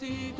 Tanto 0.00 0.39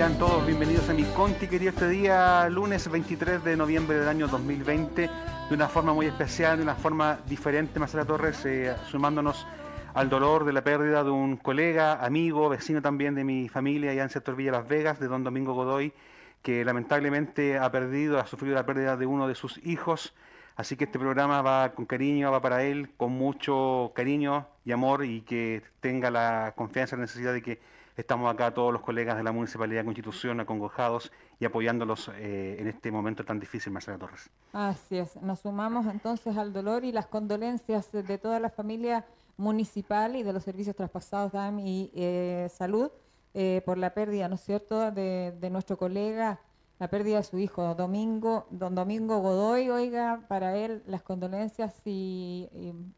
Sean 0.00 0.18
todos 0.18 0.46
bienvenidos 0.46 0.88
a 0.88 0.94
mi 0.94 1.04
Conti 1.04 1.46
querido 1.46 1.72
este 1.72 1.86
día, 1.86 2.48
lunes 2.48 2.90
23 2.90 3.44
de 3.44 3.54
noviembre 3.54 3.98
del 3.98 4.08
año 4.08 4.28
2020, 4.28 5.02
de 5.02 5.54
una 5.54 5.68
forma 5.68 5.92
muy 5.92 6.06
especial, 6.06 6.56
de 6.56 6.62
una 6.62 6.74
forma 6.74 7.18
diferente, 7.26 7.78
Marcela 7.78 8.06
Torres, 8.06 8.46
eh, 8.46 8.74
sumándonos 8.90 9.46
al 9.92 10.08
dolor 10.08 10.46
de 10.46 10.54
la 10.54 10.64
pérdida 10.64 11.04
de 11.04 11.10
un 11.10 11.36
colega, 11.36 12.02
amigo, 12.02 12.48
vecino 12.48 12.80
también 12.80 13.14
de 13.14 13.24
mi 13.24 13.50
familia 13.50 13.90
allá 13.90 14.04
en 14.04 14.08
sector 14.08 14.36
Villa 14.36 14.52
Las 14.52 14.66
Vegas, 14.66 14.98
de 15.00 15.06
don 15.06 15.22
Domingo 15.22 15.52
Godoy, 15.52 15.92
que 16.40 16.64
lamentablemente 16.64 17.58
ha 17.58 17.70
perdido, 17.70 18.18
ha 18.18 18.26
sufrido 18.26 18.54
la 18.54 18.64
pérdida 18.64 18.96
de 18.96 19.04
uno 19.04 19.28
de 19.28 19.34
sus 19.34 19.58
hijos. 19.66 20.14
Así 20.56 20.76
que 20.76 20.84
este 20.84 20.98
programa 20.98 21.42
va 21.42 21.74
con 21.74 21.84
cariño, 21.84 22.32
va 22.32 22.40
para 22.40 22.64
él, 22.64 22.88
con 22.96 23.12
mucho 23.12 23.92
cariño 23.94 24.46
y 24.64 24.72
amor 24.72 25.04
y 25.04 25.20
que 25.20 25.62
tenga 25.80 26.10
la 26.10 26.54
confianza 26.56 26.96
y 26.96 27.00
la 27.00 27.02
necesidad 27.02 27.34
de 27.34 27.42
que 27.42 27.60
estamos 28.00 28.32
acá 28.32 28.52
todos 28.52 28.72
los 28.72 28.82
colegas 28.82 29.16
de 29.16 29.22
la 29.22 29.32
Municipalidad 29.32 29.80
de 29.80 29.84
Constitución 29.84 30.40
acongojados 30.40 31.12
y 31.38 31.44
apoyándolos 31.44 32.10
eh, 32.14 32.56
en 32.58 32.66
este 32.66 32.90
momento 32.90 33.24
tan 33.24 33.38
difícil, 33.38 33.72
Marcela 33.72 33.98
Torres. 33.98 34.30
Así 34.52 34.98
es, 34.98 35.16
nos 35.16 35.40
sumamos 35.40 35.86
entonces 35.86 36.36
al 36.36 36.52
dolor 36.52 36.84
y 36.84 36.92
las 36.92 37.06
condolencias 37.06 37.92
de 37.92 38.18
toda 38.18 38.40
la 38.40 38.50
familia 38.50 39.06
municipal 39.36 40.16
y 40.16 40.22
de 40.22 40.32
los 40.32 40.42
servicios 40.42 40.76
traspasados 40.76 41.32
DAM 41.32 41.60
y 41.60 41.90
eh, 41.94 42.48
Salud 42.50 42.90
eh, 43.34 43.62
por 43.64 43.78
la 43.78 43.94
pérdida, 43.94 44.28
¿no 44.28 44.34
es 44.34 44.40
cierto?, 44.42 44.90
de, 44.90 45.48
nuestro 45.50 45.76
colega, 45.76 46.40
la 46.78 46.88
pérdida 46.88 47.18
de 47.18 47.24
su 47.24 47.38
hijo, 47.38 47.74
Domingo, 47.74 48.46
don 48.50 48.74
Domingo 48.74 49.18
Godoy, 49.18 49.68
oiga, 49.68 50.24
para 50.26 50.56
él 50.56 50.82
las 50.86 51.02
condolencias 51.02 51.74
y, 51.84 52.48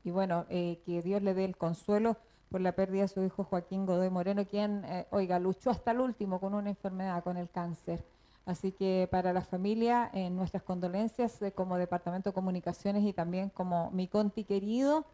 bueno, 0.05 0.47
que 0.49 1.03
Dios 1.05 1.23
le 1.23 1.35
dé 1.35 1.45
el 1.45 1.57
consuelo 1.57 2.17
por 2.53 2.61
la 2.61 2.73
pérdida 2.73 3.03
de 3.03 3.09
su 3.09 3.25
hijo 3.25 3.45
Joaquín 3.45 3.87
Godoy 3.87 4.11
Moreno, 4.11 4.45
quien, 4.47 4.85
eh, 4.85 5.07
oiga, 5.11 5.39
luchó 5.39 5.71
hasta 5.71 5.91
el 5.91 6.01
último 6.01 6.39
con 6.39 6.53
una 6.55 6.69
enfermedad, 6.69 7.25
con 7.25 7.39
el 7.39 7.49
cáncer. 7.49 8.05
Así 8.45 8.73
que 8.73 9.09
para 9.11 9.33
la 9.33 9.41
familia, 9.41 10.11
eh, 10.13 10.29
nuestras 10.29 10.63
condolencias 10.63 11.41
eh, 11.41 11.53
como 11.53 11.79
Departamento 11.79 12.31
de 12.31 12.35
Comunicaciones 12.35 13.05
y 13.05 13.15
también 13.15 13.49
como 13.49 13.91
mi 13.93 14.07
Conti 14.07 14.45
querido. 14.45 15.07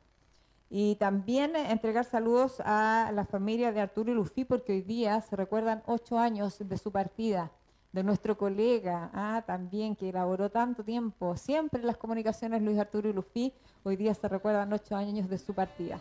Y 0.69 0.96
también 0.96 1.55
entregar 1.56 2.05
saludos 2.05 2.61
a 2.64 3.11
la 3.14 3.25
familia 3.25 3.73
de 3.73 3.81
Arturo 3.81 4.11
y 4.11 4.14
Lufi, 4.14 4.44
porque 4.44 4.73
hoy 4.73 4.82
día 4.82 5.20
se 5.20 5.37
recuerdan 5.37 5.82
ocho 5.87 6.19
años 6.19 6.58
de 6.58 6.76
su 6.76 6.90
partida, 6.90 7.52
de 7.93 8.02
nuestro 8.02 8.37
colega, 8.37 9.11
ah, 9.14 9.44
también 9.46 9.96
que 9.96 10.11
elaboró 10.11 10.50
tanto 10.50 10.85
tiempo, 10.85 11.37
siempre 11.37 11.81
en 11.81 11.87
las 11.87 11.96
comunicaciones 11.96 12.61
Luis 12.61 12.79
Arturo 12.79 13.08
y 13.08 13.14
Lufi, 13.14 13.55
hoy 13.85 13.96
día 13.96 14.12
se 14.12 14.29
recuerdan 14.29 14.70
ocho 14.73 14.94
años 14.94 15.29
de 15.31 15.38
su 15.38 15.55
partida. 15.55 15.99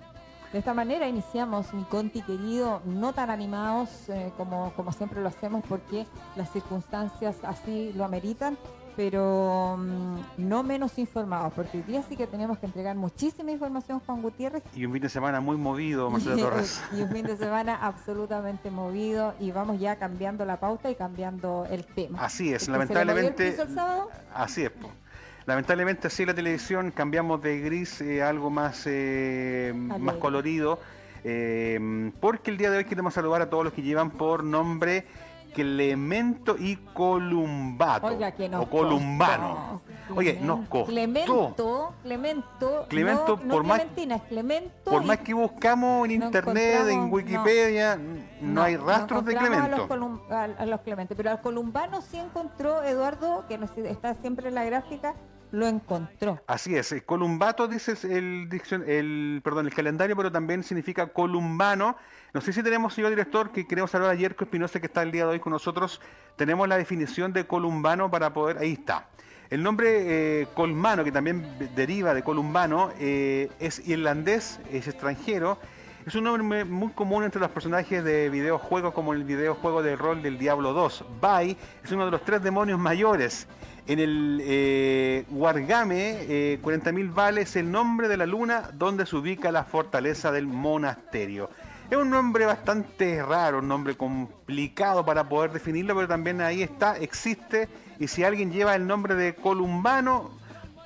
De 0.54 0.60
esta 0.60 0.74
manera 0.74 1.08
iniciamos 1.08 1.74
mi 1.74 1.84
Conti 1.84 2.22
querido, 2.22 2.82
no 2.86 3.12
tan 3.14 3.30
animados 3.30 4.08
eh, 4.10 4.32
como, 4.38 4.72
como 4.76 4.94
siempre 4.94 5.22
lo 5.22 5.28
hacemos 5.28 5.64
porque 5.68 6.06
las 6.38 6.52
circunstancias 6.52 7.36
así 7.44 7.92
lo 7.94 8.06
ameritan, 8.06 8.58
pero 8.96 9.76
mm, 9.78 10.20
no 10.38 10.64
menos 10.64 10.98
informados, 10.98 11.54
porque 11.54 11.78
hoy 11.78 11.84
día 11.84 12.02
sí 12.08 12.16
que 12.16 12.28
tenemos 12.28 12.58
que 12.60 12.66
entregar 12.66 12.96
muchísima 12.96 13.52
información, 13.52 14.00
Juan 14.00 14.22
Gutiérrez. 14.22 14.64
Y 14.74 14.86
un 14.86 14.94
fin 14.94 15.02
de 15.02 15.10
semana 15.10 15.42
muy 15.42 15.58
movido, 15.58 16.10
Marcela 16.12 16.38
Torres. 16.38 16.82
y 16.98 17.02
un 17.02 17.10
fin 17.12 17.26
de 17.26 17.36
semana 17.36 17.76
absolutamente 17.82 18.72
movido 18.72 19.36
y 19.42 19.52
vamos 19.52 19.80
ya 19.82 19.98
cambiando 19.98 20.46
la 20.46 20.60
pauta 20.62 20.90
y 20.90 20.96
cambiando 20.96 21.68
el 21.70 21.86
tema. 21.86 22.24
Así 22.24 22.54
es, 22.54 22.64
¿El 22.64 22.70
el 22.70 22.80
lamentablemente. 22.80 23.50
el 23.50 23.76
sábado? 23.76 24.10
Así 24.34 24.64
es. 24.64 24.72
Lamentablemente 25.48 26.08
así 26.08 26.26
la 26.26 26.34
televisión 26.34 26.92
cambiamos 26.92 27.42
de 27.42 27.62
gris 27.62 28.02
eh, 28.02 28.22
a 28.22 28.28
algo 28.28 28.50
más, 28.50 28.84
eh, 28.86 29.72
más 29.74 30.16
colorido. 30.18 30.78
eh, 31.24 32.12
porque 32.20 32.52
el 32.52 32.58
día 32.58 32.70
de 32.70 32.80
hoy 32.80 32.84
queremos 32.86 33.14
saludar 33.14 33.42
a 33.42 33.50
todos 33.50 33.64
los 33.64 33.72
que 33.74 33.82
llevan 33.82 34.12
por 34.12 34.44
nombre 34.44 35.06
Clemento 35.56 36.58
y 36.60 36.76
Columbato. 36.94 38.08
Oiga, 38.08 38.32
que 38.34 38.54
o 38.54 38.70
Columbano. 38.70 39.82
costó. 40.08 40.20
Oye, 40.20 40.38
nos 40.42 40.68
costó. 40.68 40.86
Clemento, 40.92 41.94
Clemento, 42.04 42.86
Clemento, 42.90 43.38
no, 43.38 43.46
no 43.46 43.54
por 43.54 43.64
más- 43.64 43.82
es 43.96 44.22
Clemento. 44.28 44.92
Por 44.92 45.04
más 45.06 45.18
que 45.20 45.34
buscamos 45.34 46.06
en 46.06 46.12
internet, 46.24 46.88
en 46.90 47.12
Wikipedia, 47.12 47.98
no, 48.42 48.62
hay 48.62 48.76
rastros 48.76 49.24
de 49.26 49.36
Clemento. 49.36 49.64
A 49.66 49.70
los, 49.70 49.90
colum- 49.90 50.30
a- 50.30 50.44
a 50.62 50.66
los 50.66 50.82
Clementes, 50.82 51.16
pero 51.16 51.32
al 51.32 51.42
Columbano 51.42 52.02
sí 52.02 52.18
encontró 52.18 52.84
Eduardo, 52.84 53.46
que 53.48 53.58
está 53.90 54.14
siempre 54.16 54.50
en 54.50 54.56
la 54.56 54.66
gráfica, 54.66 55.16
lo 55.52 55.68
encontró. 55.68 56.42
Así 56.48 56.76
es, 56.76 56.92
eh, 56.92 57.04
columbato 57.04 57.68
dice 57.68 57.94
el, 58.04 58.50
el, 58.88 59.42
perdón, 59.44 59.68
el 59.68 59.74
calendario, 59.74 60.16
pero 60.16 60.32
también 60.32 60.64
significa 60.64 61.08
columbano. 61.08 61.98
No 62.34 62.42
sé 62.42 62.52
si 62.54 62.62
tenemos, 62.62 62.94
señor 62.94 63.10
director, 63.12 63.52
que 63.52 63.66
queremos 63.66 63.92
saludar 63.92 64.12
a 64.12 64.16
Yerko 64.16 64.44
Espinosa, 64.44 64.80
que 64.80 64.88
está 64.88 65.02
el 65.04 65.12
día 65.12 65.24
de 65.26 65.32
hoy 65.32 65.40
con 65.40 65.54
nosotros. 65.54 66.02
Tenemos 66.36 66.68
la 66.68 66.78
definición 66.78 67.34
de 67.34 67.46
columbano 67.48 68.12
para 68.12 68.34
poder, 68.34 68.58
ahí 68.58 68.74
está. 68.74 69.08
El 69.50 69.64
nombre 69.64 70.42
eh, 70.42 70.48
colmano, 70.54 71.04
que 71.06 71.12
también 71.12 71.58
de- 71.58 71.68
deriva 71.70 72.14
de 72.14 72.22
columbano, 72.22 72.92
eh, 73.00 73.50
es 73.60 73.88
irlandés, 73.88 74.60
es 74.72 74.88
extranjero. 74.88 75.58
Es 76.08 76.16
un 76.16 76.24
nombre 76.24 76.64
muy 76.64 76.94
común 76.94 77.26
entre 77.26 77.42
los 77.42 77.52
personajes 77.52 78.02
de 78.02 78.30
videojuegos 78.30 78.94
como 78.94 79.12
el 79.12 79.26
videojuego 79.26 79.84
de 79.84 79.98
rol 79.98 80.24
del 80.24 80.38
Diablo 80.38 80.72
2. 80.72 81.04
Bai 81.20 81.58
es 81.84 81.92
uno 81.92 82.06
de 82.06 82.12
los 82.12 82.24
tres 82.24 82.42
demonios 82.42 82.80
mayores. 82.80 83.46
En 83.88 84.00
el 84.00 84.40
eh, 84.42 85.26
Wargame, 85.30 86.20
eh, 86.22 86.60
40.000 86.64 87.14
vale 87.14 87.42
es 87.42 87.58
el 87.58 87.70
nombre 87.70 88.08
de 88.08 88.16
la 88.16 88.26
luna 88.26 88.70
donde 88.72 89.06
se 89.06 89.18
ubica 89.18 89.52
la 89.52 89.66
fortaleza 89.66 90.32
del 90.32 90.48
monasterio. 90.48 91.50
Es 91.90 91.98
un 91.98 92.10
nombre 92.10 92.46
bastante 92.46 93.22
raro, 93.22 93.60
un 93.60 93.68
nombre 93.68 93.98
complicado 93.98 95.06
para 95.06 95.28
poder 95.28 95.52
definirlo, 95.52 95.94
pero 95.94 96.08
también 96.08 96.40
ahí 96.40 96.64
está, 96.64 96.96
existe. 96.96 97.68
Y 98.00 98.08
si 98.08 98.24
alguien 98.24 98.54
lleva 98.54 98.76
el 98.76 98.88
nombre 98.88 99.14
de 99.14 99.36
Columbano, 99.36 100.32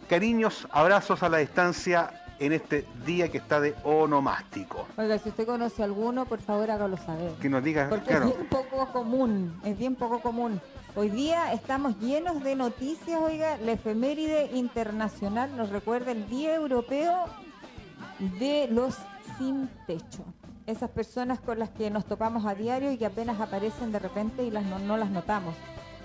cariños, 0.10 0.68
abrazos 0.72 1.22
a 1.22 1.30
la 1.30 1.38
distancia 1.38 2.21
en 2.42 2.54
este 2.54 2.88
día 3.06 3.30
que 3.30 3.38
está 3.38 3.60
de 3.60 3.76
onomástico. 3.84 4.88
Oiga, 4.98 5.20
si 5.20 5.30
usted 5.30 5.46
conoce 5.46 5.84
alguno, 5.84 6.26
por 6.26 6.42
favor 6.42 6.72
hágalo 6.72 6.98
saber. 6.98 7.34
Que 7.34 7.50
nos 7.50 7.64
diga, 7.64 7.88
Porque 7.88 8.08
claro, 8.08 8.30
es 8.30 8.36
bien 8.36 8.48
poco 8.50 8.92
común, 8.92 9.62
es 9.64 9.78
bien 9.78 9.96
poco 9.96 10.22
común. 10.22 10.60
Hoy 10.96 11.10
día 11.10 11.54
estamos 11.54 12.00
llenos 12.00 12.44
de 12.44 12.56
noticias, 12.56 13.22
oiga, 13.22 13.58
la 13.58 13.74
efeméride 13.74 14.50
internacional 14.54 15.56
nos 15.56 15.70
recuerda 15.70 16.12
el 16.12 16.28
Día 16.28 16.56
Europeo 16.56 17.26
de 18.40 18.68
los 18.72 18.98
sin 19.38 19.70
techo. 19.86 20.26
Esas 20.66 20.90
personas 20.90 21.40
con 21.40 21.60
las 21.60 21.70
que 21.70 21.92
nos 21.92 22.06
topamos 22.06 22.46
a 22.48 22.56
diario 22.56 22.92
y 22.92 22.98
que 22.98 23.06
apenas 23.06 23.40
aparecen 23.40 23.92
de 23.92 24.00
repente 24.00 24.44
y 24.44 24.50
las 24.50 24.66
no, 24.66 24.80
no 24.80 24.98
las 24.98 25.12
notamos. 25.12 25.54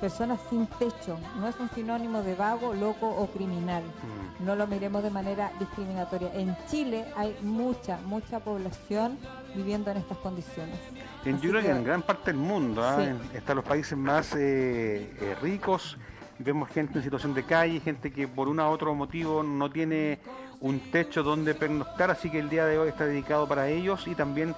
Personas 0.00 0.38
sin 0.50 0.66
techo, 0.66 1.18
no 1.40 1.48
es 1.48 1.58
un 1.58 1.70
sinónimo 1.70 2.22
de 2.22 2.34
vago, 2.34 2.74
loco 2.74 3.08
o 3.08 3.26
criminal. 3.28 3.82
Mm. 3.82 4.44
No 4.44 4.54
lo 4.54 4.66
miremos 4.66 5.02
de 5.02 5.10
manera 5.10 5.50
discriminatoria. 5.58 6.30
En 6.34 6.54
Chile 6.70 7.06
hay 7.16 7.34
mucha, 7.42 7.98
mucha 8.04 8.40
población 8.40 9.18
viviendo 9.54 9.90
en 9.90 9.96
estas 9.96 10.18
condiciones. 10.18 10.78
En, 11.24 11.36
Así 11.36 11.50
que 11.50 11.60
que- 11.60 11.70
en 11.70 11.82
gran 11.84 12.02
parte 12.02 12.32
del 12.32 12.40
mundo. 12.40 12.82
Sí. 12.98 13.04
En- 13.04 13.20
están 13.34 13.56
los 13.56 13.64
países 13.64 13.96
más 13.96 14.34
eh, 14.34 15.10
eh, 15.20 15.34
ricos, 15.40 15.96
vemos 16.38 16.68
gente 16.68 16.98
en 16.98 17.02
situación 17.04 17.32
de 17.32 17.44
calle, 17.44 17.80
gente 17.80 18.12
que 18.12 18.28
por 18.28 18.48
un 18.48 18.60
u 18.60 18.64
otro 18.66 18.94
motivo 18.94 19.42
no 19.42 19.70
tiene 19.70 20.18
un 20.60 20.78
techo 20.90 21.22
donde 21.22 21.54
pernoctar, 21.54 22.10
así 22.10 22.30
que 22.30 22.38
el 22.38 22.50
día 22.50 22.66
de 22.66 22.78
hoy 22.78 22.88
está 22.88 23.06
dedicado 23.06 23.48
para 23.48 23.68
ellos 23.68 24.06
y 24.06 24.14
también 24.14 24.54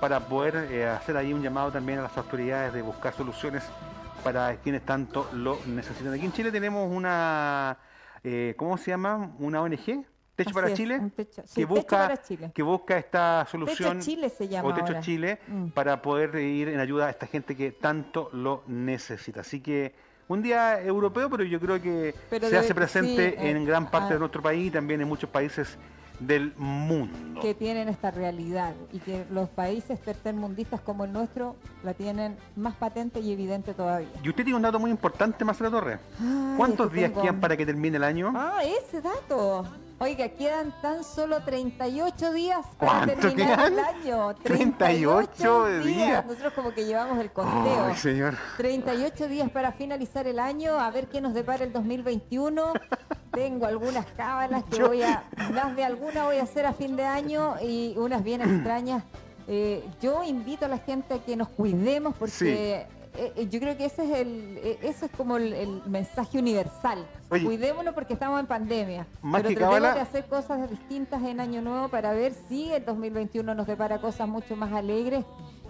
para 0.00 0.20
poder 0.20 0.68
eh, 0.70 0.86
hacer 0.86 1.16
ahí 1.16 1.32
un 1.32 1.42
llamado 1.42 1.70
también 1.72 1.98
a 2.00 2.02
las 2.02 2.16
autoridades 2.18 2.72
de 2.74 2.82
buscar 2.82 3.14
soluciones 3.14 3.62
para 4.22 4.56
quienes 4.56 4.82
tanto 4.82 5.28
lo 5.32 5.58
necesitan. 5.66 6.12
Aquí 6.14 6.24
en 6.24 6.32
Chile 6.32 6.50
tenemos 6.52 6.90
una, 6.90 7.76
eh, 8.22 8.54
¿cómo 8.56 8.76
se 8.78 8.90
llama? 8.90 9.32
Una 9.38 9.62
ONG, 9.62 10.04
Techo 10.34 10.54
para 10.54 10.68
es, 10.68 10.74
Chile, 10.74 10.98
techo- 11.14 11.42
sí, 11.44 11.54
que 11.56 11.60
Techo 11.62 11.68
busca 11.68 11.96
para 11.98 12.22
Chile. 12.22 12.50
que 12.54 12.62
busca 12.62 12.96
esta 12.96 13.46
solución 13.50 13.98
Techo 13.98 14.10
Chile 14.10 14.28
se 14.30 14.48
llama 14.48 14.68
o 14.68 14.74
Techo 14.74 14.86
ahora. 14.86 15.00
Chile 15.00 15.38
Mm. 15.46 15.66
para 15.68 16.00
poder 16.00 16.34
ir 16.36 16.68
en 16.68 16.80
ayuda 16.80 17.06
a 17.06 17.10
esta 17.10 17.26
gente 17.26 17.54
que 17.54 17.72
tanto 17.72 18.30
lo 18.32 18.62
necesita. 18.66 19.42
Así 19.42 19.60
que 19.60 19.94
un 20.28 20.40
día 20.40 20.80
europeo, 20.82 21.28
pero 21.28 21.44
yo 21.44 21.60
creo 21.60 21.82
que 21.82 22.14
Pero 22.30 22.46
se 22.48 22.54
debe- 22.54 22.64
hace 22.64 22.74
presente 22.74 23.30
sí, 23.32 23.36
eh, 23.46 23.50
en 23.50 23.64
gran 23.66 23.90
parte 23.90 24.08
ah. 24.10 24.14
de 24.14 24.18
nuestro 24.20 24.40
país 24.40 24.68
y 24.68 24.70
también 24.70 25.00
en 25.02 25.08
muchos 25.08 25.28
países 25.28 25.76
del 26.26 26.54
mundo. 26.56 27.40
que 27.40 27.54
tienen 27.54 27.88
esta 27.88 28.10
realidad 28.12 28.72
y 28.92 28.98
que 29.00 29.24
los 29.30 29.48
países 29.48 30.00
tercermundistas 30.00 30.80
como 30.80 31.04
el 31.04 31.12
nuestro 31.12 31.56
la 31.82 31.92
tienen 31.94 32.36
más 32.54 32.74
patente 32.76 33.18
y 33.20 33.32
evidente 33.32 33.74
todavía. 33.74 34.08
Y 34.22 34.28
usted 34.28 34.44
tiene 34.44 34.56
un 34.56 34.62
dato 34.62 34.78
muy 34.78 34.90
importante, 34.92 35.44
Marcela 35.44 35.70
Torres. 35.70 35.98
Ay, 36.20 36.54
¿Cuántos 36.56 36.90
que 36.90 36.96
días 36.98 37.10
tengo- 37.10 37.22
quedan 37.22 37.40
para 37.40 37.56
que 37.56 37.66
termine 37.66 37.96
el 37.96 38.04
año? 38.04 38.32
Ah, 38.36 38.60
ese 38.64 39.00
dato. 39.00 39.64
Oiga, 39.98 40.28
quedan 40.30 40.72
tan 40.82 41.04
solo 41.04 41.42
38 41.44 42.32
días 42.32 42.66
para 42.78 43.06
¿Cuánto 43.06 43.14
terminar 43.28 43.56
quedan? 43.58 43.72
el 43.72 43.78
año. 43.78 44.34
38 44.42 45.66
días. 45.80 46.26
Nosotros 46.26 46.52
como 46.54 46.70
que 46.72 46.84
llevamos 46.84 47.18
el 47.20 47.30
conteo. 47.30 47.84
Ay, 47.86 47.96
señor. 47.96 48.34
38 48.56 49.28
días 49.28 49.48
para 49.50 49.72
finalizar 49.72 50.26
el 50.26 50.38
año, 50.40 50.78
a 50.78 50.90
ver 50.90 51.08
qué 51.08 51.20
nos 51.20 51.34
depara 51.34 51.64
el 51.64 51.72
2021. 51.72 52.72
Tengo 53.32 53.66
algunas 53.66 54.06
cábalas 54.16 54.64
que 54.64 54.76
Yo- 54.78 54.88
voy 54.88 55.02
a, 55.02 55.24
las 55.52 55.74
de 55.74 55.84
alguna 55.84 56.24
voy 56.24 56.36
a 56.36 56.42
hacer 56.42 56.66
a 56.66 56.72
fin 56.72 56.96
de 56.96 57.04
año 57.04 57.54
y 57.62 57.94
unas 57.96 58.22
bien 58.22 58.42
extrañas. 58.42 59.02
Eh, 59.48 59.84
yo 60.00 60.22
invito 60.22 60.66
a 60.66 60.68
la 60.68 60.78
gente 60.78 61.14
a 61.14 61.18
que 61.18 61.34
nos 61.34 61.48
cuidemos 61.48 62.14
porque 62.16 62.86
eh, 63.14 63.32
eh, 63.36 63.48
yo 63.50 63.58
creo 63.58 63.76
que 63.76 63.86
ese 63.86 64.04
es 64.04 64.20
el, 64.20 64.58
eh, 64.62 64.78
eso 64.82 65.06
es 65.06 65.12
como 65.12 65.36
el, 65.36 65.52
el 65.52 65.82
mensaje 65.86 66.38
universal. 66.38 67.04
Oye. 67.30 67.44
Cuidémonos 67.44 67.94
porque 67.94 68.12
estamos 68.12 68.38
en 68.38 68.46
pandemia. 68.46 69.06
Más 69.22 69.40
pero 69.42 69.48
que 69.48 69.56
tratemos 69.56 69.94
de 69.94 70.00
hacer 70.00 70.24
cosas 70.26 70.70
distintas 70.70 71.22
en 71.24 71.40
Año 71.40 71.60
Nuevo 71.62 71.88
para 71.88 72.12
ver 72.12 72.32
si 72.48 72.70
el 72.72 72.84
2021 72.84 73.54
nos 73.54 73.66
depara 73.66 73.98
cosas 73.98 74.28
mucho 74.28 74.54
más 74.56 74.72
alegres 74.72 75.24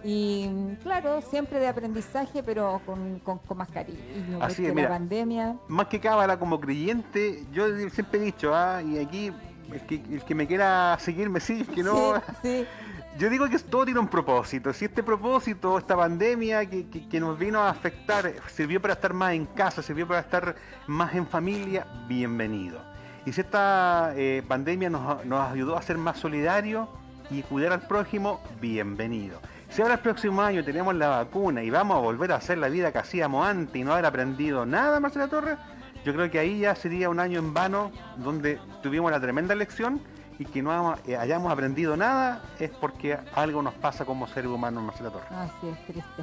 y 0.05 0.77
claro, 0.83 1.21
siempre 1.23 1.59
de 1.61 1.69
aprendizaje, 1.69 2.43
pero 2.43 2.81
con, 2.87 3.19
con, 3.21 3.39
con 3.39 3.59
más 3.59 3.69
cariño. 3.69 3.99
Así 4.41 4.67
es, 4.67 4.75
mira. 4.75 4.89
la 4.89 4.97
pandemia. 4.97 5.57
Más 5.69 5.87
que 5.87 6.01
cábala 6.01 6.39
como 6.39 6.61
creyente, 6.61 7.45
yo 7.53 7.67
siempre 7.91 8.21
he 8.21 8.25
dicho, 8.25 8.55
ah, 8.55 8.83
y 8.83 8.99
aquí 8.99 9.33
el 9.73 9.81
que, 9.87 9.95
el 9.97 10.25
que 10.25 10.35
me 10.35 10.47
quiera 10.47 10.97
seguir 11.01 11.31
me 11.31 11.41
sigue, 11.41 11.65
que 11.67 11.83
no... 11.83 12.17
Sí, 12.17 12.23
sí. 12.43 12.67
Yo 13.19 13.29
digo 13.29 13.47
que 13.47 13.59
todo 13.59 13.85
tiene 13.85 14.01
un 14.01 14.09
propósito. 14.09 14.73
Si 14.73 14.87
este 14.87 15.03
propósito, 15.03 15.77
esta 15.77 15.95
pandemia 15.95 16.65
que, 16.65 16.87
que- 16.89 17.07
que 17.11 17.21
nos 17.21 17.39
vino 17.39 17.61
a 17.61 17.69
afectar, 17.69 18.33
sirvió 18.49 18.81
para 18.81 18.95
estar 18.95 19.13
más 19.13 19.35
en 19.35 19.45
casa, 19.45 19.83
sirvió 19.83 20.09
para 20.09 20.21
estar 20.21 20.57
más 20.87 21.15
en 21.15 21.27
familia, 21.27 21.87
bienvenido. 22.09 22.81
Y 23.27 23.33
si 23.35 23.43
esta 23.43 24.15
eh, 24.17 24.43
pandemia 24.49 24.89
nos, 24.89 25.27
nos 25.27 25.53
ayudó 25.53 25.77
a 25.77 25.83
ser 25.83 25.99
más 25.99 26.17
solidarios 26.21 26.89
y 27.31 27.43
cuidar 27.43 27.73
al 27.73 27.87
prójimo, 27.87 28.41
bienvenido. 28.63 29.41
Si 29.73 29.81
ahora 29.81 29.95
el 29.95 30.01
próximo 30.01 30.43
año 30.43 30.63
tenemos 30.63 30.95
la 30.95 31.09
vacuna 31.09 31.63
y 31.63 31.71
vamos 31.71 31.97
a 31.97 32.01
volver 32.01 32.31
a 32.33 32.37
hacer 32.37 32.59
la 32.59 32.69
vida 32.69 32.93
que 32.93 32.99
hacíamos 32.99 33.47
antes 33.47 33.75
y 33.75 33.83
no 33.83 33.95
haber 33.95 34.05
aprendido 34.05 34.67
nada, 34.67 35.01
Marcela 35.01 35.29
Torres, 35.29 35.57
yo 36.05 36.13
creo 36.13 36.31
que 36.31 36.39
ahí 36.39 36.59
ya 36.59 36.75
sería 36.75 37.09
un 37.09 37.19
año 37.19 37.39
en 37.39 37.55
vano 37.55 37.91
donde 38.19 38.61
tuvimos 38.83 39.11
la 39.11 39.19
tremenda 39.19 39.55
lección 39.55 40.03
y 40.39 40.45
que 40.45 40.63
no 40.63 40.95
eh, 41.07 41.17
hayamos 41.17 41.51
aprendido 41.51 41.97
nada 41.97 42.43
es 42.61 42.69
porque 42.69 43.17
algo 43.35 43.63
nos 43.63 43.73
pasa 43.73 44.05
como 44.05 44.27
seres 44.27 44.51
humanos, 44.51 44.83
Marcela 44.83 45.09
Torres. 45.09 45.31
Así 45.31 45.69
es, 45.69 45.87
triste. 45.87 46.23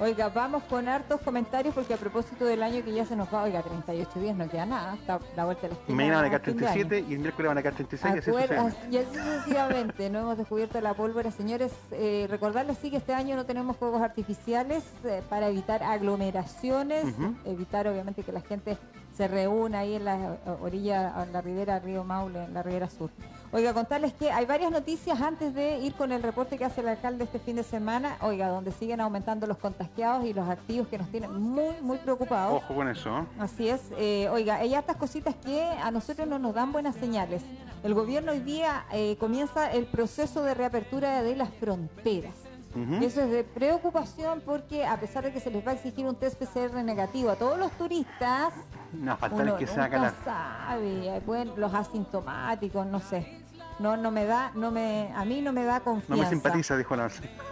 Oiga, 0.00 0.28
vamos 0.28 0.62
con 0.64 0.86
hartos 0.86 1.20
comentarios 1.22 1.74
porque 1.74 1.92
a 1.92 1.96
propósito 1.96 2.44
del 2.44 2.62
año 2.62 2.84
que 2.84 2.92
ya 2.92 3.04
se 3.04 3.16
nos 3.16 3.34
va, 3.34 3.42
oiga, 3.42 3.62
38 3.62 4.20
días 4.20 4.36
no 4.36 4.48
queda 4.48 4.64
nada, 4.64 4.94
está 4.94 5.18
la 5.34 5.44
vuelta 5.44 5.62
de 5.62 5.68
la 5.70 5.74
esquina. 5.74 5.96
Mañana 5.96 6.16
van 6.16 6.24
a 6.24 6.28
quedar 6.28 6.42
fin 6.42 6.56
de 6.56 6.66
año. 6.68 6.74
37 6.86 7.10
y 7.10 7.14
el 7.14 7.18
miércoles 7.18 7.48
van 7.48 7.58
a 7.58 7.62
quedar 7.62 7.74
36 7.74 8.14
y 8.14 8.18
así 8.18 8.30
sucesivamente. 8.30 8.78
y 8.92 8.96
así 8.98 9.14
sucesivamente, 9.16 10.10
no 10.10 10.20
hemos 10.20 10.38
descubierto 10.38 10.80
la 10.80 10.94
pólvora. 10.94 11.32
Señores, 11.32 11.72
eh, 11.90 12.28
recordarles 12.30 12.78
sí 12.78 12.92
que 12.92 12.98
este 12.98 13.12
año 13.12 13.34
no 13.34 13.44
tenemos 13.44 13.76
fuegos 13.76 14.00
artificiales 14.00 14.84
eh, 15.04 15.20
para 15.28 15.48
evitar 15.48 15.82
aglomeraciones, 15.82 17.06
evitar 17.44 17.88
obviamente 17.88 18.22
que 18.22 18.30
la 18.30 18.40
gente 18.40 18.78
se 19.16 19.26
reúna 19.26 19.80
ahí 19.80 19.96
en 19.96 20.04
la 20.04 20.38
orilla, 20.60 21.24
en 21.24 21.32
la 21.32 21.40
ribera 21.40 21.80
Río 21.80 22.04
Maule, 22.04 22.44
en 22.44 22.54
la 22.54 22.62
ribera 22.62 22.88
sur. 22.88 23.10
Oiga, 23.50 23.72
contarles 23.72 24.12
que 24.12 24.30
hay 24.30 24.44
varias 24.44 24.70
noticias 24.70 25.18
antes 25.22 25.54
de 25.54 25.78
ir 25.78 25.94
con 25.94 26.12
el 26.12 26.22
reporte 26.22 26.58
que 26.58 26.66
hace 26.66 26.82
el 26.82 26.88
alcalde 26.88 27.24
este 27.24 27.38
fin 27.38 27.56
de 27.56 27.62
semana. 27.62 28.18
Oiga, 28.20 28.48
donde 28.48 28.72
siguen 28.72 29.00
aumentando 29.00 29.46
los 29.46 29.56
contagiados 29.56 30.26
y 30.26 30.34
los 30.34 30.46
activos 30.46 30.86
que 30.88 30.98
nos 30.98 31.08
tienen 31.08 31.32
muy, 31.40 31.74
muy 31.80 31.96
preocupados. 31.96 32.62
Ojo 32.62 32.74
con 32.74 32.88
eso. 32.88 33.26
Así 33.38 33.70
es. 33.70 33.80
Eh, 33.96 34.28
oiga, 34.30 34.56
hay 34.56 34.74
hartas 34.74 34.96
cositas 34.96 35.34
que 35.36 35.62
a 35.62 35.90
nosotros 35.90 36.28
no 36.28 36.38
nos 36.38 36.54
dan 36.54 36.72
buenas 36.72 36.94
señales. 36.96 37.42
El 37.82 37.94
gobierno 37.94 38.32
hoy 38.32 38.40
día 38.40 38.84
eh, 38.92 39.16
comienza 39.18 39.72
el 39.72 39.86
proceso 39.86 40.42
de 40.42 40.52
reapertura 40.52 41.22
de 41.22 41.34
las 41.34 41.48
fronteras. 41.54 42.34
Ujú. 42.76 43.02
Eso 43.02 43.22
es 43.22 43.30
de 43.30 43.44
preocupación 43.44 44.42
porque 44.44 44.84
a 44.84 45.00
pesar 45.00 45.24
de 45.24 45.32
que 45.32 45.40
se 45.40 45.50
les 45.50 45.66
va 45.66 45.70
a 45.70 45.74
exigir 45.74 46.04
un 46.06 46.14
test 46.16 46.38
PCR 46.38 46.84
negativo 46.84 47.30
a 47.30 47.36
todos 47.36 47.58
los 47.58 47.72
turistas, 47.72 48.52
No, 48.92 49.16
falta 49.16 49.36
uno 49.36 49.52
el 49.54 49.58
que 49.58 49.66
saca 49.66 49.98
la... 49.98 50.12
sabe, 50.22 51.16
eh, 51.16 51.22
pueden- 51.24 51.52
los 51.58 51.72
asintomáticos, 51.72 52.86
no 52.86 53.00
sé. 53.00 53.37
No, 53.78 53.96
no 53.96 54.10
me 54.10 54.24
da, 54.24 54.50
no 54.54 54.70
me, 54.72 55.12
a 55.14 55.24
mí 55.24 55.40
no 55.40 55.52
me 55.52 55.64
da 55.64 55.78
No 55.78 55.84
confianza. 55.84 56.24
me 56.24 56.28
simpatiza, 56.28 56.76
dijo 56.76 56.96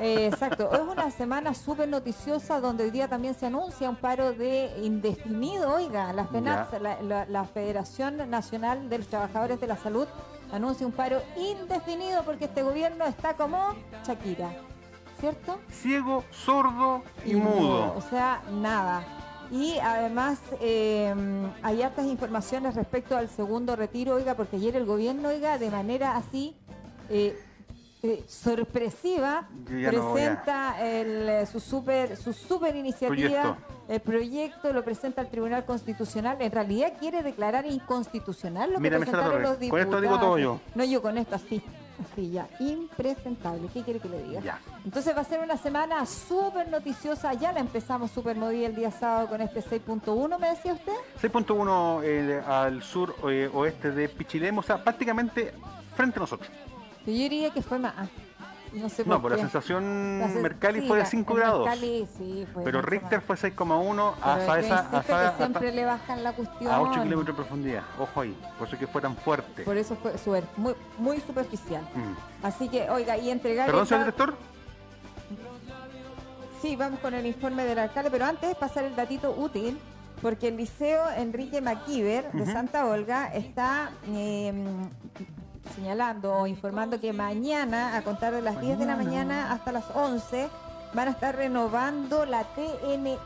Eh, 0.01 0.27
exacto, 0.27 0.73
es 0.73 0.81
una 0.81 1.11
semana 1.13 1.55
súper 1.55 1.89
noticiosa 1.89 2.61
donde 2.61 2.83
hoy 2.85 2.91
día 2.91 3.07
también 3.07 3.35
se 3.35 3.47
anuncia 3.47 3.89
un 3.89 3.95
paro 3.97 4.33
de 4.33 4.73
indefinido, 4.83 5.73
oiga, 5.75 6.13
la- 6.13 7.27
la 7.27 7.45
Federación 7.45 8.29
Nacional 8.29 8.89
de 8.89 8.99
los 8.99 9.07
Trabajadores 9.07 9.61
de 9.61 9.67
la 9.69 9.77
Salud, 9.77 10.09
anuncia 10.53 10.85
un 10.87 10.93
paro 10.93 11.23
indefinido 11.37 12.23
porque 12.25 12.47
este 12.47 12.63
gobierno 12.65 13.05
está 13.05 13.35
como 13.35 13.75
Shakira, 14.05 14.51
¿cierto? 15.21 15.61
Ciego, 15.71 16.25
sordo 16.31 17.03
y, 17.25 17.35
mudo. 17.37 17.95
O 17.97 18.01
sea, 18.01 18.43
nada. 18.51 19.03
Y 19.51 19.79
además 19.79 20.39
eh, 20.61 21.15
hay 21.63 21.83
hartas 21.83 22.07
informaciones 22.07 22.75
respecto 22.75 23.17
al 23.17 23.29
segundo 23.29 23.77
retiro, 23.77 24.15
oiga, 24.15 24.35
porque 24.35 24.57
ayer 24.57 24.77
el 24.77 24.85
gobierno, 24.87 25.29
oiga, 25.29 25.59
de 25.59 25.71
manera 25.71 26.17
así 26.17 26.55
eh, 27.09 27.39
eh, 28.03 28.25
sorpresiva, 28.27 29.49
no 29.71 29.89
presenta 30.13 30.85
el, 30.85 31.29
eh, 31.29 31.47
su 31.47 31.61
super 31.61 32.17
su 32.17 32.33
super 32.33 32.75
iniciativa, 32.77 33.43
Proyecto. 33.43 33.57
el 33.89 34.01
proyecto 34.01 34.73
lo 34.73 34.85
presenta 34.85 35.21
al 35.23 35.29
Tribunal 35.29 35.65
Constitucional. 35.65 36.37
En 36.41 36.53
realidad 36.53 36.93
quiere 36.99 37.23
declarar 37.23 37.67
inconstitucional 37.67 38.73
lo 38.73 38.81
que 38.81 38.91
presentaron 38.91 39.43
los 39.43 39.57
Con 39.57 39.81
esto 39.81 40.01
digo 40.01 40.15
diputados. 40.15 40.21
todo 40.21 40.39
yo. 40.39 40.61
No, 40.75 40.85
yo 40.85 41.01
con 41.03 41.17
esto 41.19 41.37
así, 41.37 41.63
así 42.01 42.31
ya, 42.31 42.49
impresentable. 42.61 43.69
¿Qué 43.73 43.83
quiere 43.83 44.01
que 44.01 44.09
le 44.09 44.23
diga? 44.23 44.41
Ya. 44.41 44.61
Entonces 44.85 45.17
va 45.17 45.21
a 45.21 45.25
ser 45.25 45.41
una 45.41 45.57
semana 45.57 46.05
súper 46.07 46.69
noticiosa. 46.69 47.35
Ya 47.35 47.53
la 47.53 47.61
empezamos 47.61 48.11
súper 48.11 48.37
movida 48.37 48.67
el 48.67 48.75
día 48.75 48.91
sábado 48.91 49.29
con 49.29 49.41
este 49.41 49.63
6.1, 49.63 50.39
me 50.39 50.49
decía 50.51 50.73
usted. 50.73 50.93
6.1 51.21 52.01
eh, 52.05 52.43
al 52.47 52.83
sur 52.83 53.15
eh, 53.29 53.51
oeste 53.53 53.91
de 53.91 54.09
Pichilemu, 54.09 54.61
o 54.61 54.63
sea, 54.63 54.83
prácticamente 54.83 55.55
frente 55.95 56.19
a 56.19 56.21
nosotros. 56.21 56.51
Yo 57.07 57.13
diría 57.13 57.51
que 57.51 57.63
fue 57.63 57.79
más. 57.79 58.09
No 58.77 58.89
sé 58.89 59.05
por 59.05 59.15
No, 59.15 59.23
por 59.23 59.31
la 59.31 59.37
qué. 59.37 59.43
sensación 59.43 60.19
La 60.21 60.29
sen- 60.29 60.43
Mercalli 60.43 60.81
sí, 60.83 60.87
fue 60.89 60.97
de 60.99 61.03
la- 61.05 61.09
5 61.09 61.33
en 61.33 61.39
grados. 61.39 61.67
Mercalli, 61.67 62.09
sí, 62.19 62.47
fue 62.53 62.63
Pero 62.65 62.83
Richter 62.83 63.19
más. 63.19 63.25
fue 63.27 63.37
6,1 63.37 64.15
Pero 64.15 64.27
hasta, 64.33 64.59
es 64.59 64.67
que 64.67 64.67
esa, 64.67 64.75
insisto 64.77 64.97
hasta- 64.99 65.07
que 65.19 65.25
hasta- 65.27 65.37
siempre 65.39 65.73
le 65.73 65.85
bajan 65.85 66.23
la 66.25 66.33
cuestión. 66.33 66.73
a 66.73 66.81
8 66.83 67.03
kilómetros 67.03 67.27
de 67.27 67.43
profundidad. 67.43 67.83
Ojo 67.99 68.21
ahí, 68.21 68.37
por 68.59 68.69
eso 68.69 68.79
que 68.79 68.87
fue 68.87 69.01
tan 69.03 69.17
fuerte. 69.17 69.63
Por 69.65 69.77
eso 69.77 69.97
fue 69.97 70.19
súper, 70.19 70.45
muy, 70.57 70.75
muy 70.99 71.21
superficial. 71.21 71.83
Mm. 71.95 72.45
Así 72.47 72.69
que, 72.69 72.89
oiga, 72.91 73.17
y 73.17 73.31
entregar. 73.31 73.67
Perdón, 73.67 73.87
señor 73.87 74.05
director. 74.05 74.35
Sí, 76.63 76.77
vamos 76.77 77.01
con 77.01 77.15
el 77.15 77.27
informe 77.27 77.65
del 77.65 77.79
alcalde, 77.79 78.11
pero 78.11 78.25
antes 78.25 78.55
pasar 78.57 78.85
el 78.85 78.97
datito 78.97 79.31
útil, 79.31 79.79
porque 80.23 80.49
el 80.49 80.57
Liceo 80.57 81.05
Enrique 81.17 81.61
Maquiver 81.61 82.31
de. 82.33 82.47
Santa 82.47 82.87
Olga 82.87 83.27
está 83.35 83.91
eh, 84.09 84.53
señalando 85.77 86.33
o 86.35 86.47
informando 86.47 86.99
que 87.01 87.13
mañana, 87.13 87.97
a 87.97 88.03
contar 88.03 88.33
de 88.35 88.43
las 88.43 88.61
10 88.61 88.79
de 88.79 88.87
la 88.87 88.97
mañana 88.97 89.53
hasta 89.53 89.71
las 89.73 89.85
11, 89.95 90.49
van 90.95 91.09
a 91.09 91.11
estar 91.11 91.37
renovando 91.37 92.25
la 92.25 92.45
TNE, 92.45 93.19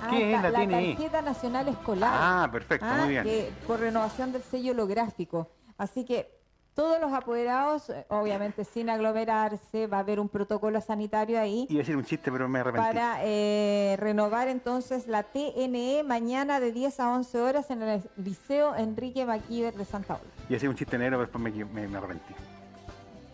ah, 0.00 0.08
¿Qué 0.10 0.32
es 0.34 0.40
ta- 0.42 0.50
la 0.50 0.58
TNE? 0.60 0.94
Tarjeta 0.94 1.22
Nacional 1.22 1.68
Escolar. 1.68 2.10
Ah, 2.14 2.48
perfecto, 2.50 2.86
Ah, 2.88 2.98
muy 3.00 3.08
bien. 3.08 3.24
que 3.24 3.52
por 3.66 3.80
renovación 3.80 4.32
del 4.32 4.42
sello 4.42 4.72
holográfico. 4.72 5.50
Así 5.76 6.04
que 6.04 6.30
todos 6.76 7.00
los 7.00 7.12
apoderados, 7.12 7.90
eh, 7.90 8.04
obviamente 8.10 8.62
sin 8.64 8.88
aglomerarse, 8.90 9.86
va 9.88 9.96
a 9.96 10.00
haber 10.00 10.20
un 10.20 10.28
protocolo 10.28 10.80
sanitario 10.80 11.40
ahí 11.40 11.66
Iba 11.70 11.78
a 11.78 11.82
decir 11.82 11.96
un 11.96 12.04
chiste, 12.04 12.30
pero 12.30 12.48
me 12.48 12.60
arrepentí. 12.60 12.86
para 12.86 13.16
eh, 13.24 13.96
renovar 13.98 14.46
entonces 14.48 15.08
la 15.08 15.24
TNE 15.24 16.04
mañana 16.06 16.60
de 16.60 16.70
10 16.72 17.00
a 17.00 17.10
11 17.14 17.40
horas 17.40 17.70
en 17.70 17.82
el 17.82 18.02
Liceo 18.16 18.76
Enrique 18.76 19.24
Maquiver 19.26 19.74
de 19.74 19.84
Santa 19.84 20.14
Olga. 20.14 20.26
Iba 20.38 20.46
a 20.48 20.52
decir 20.52 20.68
un 20.68 20.76
chiste 20.76 20.96
negro, 20.98 21.16
pero 21.18 21.30
después 21.32 21.42
me, 21.42 21.64
me- 21.64 21.88
me 21.88 21.96
arrepentí. 21.98 22.34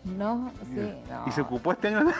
No, 0.03 0.51
sí, 0.73 0.93
no. 1.09 1.23
¿Y 1.27 1.31
se 1.31 1.41
ocupó 1.41 1.71
este 1.71 1.87
año? 1.87 2.11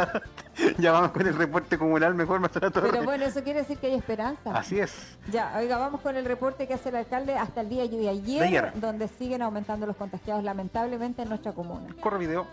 ya 0.78 0.90
vamos 0.90 1.12
con 1.12 1.24
el 1.26 1.34
reporte 1.36 1.78
comunal 1.78 2.14
mejor, 2.14 2.40
Marcela 2.40 2.70
Torres. 2.70 2.90
Pero 2.90 3.04
bueno, 3.04 3.24
eso 3.24 3.44
quiere 3.44 3.60
decir 3.60 3.78
que 3.78 3.86
hay 3.86 3.94
esperanza. 3.94 4.50
Así 4.56 4.80
es. 4.80 5.16
Ya, 5.30 5.54
oiga, 5.56 5.78
vamos 5.78 6.00
con 6.00 6.16
el 6.16 6.24
reporte 6.24 6.66
que 6.66 6.74
hace 6.74 6.88
el 6.88 6.96
alcalde 6.96 7.36
hasta 7.36 7.60
el 7.60 7.68
día 7.68 7.86
de 7.86 8.08
ayer, 8.08 8.40
De 8.40 8.46
ayer. 8.46 8.72
donde 8.74 9.06
siguen 9.06 9.40
aumentando 9.42 9.86
los 9.86 9.96
contagiados 9.96 10.42
lamentablemente 10.42 11.22
en 11.22 11.28
nuestra 11.28 11.52
comuna. 11.52 11.94
Corre 12.00 12.18
video. 12.18 12.46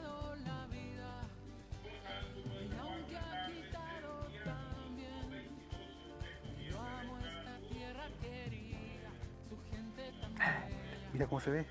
Mira 11.14 11.26
cómo 11.28 11.42
se 11.42 11.50
ve. 11.52 11.66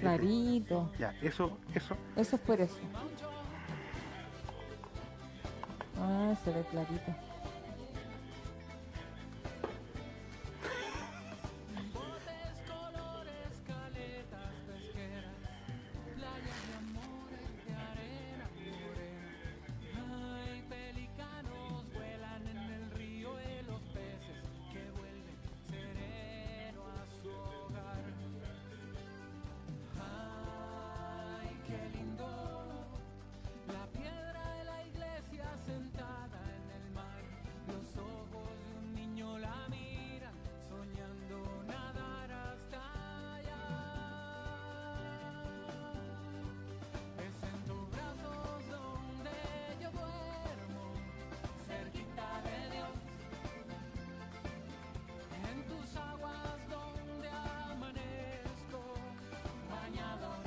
Clarito. 0.00 0.90
Ya, 0.98 1.14
eso, 1.22 1.58
eso. 1.74 1.96
Eso 2.16 2.36
es 2.36 2.42
por 2.42 2.60
eso. 2.60 2.76
Ah, 5.98 6.34
se 6.44 6.52
ve 6.52 6.64
clarito. 6.70 7.14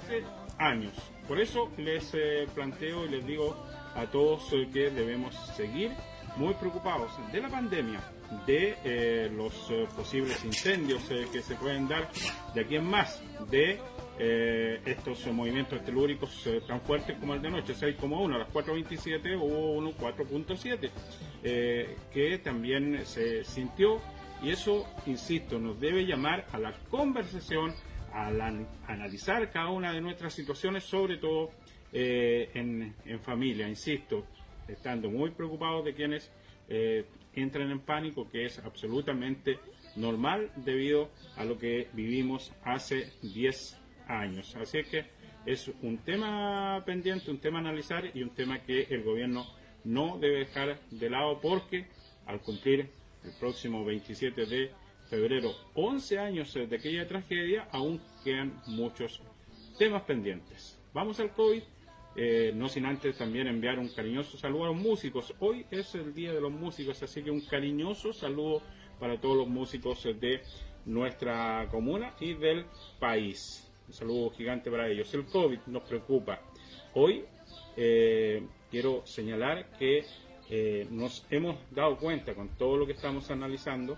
Hace 0.06 0.24
años. 0.58 0.94
Por 1.28 1.40
eso 1.40 1.72
les 1.78 2.14
eh, 2.14 2.48
planteo 2.54 3.06
y 3.06 3.10
les 3.10 3.26
digo 3.26 3.56
a 3.96 4.06
todos 4.06 4.52
eh, 4.54 4.70
que 4.72 4.90
debemos 4.92 5.36
seguir 5.56 5.92
muy 6.38 6.54
preocupados 6.56 7.12
de 7.32 7.42
la 7.42 7.50
pandemia, 7.50 8.02
de 8.46 8.78
eh, 8.84 9.32
los 9.34 9.54
eh, 9.72 9.88
posibles 9.96 10.44
incendios 10.44 11.10
eh, 11.10 11.28
que 11.32 11.42
se 11.42 11.56
pueden 11.56 11.88
dar 11.88 12.10
de 12.54 12.62
aquí 12.62 12.76
en 12.76 12.86
más, 12.86 13.22
de 13.50 13.80
eh, 14.20 14.82
estos 14.86 15.26
movimientos 15.28 15.84
telúricos 15.84 16.48
tan 16.68 16.82
fuertes 16.82 17.18
como 17.20 17.34
el 17.34 17.42
de 17.42 17.50
noche, 17.52 17.74
6,1 17.74 18.36
a 18.36 18.38
las 18.40 18.50
4.27 18.50 19.38
hubo 19.38 19.74
uno 19.74 19.92
4.7, 19.92 20.90
eh, 21.44 21.98
que 22.14 22.38
también 22.40 23.06
se 23.06 23.44
sintió 23.44 24.02
y 24.42 24.52
eso, 24.52 24.86
insisto, 25.06 25.58
nos 25.58 25.80
debe 25.80 26.06
llamar 26.06 26.46
a 26.52 26.60
la 26.60 26.74
conversación, 26.90 27.74
al 28.16 28.40
an- 28.42 28.68
analizar 28.88 29.52
cada 29.52 29.70
una 29.70 29.92
de 29.94 30.00
nuestras 30.02 30.34
situaciones, 30.34 30.84
sobre 30.86 31.18
todo 31.18 31.52
eh, 31.92 32.50
en, 32.54 32.96
en 33.06 33.20
familia, 33.20 33.68
insisto, 33.68 34.26
estando 34.68 35.10
muy 35.10 35.32
preocupados 35.32 35.84
de 35.86 35.94
quienes 35.94 36.32
eh, 36.70 37.06
entran 37.34 37.70
en 37.72 37.82
pánico, 37.82 38.30
que 38.30 38.46
es 38.46 38.60
absolutamente 38.60 39.60
normal 39.98 40.52
debido 40.56 41.10
a 41.36 41.44
lo 41.46 41.58
que 41.58 41.88
vivimos 41.94 42.54
hace 42.64 43.12
10 43.22 43.78
años. 44.08 44.56
Así 44.56 44.80
es 44.80 44.88
que 44.88 45.06
es 45.46 45.72
un 45.82 45.98
tema 46.00 46.82
pendiente, 46.86 47.30
un 47.30 47.40
tema 47.40 47.60
a 47.60 47.62
analizar 47.62 48.10
y 48.14 48.24
un 48.24 48.30
tema 48.32 48.60
que 48.60 48.84
el 48.90 49.04
gobierno 49.04 49.46
no 49.84 50.18
debe 50.18 50.40
dejar 50.40 50.80
de 50.90 51.10
lado 51.10 51.40
porque 51.42 51.86
al 52.26 52.40
cumplir 52.42 52.90
el 53.24 53.32
próximo 53.40 53.84
27 53.86 54.46
de 54.46 54.72
febrero 55.16 55.56
11 55.76 56.20
años 56.20 56.54
eh, 56.58 56.68
de 56.68 56.76
aquella 56.76 57.08
tragedia, 57.08 57.70
aún 57.72 58.02
quedan 58.24 58.62
muchos 58.68 59.22
temas 59.78 60.02
pendientes. 60.04 60.78
Vamos 60.94 61.22
al 61.22 61.32
COVID, 61.32 61.62
eh, 62.18 62.52
no 62.54 62.68
sin 62.68 62.86
antes 62.86 63.18
también 63.18 63.48
enviar 63.48 63.80
un 63.80 63.88
cariñoso 63.88 64.38
saludo 64.38 64.66
a 64.66 64.68
los 64.68 64.76
músicos. 64.76 65.34
Hoy 65.40 65.66
es 65.72 65.96
el 65.96 66.14
Día 66.14 66.34
de 66.34 66.42
los 66.42 66.52
Músicos, 66.52 67.02
así 67.02 67.24
que 67.24 67.32
un 67.32 67.40
cariñoso 67.40 68.12
saludo 68.12 68.62
para 69.00 69.20
todos 69.20 69.38
los 69.38 69.48
músicos 69.48 70.04
de 70.04 70.42
nuestra 70.86 71.66
comuna 71.72 72.14
y 72.20 72.34
del 72.34 72.66
país. 73.00 73.72
Un 73.88 73.94
saludo 73.94 74.32
gigante 74.32 74.70
para 74.70 74.90
ellos. 74.90 75.14
El 75.14 75.26
COVID 75.28 75.60
nos 75.68 75.84
preocupa. 75.84 76.42
Hoy 76.94 77.24
eh, 77.78 78.46
quiero 78.70 79.06
señalar 79.06 79.78
que 79.80 80.04
eh, 80.50 80.88
nos 80.92 81.26
hemos 81.30 81.56
dado 81.72 81.98
cuenta 81.98 82.36
con 82.36 82.50
todo 82.50 82.76
lo 82.76 82.86
que 82.86 82.92
estamos 82.92 83.32
analizando 83.32 83.98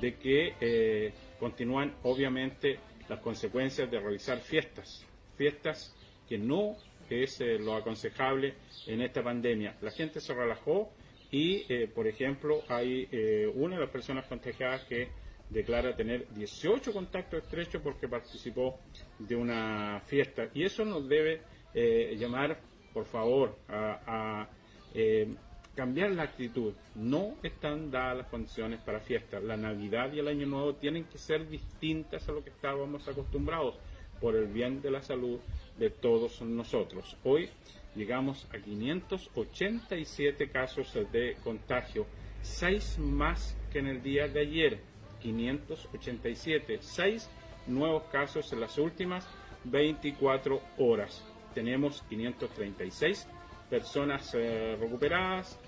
de 0.00 0.14
que 0.16 0.54
eh, 0.60 1.12
continúan 1.38 1.94
obviamente 2.02 2.78
las 3.08 3.20
consecuencias 3.20 3.90
de 3.90 4.00
realizar 4.00 4.38
fiestas, 4.38 5.04
fiestas 5.36 5.94
que 6.28 6.38
no 6.38 6.76
es 7.08 7.40
lo 7.40 7.74
aconsejable 7.74 8.54
en 8.86 9.00
esta 9.00 9.22
pandemia. 9.22 9.76
La 9.80 9.90
gente 9.90 10.20
se 10.20 10.34
relajó 10.34 10.92
y, 11.30 11.86
por 11.86 12.06
ejemplo, 12.06 12.62
hay 12.68 13.08
una 13.54 13.76
de 13.76 13.80
las 13.80 13.90
personas 13.90 14.26
contagiadas 14.26 14.84
que 14.84 15.08
declara 15.50 15.96
tener 15.96 16.26
18 16.34 16.92
contactos 16.92 17.42
estrechos 17.42 17.82
porque 17.82 18.08
participó 18.08 18.78
de 19.18 19.36
una 19.36 20.02
fiesta. 20.06 20.48
Y 20.54 20.64
eso 20.64 20.84
nos 20.84 21.08
debe 21.08 21.42
eh, 21.74 22.16
llamar, 22.18 22.60
por 22.92 23.04
favor, 23.06 23.56
a, 23.68 24.48
eh, 24.94 25.34
cambiar 25.78 26.10
la 26.10 26.24
actitud. 26.24 26.72
No 26.96 27.36
están 27.40 27.92
dadas 27.92 28.18
las 28.18 28.26
condiciones 28.26 28.80
para 28.80 28.98
fiestas. 28.98 29.44
La 29.44 29.56
Navidad 29.56 30.12
y 30.12 30.18
el 30.18 30.26
Año 30.26 30.44
Nuevo 30.44 30.74
tienen 30.74 31.04
que 31.04 31.18
ser 31.18 31.48
distintas 31.48 32.28
a 32.28 32.32
lo 32.32 32.42
que 32.42 32.50
estábamos 32.50 33.06
acostumbrados 33.06 33.76
por 34.20 34.34
el 34.34 34.48
bien 34.48 34.82
de 34.82 34.90
la 34.90 35.02
salud 35.02 35.38
de 35.78 35.90
todos 35.90 36.42
nosotros. 36.42 37.16
Hoy 37.22 37.48
llegamos 37.94 38.48
a 38.52 38.58
587 38.58 40.50
casos 40.50 40.92
de 41.12 41.36
contagio, 41.44 42.06
6 42.42 42.98
más 42.98 43.56
que 43.72 43.78
en 43.78 43.86
el 43.86 44.02
día 44.02 44.26
de 44.26 44.40
ayer. 44.40 44.80
587, 45.22 46.78
6 46.80 47.30
nuevos 47.68 48.02
casos 48.10 48.52
en 48.52 48.58
las 48.58 48.78
últimas 48.78 49.28
24 49.62 50.60
horas. 50.78 51.22
Tenemos 51.54 52.02
536 52.08 53.28
personas 53.68 54.34
eh, 54.34 54.76
recuperadas, 54.80 55.58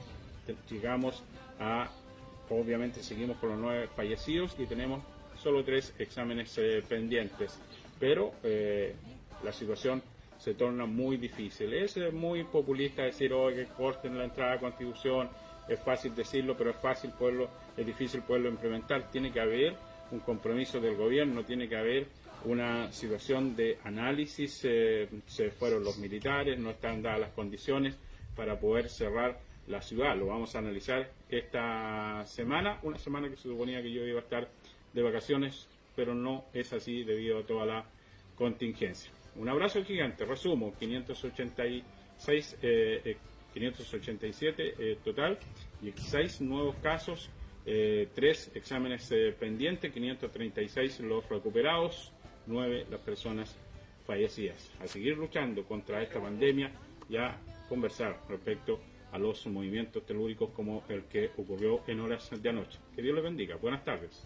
llegamos 0.69 1.23
a, 1.59 1.91
obviamente 2.49 3.03
seguimos 3.03 3.37
con 3.39 3.51
los 3.51 3.59
9 3.59 3.89
fallecidos 3.95 4.57
y 4.59 4.67
tenemos 4.67 5.03
solo 5.37 5.65
3 5.65 5.95
exámenes 5.99 6.57
eh, 6.59 6.83
pendientes, 6.89 7.59
pero 7.99 8.33
eh, 8.43 8.95
la 9.43 9.53
situación 9.53 10.03
se 10.39 10.55
torna 10.55 10.87
muy 10.87 11.19
difícil. 11.19 11.73
Es 11.75 11.97
muy 12.13 12.45
populista 12.45 13.03
decir, 13.03 13.33
oye, 13.33 13.67
que 13.67 13.73
corten 13.73 14.17
la 14.17 14.25
entrada 14.25 14.55
a 14.55 14.59
Constitución, 14.59 15.29
es 15.69 15.79
fácil 15.81 16.15
decirlo, 16.15 16.57
pero 16.57 16.71
es 16.71 16.77
fácil 16.77 17.11
poderlo, 17.11 17.49
es 17.77 17.87
difícil 17.87 18.23
poderlo 18.23 18.49
implementar. 18.49 19.11
Tiene 19.11 19.31
que 19.31 19.41
haber 19.41 19.75
un 20.11 20.21
compromiso 20.21 20.81
del 20.81 20.97
gobierno, 20.97 21.45
tiene 21.45 21.69
que 21.69 21.77
haber 21.77 22.07
una 22.45 22.91
situación 22.91 23.55
de 23.55 23.79
análisis, 23.85 24.61
eh, 24.65 25.09
se 25.27 25.51
fueron 25.51 25.85
los 25.85 25.99
militares, 25.99 26.59
no 26.59 26.71
están 26.71 27.03
dadas 27.03 27.21
las 27.21 27.31
condiciones 27.33 27.97
para 28.35 28.59
poder 28.59 28.89
cerrar 28.89 29.39
la 29.70 29.80
ciudad. 29.80 30.16
Lo 30.16 30.26
vamos 30.26 30.54
a 30.54 30.59
analizar 30.59 31.11
esta 31.28 32.24
semana, 32.26 32.78
una 32.83 32.98
semana 32.98 33.28
que 33.28 33.37
se 33.37 33.44
suponía 33.44 33.83
que 33.83 33.90
yo 33.92 34.04
iba 34.04 34.20
a 34.20 34.22
estar 34.22 34.48
de 34.92 35.02
vacaciones, 35.02 35.68
pero 35.96 36.14
no 36.14 36.44
es 36.52 36.72
así 36.72 37.04
debido 37.04 37.38
a 37.38 37.42
toda 37.42 37.64
la 37.64 37.85
contingencia. 38.35 39.11
Un 39.37 39.48
abrazo 39.48 39.85
gigante, 39.85 40.24
resumo, 40.24 40.74
586 40.78 42.56
eh, 42.62 43.16
587 43.52 44.74
eh, 44.78 44.98
total, 45.04 45.38
16 45.80 46.40
nuevos 46.42 46.76
casos, 46.76 47.30
eh, 47.66 48.09
3 48.14 48.52
exámenes 48.54 49.11
eh, 49.12 49.35
pendientes, 49.38 49.92
536 49.92 51.00
los 51.00 51.28
recuperados, 51.28 52.12
9 52.46 52.87
las 52.90 53.00
personas 53.00 53.56
fallecidas. 54.06 54.72
A 54.80 54.87
seguir 54.87 55.16
luchando 55.16 55.64
contra 55.64 56.02
esta 56.02 56.20
pandemia 56.20 56.72
y 57.09 57.16
a 57.16 57.37
conversar 57.68 58.20
respecto 58.28 58.80
a 59.12 59.18
los 59.18 59.46
movimientos 59.46 60.05
telúricos 60.07 60.51
como 60.51 60.83
el 60.88 61.05
que 61.05 61.31
ocurrió 61.37 61.81
en 61.87 62.01
horas 62.01 62.31
de 62.31 62.49
anoche. 62.49 62.79
Que 62.94 63.03
Dios 63.03 63.14
les 63.14 63.25
bendiga. 63.25 63.57
Buenas 63.57 63.85
tardes. 63.85 64.25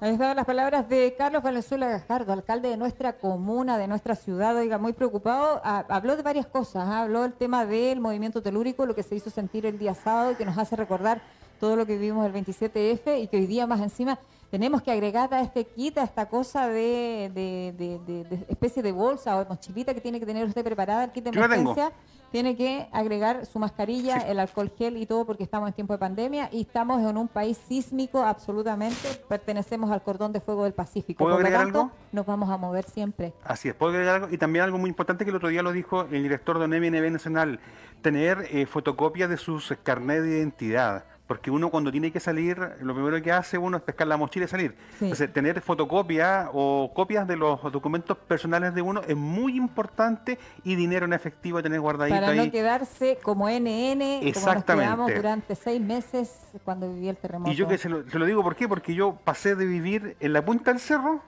Ahí 0.00 0.12
estaban 0.12 0.36
las 0.36 0.46
palabras 0.46 0.88
de 0.88 1.16
Carlos 1.18 1.42
Valenzuela 1.42 1.88
Gajardo, 1.88 2.32
alcalde 2.32 2.68
de 2.68 2.76
nuestra 2.76 3.14
comuna, 3.14 3.78
de 3.78 3.88
nuestra 3.88 4.14
ciudad, 4.14 4.54
oiga, 4.54 4.78
muy 4.78 4.92
preocupado. 4.92 5.60
habló 5.64 6.16
de 6.16 6.22
varias 6.22 6.46
cosas, 6.46 6.86
¿ah? 6.86 7.02
habló 7.02 7.22
del 7.22 7.32
tema 7.32 7.66
del 7.66 7.98
movimiento 7.98 8.40
telúrico, 8.40 8.86
lo 8.86 8.94
que 8.94 9.02
se 9.02 9.16
hizo 9.16 9.28
sentir 9.28 9.66
el 9.66 9.76
día 9.76 9.94
sábado 9.94 10.30
y 10.30 10.34
que 10.36 10.44
nos 10.44 10.56
hace 10.56 10.76
recordar 10.76 11.20
todo 11.58 11.74
lo 11.74 11.84
que 11.84 11.94
vivimos 11.98 12.24
el 12.24 12.32
27F 12.32 13.20
y 13.20 13.26
que 13.26 13.38
hoy 13.38 13.46
día 13.46 13.66
más 13.66 13.80
encima 13.80 14.20
tenemos 14.50 14.82
que 14.82 14.90
agregar 14.90 15.32
a 15.34 15.42
este 15.42 15.64
kit, 15.66 15.98
a 15.98 16.04
esta 16.04 16.26
cosa 16.26 16.68
de, 16.68 17.30
de, 17.34 18.44
especie 18.48 18.82
de 18.82 18.92
bolsa 18.92 19.36
o 19.38 19.46
mochilita 19.46 19.94
que 19.94 20.00
tiene 20.00 20.18
que 20.18 20.26
tener 20.26 20.46
usted 20.46 20.64
preparada, 20.64 21.04
el 21.04 21.12
kit 21.12 21.24
de 21.24 21.30
emergencia 21.30 21.92
tiene 22.30 22.56
que 22.56 22.88
agregar 22.92 23.46
su 23.46 23.58
mascarilla, 23.58 24.18
el 24.18 24.38
alcohol 24.38 24.70
gel 24.76 24.96
y 24.96 25.06
todo 25.06 25.24
porque 25.24 25.42
estamos 25.42 25.68
en 25.68 25.74
tiempo 25.74 25.94
de 25.94 25.98
pandemia 25.98 26.48
y 26.52 26.62
estamos 26.62 27.00
en 27.02 27.16
un 27.16 27.28
país 27.28 27.58
sísmico 27.68 28.22
absolutamente, 28.22 29.08
pertenecemos 29.28 29.90
al 29.90 30.02
cordón 30.02 30.32
de 30.32 30.40
fuego 30.40 30.64
del 30.64 30.74
Pacífico. 30.74 31.24
¿Puedo 31.24 31.36
agregar 31.36 31.62
algo? 31.62 31.90
Nos 32.12 32.26
vamos 32.26 32.50
a 32.50 32.56
mover 32.56 32.84
siempre. 32.84 33.32
Así 33.44 33.68
es, 33.68 33.74
puedo 33.74 33.92
agregar 33.92 34.16
algo 34.16 34.28
y 34.30 34.38
también 34.38 34.64
algo 34.64 34.78
muy 34.78 34.90
importante 34.90 35.24
que 35.24 35.30
el 35.30 35.36
otro 35.36 35.48
día 35.48 35.62
lo 35.62 35.72
dijo 35.72 36.02
el 36.02 36.22
director 36.22 36.58
de 36.58 36.68
NMNB 36.68 37.10
Nacional, 37.10 37.60
tener 38.02 38.46
eh, 38.50 38.66
fotocopias 38.66 39.30
de 39.30 39.38
sus 39.38 39.74
carnet 39.82 40.22
de 40.22 40.38
identidad 40.38 41.04
porque 41.28 41.50
uno 41.50 41.70
cuando 41.70 41.92
tiene 41.92 42.10
que 42.10 42.20
salir, 42.20 42.58
lo 42.80 42.94
primero 42.94 43.22
que 43.22 43.30
hace 43.30 43.58
uno 43.58 43.76
es 43.76 43.82
pescar 43.82 44.06
la 44.06 44.16
mochila 44.16 44.46
y 44.46 44.48
salir. 44.48 44.74
Entonces, 44.98 45.30
tener 45.30 45.60
fotocopia 45.60 46.48
o 46.54 46.90
copias 46.94 47.28
de 47.28 47.36
los 47.36 47.62
documentos 47.70 48.16
personales 48.16 48.74
de 48.74 48.80
uno 48.80 49.02
es 49.06 49.14
muy 49.14 49.54
importante 49.54 50.38
y 50.64 50.74
dinero 50.74 51.04
en 51.04 51.12
efectivo 51.12 51.62
tener 51.62 51.80
guardadito 51.80 52.18
Para 52.18 52.34
no 52.34 52.50
quedarse 52.50 53.18
como 53.22 53.46
NN, 53.46 54.26
Exactamente. 54.26 54.90
como 54.90 55.06
nos 55.06 55.16
durante 55.16 55.54
seis 55.54 55.82
meses 55.82 56.32
cuando 56.64 56.90
viví 56.94 57.10
el 57.10 57.18
terremoto. 57.18 57.52
Y 57.52 57.54
yo 57.54 57.68
que 57.68 57.76
se 57.76 57.90
lo, 57.90 58.08
se 58.08 58.18
lo 58.18 58.24
digo, 58.24 58.42
¿por 58.42 58.56
qué? 58.56 58.66
Porque 58.66 58.94
yo 58.94 59.18
pasé 59.22 59.54
de 59.54 59.66
vivir 59.66 60.16
en 60.20 60.32
la 60.32 60.42
punta 60.42 60.72
del 60.72 60.80
cerro 60.80 61.20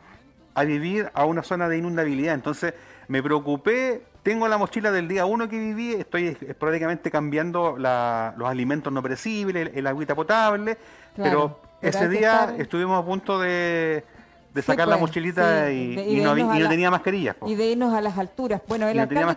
a 0.55 0.65
vivir 0.65 1.11
a 1.13 1.27
una 1.27 1.43
zona 1.43 1.69
de 1.69 1.77
inundabilidad. 1.77 2.35
Entonces, 2.35 2.73
me 3.11 3.23
preocupé 3.23 4.03
tengo 4.23 4.47
la 4.47 4.57
mochila 4.57 4.93
del 4.93 5.09
día 5.09 5.25
uno 5.25 5.49
que 5.49 5.59
viví, 5.59 5.95
estoy 5.95 6.37
esporádicamente 6.47 7.11
cambiando 7.11 7.77
los 7.77 8.49
alimentos 8.49 8.93
no 8.93 9.03
perecibles, 9.03 9.71
el, 9.75 9.87
agüita 9.87 10.15
potable, 10.15 10.79
pero, 11.17 11.59
ese 11.81 12.09
día 12.09 12.55
estuvimos 12.59 13.03
a 13.03 13.07
punto 13.07 13.41
de, 13.41 14.05
sacar 14.63 14.87
la 14.87 14.99
pues, 14.99 15.09
mochilita 15.09 15.73
y, 15.73 16.21
no, 16.23 16.35
tenía 16.69 16.91
mascarilla. 16.91 17.35
Y 17.47 17.55
de 17.55 17.71
irnos 17.71 17.95
a 17.95 18.03
las 18.03 18.19
alturas. 18.19 18.61
Bueno, 18.69 18.87
el 18.87 18.99
alcalde 18.99 19.35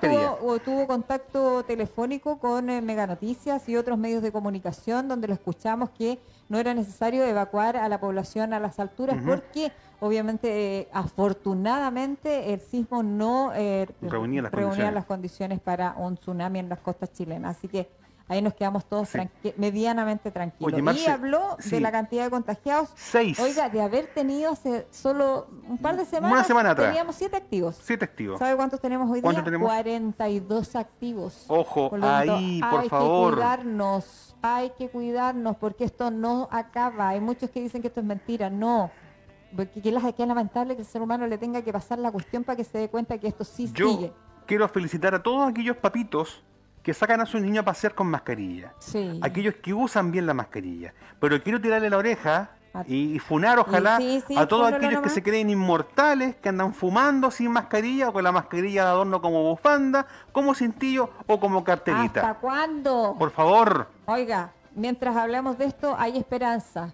tuvo, 0.66 0.86
contacto 0.86 1.64
telefónico 1.64 2.38
con 2.38 2.70
eh, 2.70 2.82
Mega 2.82 3.08
Noticias 3.08 3.70
y 3.70 3.78
otros 3.78 3.98
medios 3.98 4.22
de 4.22 4.34
comunicación 4.34 5.08
donde 5.08 5.30
lo 5.30 5.34
escuchamos 5.34 5.90
que 5.92 6.20
no 6.50 6.60
era 6.60 6.74
necesario 6.74 7.24
evacuar 7.24 7.78
a 7.78 7.88
la 7.88 8.02
población 8.02 8.54
a 8.54 8.60
las 8.60 8.80
alturas 8.80 9.18
porque 9.26 9.72
obviamente, 10.04 10.80
eh, 10.80 10.90
afortunadamente, 10.92 12.54
el 12.54 12.60
sismo 12.60 13.04
no 13.04 13.54
eh, 13.56 13.88
reunía, 14.02 14.42
las, 14.42 15.06
condiciones. 15.06 15.62
para 15.62 15.94
un 15.98 16.18
tsunami 16.18 16.60
en 16.60 16.70
las 16.70 16.80
costas 16.80 17.14
chilenas. 17.14 17.58
Así 17.58 17.70
que 17.70 17.90
ahí 18.28 18.42
nos 18.42 18.54
quedamos 18.54 18.86
todos 18.86 19.10
medianamente 19.56 20.30
tranquilos. 20.30 20.98
y 20.98 21.08
habló 21.08 21.56
de 21.64 21.80
la 21.80 21.92
cantidad 21.92 22.26
de 22.26 22.30
contagiados. 22.30 22.90
Seis. 22.96 23.40
Oiga, 23.40 23.70
de 23.70 23.82
haber 23.82 24.08
tenido 24.08 24.52
hace 24.52 24.88
solo 24.92 25.48
un 25.70 25.78
par 25.78 25.96
de 25.96 26.04
semanas, 26.04 26.34
Una 26.34 26.44
semana 26.44 26.72
atrás. 26.72 26.90
teníamos 26.90 27.16
siete 27.16 27.38
activos. 27.38 27.80
Siete 27.82 28.04
activos. 28.04 28.40
¿Sabe 28.40 28.58
cuántos 28.58 28.82
tenemos 28.82 29.10
hoy 29.10 29.22
día? 29.22 29.44
Tenemos? 29.44 29.68
42 29.68 30.76
activos. 30.76 31.46
Ojo, 31.48 31.92
ahí, 32.02 32.60
por 32.70 32.90
favor. 32.90 33.34
Hay 33.36 33.40
que 33.40 33.42
cuidarnos, 33.42 34.36
hay 34.42 34.70
que 34.72 34.90
cuidarnos 34.90 35.56
porque 35.56 35.86
esto 35.86 36.12
no 36.12 36.50
acaba. 36.52 37.10
Hay 37.10 37.22
muchos 37.22 37.50
que 37.50 37.62
dicen 37.62 37.82
que 37.82 37.88
esto 37.88 38.02
es 38.02 38.06
mentira. 38.06 38.50
No 38.50 38.92
porque 39.56 39.82
que 39.82 39.90
es 39.90 40.28
lamentable 40.28 40.76
que 40.76 40.82
el 40.82 40.88
ser 40.88 41.02
humano 41.02 41.28
le 41.28 41.38
tenga 41.38 41.62
que 41.62 41.72
pasar 41.72 42.00
la 42.00 42.12
cuestión 42.12 42.44
para 42.44 42.56
que 42.56 42.64
se 42.64 42.78
dé 42.78 42.90
cuenta 42.90 43.18
que 43.18 43.28
esto 43.28 43.44
sí 43.44 43.70
Yo 43.74 43.90
sigue. 43.90 44.14
Quiero 44.46 44.68
felicitar 44.68 45.16
a 45.16 45.24
todos 45.24 45.50
aquellos 45.50 45.78
papitos 45.78 46.44
que 46.82 46.94
sacan 46.94 47.22
a 47.22 47.26
sus 47.26 47.42
niños 47.42 47.62
a 47.62 47.66
pasear 47.66 47.96
con 47.96 48.08
mascarilla. 48.08 48.74
Sí. 48.80 49.20
Aquellos 49.22 49.56
que 49.56 49.74
usan 49.74 50.12
bien 50.12 50.26
la 50.26 50.34
mascarilla. 50.34 50.94
Pero 51.20 51.42
quiero 51.42 51.62
tirarle 51.62 51.90
la 51.90 51.98
oreja 51.98 52.52
y 52.88 53.20
funar 53.20 53.60
ojalá 53.60 54.00
a 54.36 54.48
todos 54.48 54.74
aquellos 54.74 55.02
que 55.02 55.10
se 55.10 55.22
creen 55.22 55.50
inmortales, 55.50 56.36
que 56.38 56.50
andan 56.50 56.74
fumando 56.74 57.32
sin 57.32 57.52
mascarilla 57.52 58.10
o 58.10 58.14
con 58.14 58.24
la 58.24 58.32
mascarilla 58.32 58.84
de 58.84 58.90
adorno 58.90 59.22
como 59.22 59.44
bufanda, 59.44 60.08
como 60.32 60.56
cintillo 60.56 61.10
o 61.28 61.40
como 61.40 61.64
carterita. 61.64 62.22
¿Hasta 62.22 62.34
cuándo? 62.42 63.16
Por 63.18 63.32
favor. 63.32 63.88
Oiga, 64.06 64.52
mientras 64.76 65.16
hablamos 65.16 65.58
de 65.58 65.66
esto 65.66 65.96
hay 65.98 66.18
esperanza 66.18 66.94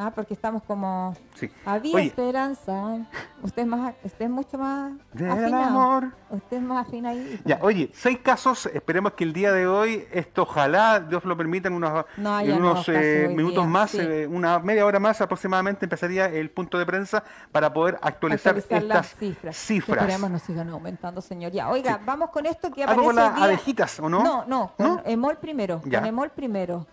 Ah, 0.00 0.12
porque 0.14 0.32
estamos 0.34 0.62
como... 0.62 1.12
Sí. 1.34 1.50
Había 1.66 1.96
Oye. 1.96 2.06
esperanza. 2.06 2.98
Usted 3.42 3.62
es, 3.62 3.68
más, 3.68 3.94
usted 4.04 4.24
es 4.26 4.30
mucho 4.30 4.56
más 4.56 4.92
Del 5.12 5.28
afinado. 5.28 5.64
amor. 5.64 6.12
Usted 6.30 6.58
es 6.58 6.62
más 6.62 6.86
afinadito. 6.86 7.42
Ya, 7.44 7.58
oye, 7.62 7.90
seis 7.92 8.18
casos, 8.22 8.66
esperemos 8.66 9.14
que 9.14 9.24
el 9.24 9.32
día 9.32 9.52
de 9.52 9.66
hoy, 9.66 10.06
esto 10.12 10.42
ojalá 10.42 11.00
Dios 11.00 11.24
lo 11.24 11.36
permita, 11.36 11.66
en 11.66 11.74
unos, 11.74 12.04
No, 12.16 12.38
en 12.38 12.60
no, 12.60 12.80
eh, 12.86 13.26
minutos 13.36 13.64
día, 13.64 13.72
más, 13.72 13.90
sí. 13.90 13.98
eh, 14.00 14.28
una 14.30 14.60
media 14.60 14.86
hora 14.86 15.00
más 15.00 15.20
aproximadamente, 15.20 15.86
empezaría 15.86 16.26
el 16.26 16.48
punto 16.50 16.78
de 16.78 16.86
prensa 16.86 17.24
para 17.50 17.72
poder 17.72 17.96
actualizar, 18.00 18.56
Actualizar 18.56 18.78
estas 18.78 18.84
las 18.84 19.14
cifras. 19.16 19.56
cifras. 19.56 19.98
Esperemos 20.02 20.30
no 20.30 20.38
sigan 20.38 20.68
aumentando, 20.70 21.20
señor. 21.20 21.50
Ya, 21.50 21.70
oiga, 21.70 21.98
vamos 22.04 22.30
con 22.30 22.46
esto 22.46 22.70
que 22.70 22.84
Algo 22.84 22.92
aparece 23.02 23.06
con 23.06 23.16
las 23.16 23.34
día- 23.34 23.44
abejitas, 23.44 23.98
¿o 23.98 24.08
no? 24.08 24.22
No, 24.22 24.44
no, 24.46 24.72
con 24.76 24.86
¿No? 24.86 25.02
Emol 25.04 25.38
primero. 25.38 25.80
Ya. 25.86 25.98
Con 25.98 26.08
Emol 26.08 26.30
primero. 26.30 26.86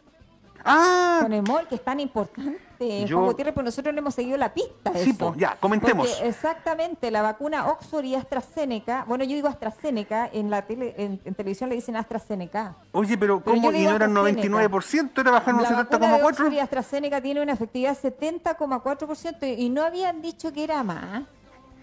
Ah, 0.68 1.20
Con 1.22 1.32
Emol, 1.32 1.68
que 1.68 1.76
es 1.76 1.84
tan 1.84 2.00
importante, 2.00 3.06
Yo- 3.06 3.18
Juan 3.18 3.28
Gutiérrez, 3.30 3.54
pues 3.54 3.66
nosotros 3.66 3.94
le 3.94 4.00
hemos 4.00 4.16
seguido 4.16 4.36
la 4.38 4.52
pista. 4.54 4.92
Sí, 4.96 5.12
eso. 5.12 5.18
po, 5.20 5.36
ya, 5.38 5.56
comentemos. 5.60 6.08
Porque 6.10 6.28
exactamente, 6.28 7.12
la 7.12 7.22
vacuna 7.22 7.68
Oxford 7.68 8.04
y 8.06 8.16
AstraZeneca, 8.16 9.06
bueno, 9.08 9.24
yo 9.24 9.36
digo 9.36 9.48
AstraZeneca, 9.48 10.28
en 10.34 10.50
la 10.50 10.64
tele, 10.64 10.96
en, 10.98 11.22
en 11.24 11.36
televisión 11.36 11.70
le 11.70 11.76
dicen 11.76 11.96
AstraZeneca. 11.96 12.76
oye, 12.94 13.18
pero 13.18 13.44
¿cómo? 13.44 13.72
¿Y 13.72 13.84
no 13.86 13.96
eran 13.96 14.18
AstraZeneca. 14.18 14.48
99%? 14.50 15.22
¿Era 15.22 15.32
bajar 15.32 15.54
un 15.54 15.62
La 15.64 15.70
vacuna 15.72 16.18
de 16.18 16.24
Oxford 16.24 16.52
y 16.52 16.56
70,4%? 16.58 16.62
AstraZeneca 16.64 17.22
tiene 17.22 17.42
una 17.42 17.54
efectividad 17.54 17.96
70,4% 17.98 19.56
y 19.58 19.70
no 19.70 19.84
habían 19.84 20.22
dicho 20.22 20.52
que 20.52 20.64
era 20.64 20.84
más. 20.84 21.24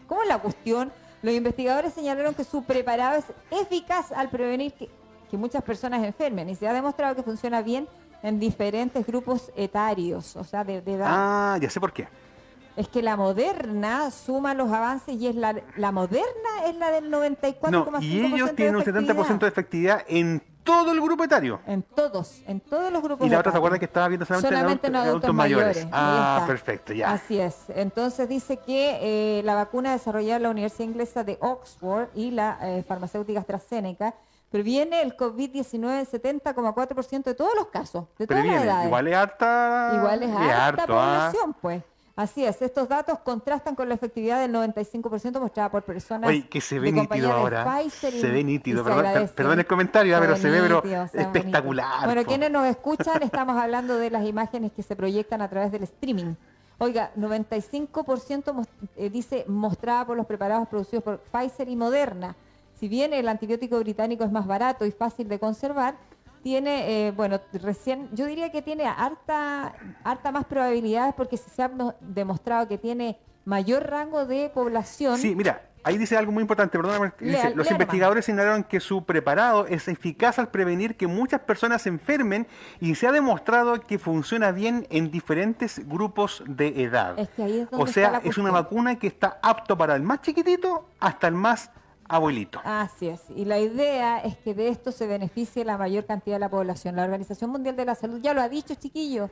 ¿Cómo 0.07 0.23
es 0.23 0.29
la 0.29 0.39
cuestión? 0.39 0.93
Los 1.23 1.35
investigadores 1.35 1.93
señalaron 1.95 2.35
que 2.35 2.43
su 2.45 2.65
preparado 2.65 3.17
es 3.17 3.25
eficaz 3.51 4.11
al 4.13 4.29
prevenir 4.29 4.73
que, 4.73 4.91
que 5.31 5.37
muchas 5.37 5.63
personas 5.63 6.03
enfermen 6.05 6.49
y 6.49 6.57
se 6.57 6.67
ha 6.67 6.73
demostrado 6.73 7.15
que 7.15 7.23
funciona 7.23 7.63
bien 7.63 7.89
en 8.23 8.39
diferentes 8.39 9.07
grupos 9.07 9.51
etarios, 9.57 10.37
o 10.37 10.45
sea, 10.45 10.65
de, 10.65 10.81
de 10.81 10.95
edad. 10.95 11.07
Ah, 11.11 11.59
ya 11.61 11.69
sé 11.71 11.81
por 11.81 11.93
qué. 11.93 12.09
Es 12.75 12.89
que 12.89 13.03
la 13.03 13.17
moderna 13.17 14.11
suma 14.11 14.55
los 14.55 14.73
avances 14.73 15.15
y 15.17 15.27
es 15.27 15.35
la, 15.35 15.55
la 15.77 15.93
moderna 15.93 16.67
es 16.67 16.75
la 16.77 16.91
del 16.91 17.11
94,5% 17.11 17.71
No, 17.71 18.01
y 18.01 18.21
ellos 18.21 18.55
tienen 18.55 18.77
un 18.77 18.83
de 18.85 18.93
70% 18.93 19.39
de 19.41 19.49
efectividad 19.49 20.05
en 20.09 20.43
todo 20.65 20.93
el 20.93 21.01
grupo 21.03 21.25
etario. 21.25 21.61
En 21.67 21.83
todos, 21.83 22.41
en 22.47 22.61
todos 22.61 22.91
los 22.91 23.03
grupos 23.03 23.27
Y 23.27 23.31
la 23.31 23.41
otra, 23.41 23.51
¿se 23.53 23.59
etarios. 23.59 23.59
acuerdan 23.59 23.79
que 23.79 23.85
estaba 23.85 24.09
viendo 24.09 24.25
solamente, 24.25 24.55
Solamente 24.57 24.87
en 24.87 24.95
en 24.95 25.01
adultos, 25.03 25.35
mayores? 25.35 25.87
Ah, 25.93 26.45
perfecto, 26.47 26.93
ya. 26.95 27.13
Así 27.13 27.39
es. 27.39 27.65
Entonces 27.69 28.27
dice 28.29 28.57
que 28.59 28.99
eh, 29.03 29.43
la 29.43 29.55
vacuna 29.55 29.93
desarrollada 29.93 30.37
en 30.37 30.43
la 30.45 30.51
Universidad 30.51 30.89
Inglesa 30.89 31.25
de 31.25 31.37
Oxford 31.41 32.09
y 32.15 32.31
la 32.31 32.59
eh, 32.63 32.85
farmacéutica 32.87 33.41
AstraZeneca 33.41 34.15
previene 34.53 35.03
el 35.03 35.17
COVID-19 35.17 36.01
en 36.01 36.07
70,4% 36.07 37.25
de 37.25 37.35
todos 37.35 37.53
los 37.57 37.67
casos, 37.69 38.05
de 38.19 38.27
todas 38.27 38.45
las 38.45 38.53
Previene. 38.53 38.65
edades. 38.73 38.87
Igual 38.87 39.09
es 39.09 39.17
harta. 39.17 39.93
Igual 39.97 40.23
es 40.23 40.31
harta 40.31 40.67
harto, 40.67 40.83
ah. 41.01 41.31
población, 41.33 41.57
pues. 41.61 41.83
Así 42.15 42.45
es, 42.45 42.61
estos 42.61 42.87
datos 42.91 43.19
contrastan 43.21 43.75
con 43.75 43.89
la 43.89 43.95
efectividad 43.95 44.39
del 44.39 44.53
95% 44.55 45.41
mostrada 45.41 45.71
por 45.71 45.83
personas 45.83 46.29
Oye, 46.29 46.47
que 46.47 46.61
se 46.61 46.79
ve 46.79 46.93
nítido 46.93 47.33
ahora. 47.33 47.65
Pfizer 47.65 48.13
y- 48.13 48.21
Se 48.21 48.29
ve 48.31 48.45
nítido, 48.45 48.85
perdón, 48.85 49.31
perdón 49.35 49.59
el 49.61 49.67
comentario, 49.67 50.15
ah, 50.15 50.21
pero 50.21 50.37
se 50.37 50.51
ve 50.51 50.61
pero 50.61 50.83
se 51.09 51.23
espectacular, 51.23 51.87
bonito. 51.89 52.07
Bueno, 52.07 52.23
po. 52.23 52.29
quienes 52.29 52.51
nos 52.51 52.67
escuchan, 52.67 53.23
estamos 53.23 53.57
hablando 53.57 53.97
de 53.97 54.11
las 54.11 54.27
imágenes 54.27 54.73
que 54.73 54.83
se 54.83 54.95
proyectan 54.95 55.41
a 55.41 55.49
través 55.49 55.73
del 55.73 55.85
streaming. 55.85 56.35
Oiga, 56.77 57.13
95% 57.17 58.53
mos- 58.53 58.69
eh, 58.97 59.09
dice 59.09 59.47
mostrada 59.49 60.05
por 60.07 60.17
los 60.17 60.27
preparados 60.27 60.69
producidos 60.69 61.03
por 61.03 61.19
Pfizer 61.21 61.69
y 61.71 61.77
Moderna. 61.77 62.37
Si 62.83 62.89
bien 62.89 63.15
el 63.15 63.29
antibiótico 63.29 63.79
británico 63.79 64.25
es 64.25 64.33
más 64.33 64.45
barato 64.45 64.85
y 64.85 64.91
fácil 64.91 65.29
de 65.29 65.39
conservar, 65.39 65.95
tiene, 66.43 67.07
eh, 67.07 67.13
bueno, 67.13 67.41
recién, 67.53 68.09
yo 68.13 68.27
diría 68.27 68.51
que 68.51 68.61
tiene 68.61 68.87
harta, 68.87 69.73
harta 70.03 70.33
más 70.33 70.47
probabilidades 70.47 71.15
porque 71.15 71.37
se 71.37 71.63
ha 71.63 71.71
demostrado 72.01 72.67
que 72.67 72.79
tiene 72.79 73.21
mayor 73.45 73.89
rango 73.89 74.27
de 74.27 74.51
población. 74.53 75.17
Sí, 75.17 75.37
mira, 75.37 75.63
ahí 75.85 75.97
dice 75.97 76.17
algo 76.17 76.33
muy 76.33 76.41
importante, 76.41 76.77
perdóname. 76.77 77.13
Dice, 77.21 77.55
los 77.55 77.71
investigadores 77.71 78.25
señalaron 78.25 78.65
que 78.65 78.81
su 78.81 79.05
preparado 79.05 79.69
es 79.69 79.87
eficaz 79.87 80.41
al 80.41 80.49
prevenir 80.49 80.97
que 80.97 81.07
muchas 81.07 81.39
personas 81.43 81.83
se 81.83 81.89
enfermen 81.89 82.49
y 82.81 82.97
se 82.97 83.07
ha 83.07 83.13
demostrado 83.13 83.81
que 83.81 84.01
funciona 84.01 84.51
bien 84.51 84.89
en 84.91 85.13
diferentes 85.13 85.87
grupos 85.87 86.43
de 86.49 86.83
edad. 86.83 87.17
Es 87.17 87.29
que 87.29 87.45
ahí 87.45 87.61
es 87.61 87.71
donde 87.71 87.85
o 87.85 87.87
está 87.87 87.95
sea, 87.95 88.11
la 88.11 88.19
es 88.19 88.39
una 88.39 88.51
vacuna 88.51 88.99
que 88.99 89.07
está 89.07 89.39
apto 89.41 89.79
para 89.79 89.95
el 89.95 90.03
más 90.03 90.21
chiquitito 90.21 90.89
hasta 90.99 91.29
el 91.29 91.35
más 91.35 91.71
abuelito. 92.13 92.61
Así 92.65 93.09
es. 93.09 93.23
Y 93.35 93.45
la 93.45 93.59
idea 93.59 94.19
es 94.19 94.37
que 94.37 94.55
de 94.55 94.69
esto 94.69 94.93
se 94.93 95.07
beneficie 95.07 95.65
la 95.65 95.77
mayor 95.79 96.05
cantidad 96.07 96.37
de 96.37 96.41
la 96.41 96.49
población. 96.51 96.97
La 96.97 97.05
Organización 97.05 97.51
Mundial 97.51 97.75
de 97.77 97.85
la 97.85 97.95
Salud 97.95 98.21
ya 98.21 98.35
lo 98.35 98.41
ha 98.43 98.49
dicho, 98.49 98.75
chiquillos, 98.75 99.31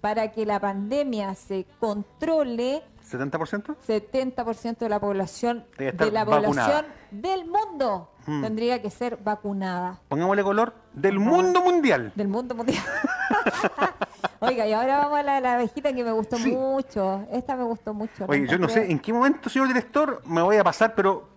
para 0.00 0.30
que 0.30 0.46
la 0.46 0.60
pandemia 0.60 1.34
se 1.34 1.66
controle, 1.80 2.82
¿70%? 3.10 3.74
70% 3.86 4.78
de 4.78 4.88
la 4.88 5.00
población 5.00 5.64
de 5.76 5.92
la 6.12 6.24
vacunada. 6.24 6.40
población 6.40 6.86
del 7.10 7.44
mundo 7.46 8.06
Mm. 8.26 8.42
tendría 8.42 8.80
que 8.82 8.90
ser 8.90 9.16
vacunada. 9.16 9.98
Pongámosle 10.08 10.42
color 10.44 10.74
del 10.92 11.18
mundo 11.18 11.62
mundial. 11.62 12.12
Del 12.14 12.28
mundo 12.28 12.54
mundial. 12.54 12.84
Oiga, 14.40 14.66
y 14.66 14.72
ahora 14.72 14.98
vamos 14.98 15.18
a 15.18 15.22
la, 15.22 15.40
la 15.40 15.54
abejita 15.54 15.92
que 15.92 16.04
me 16.04 16.12
gustó 16.12 16.36
Sí. 16.36 16.52
mucho. 16.52 17.26
Esta 17.32 17.56
me 17.56 17.64
gustó 17.64 17.92
mucho. 17.94 18.26
Oye, 18.28 18.46
yo 18.46 18.58
no 18.58 18.68
sé 18.68 18.90
en 18.90 18.98
qué 18.98 19.12
momento, 19.12 19.48
señor 19.48 19.68
director, 19.68 20.22
me 20.26 20.42
voy 20.42 20.56
a 20.56 20.64
pasar, 20.64 20.94
pero 20.94 21.28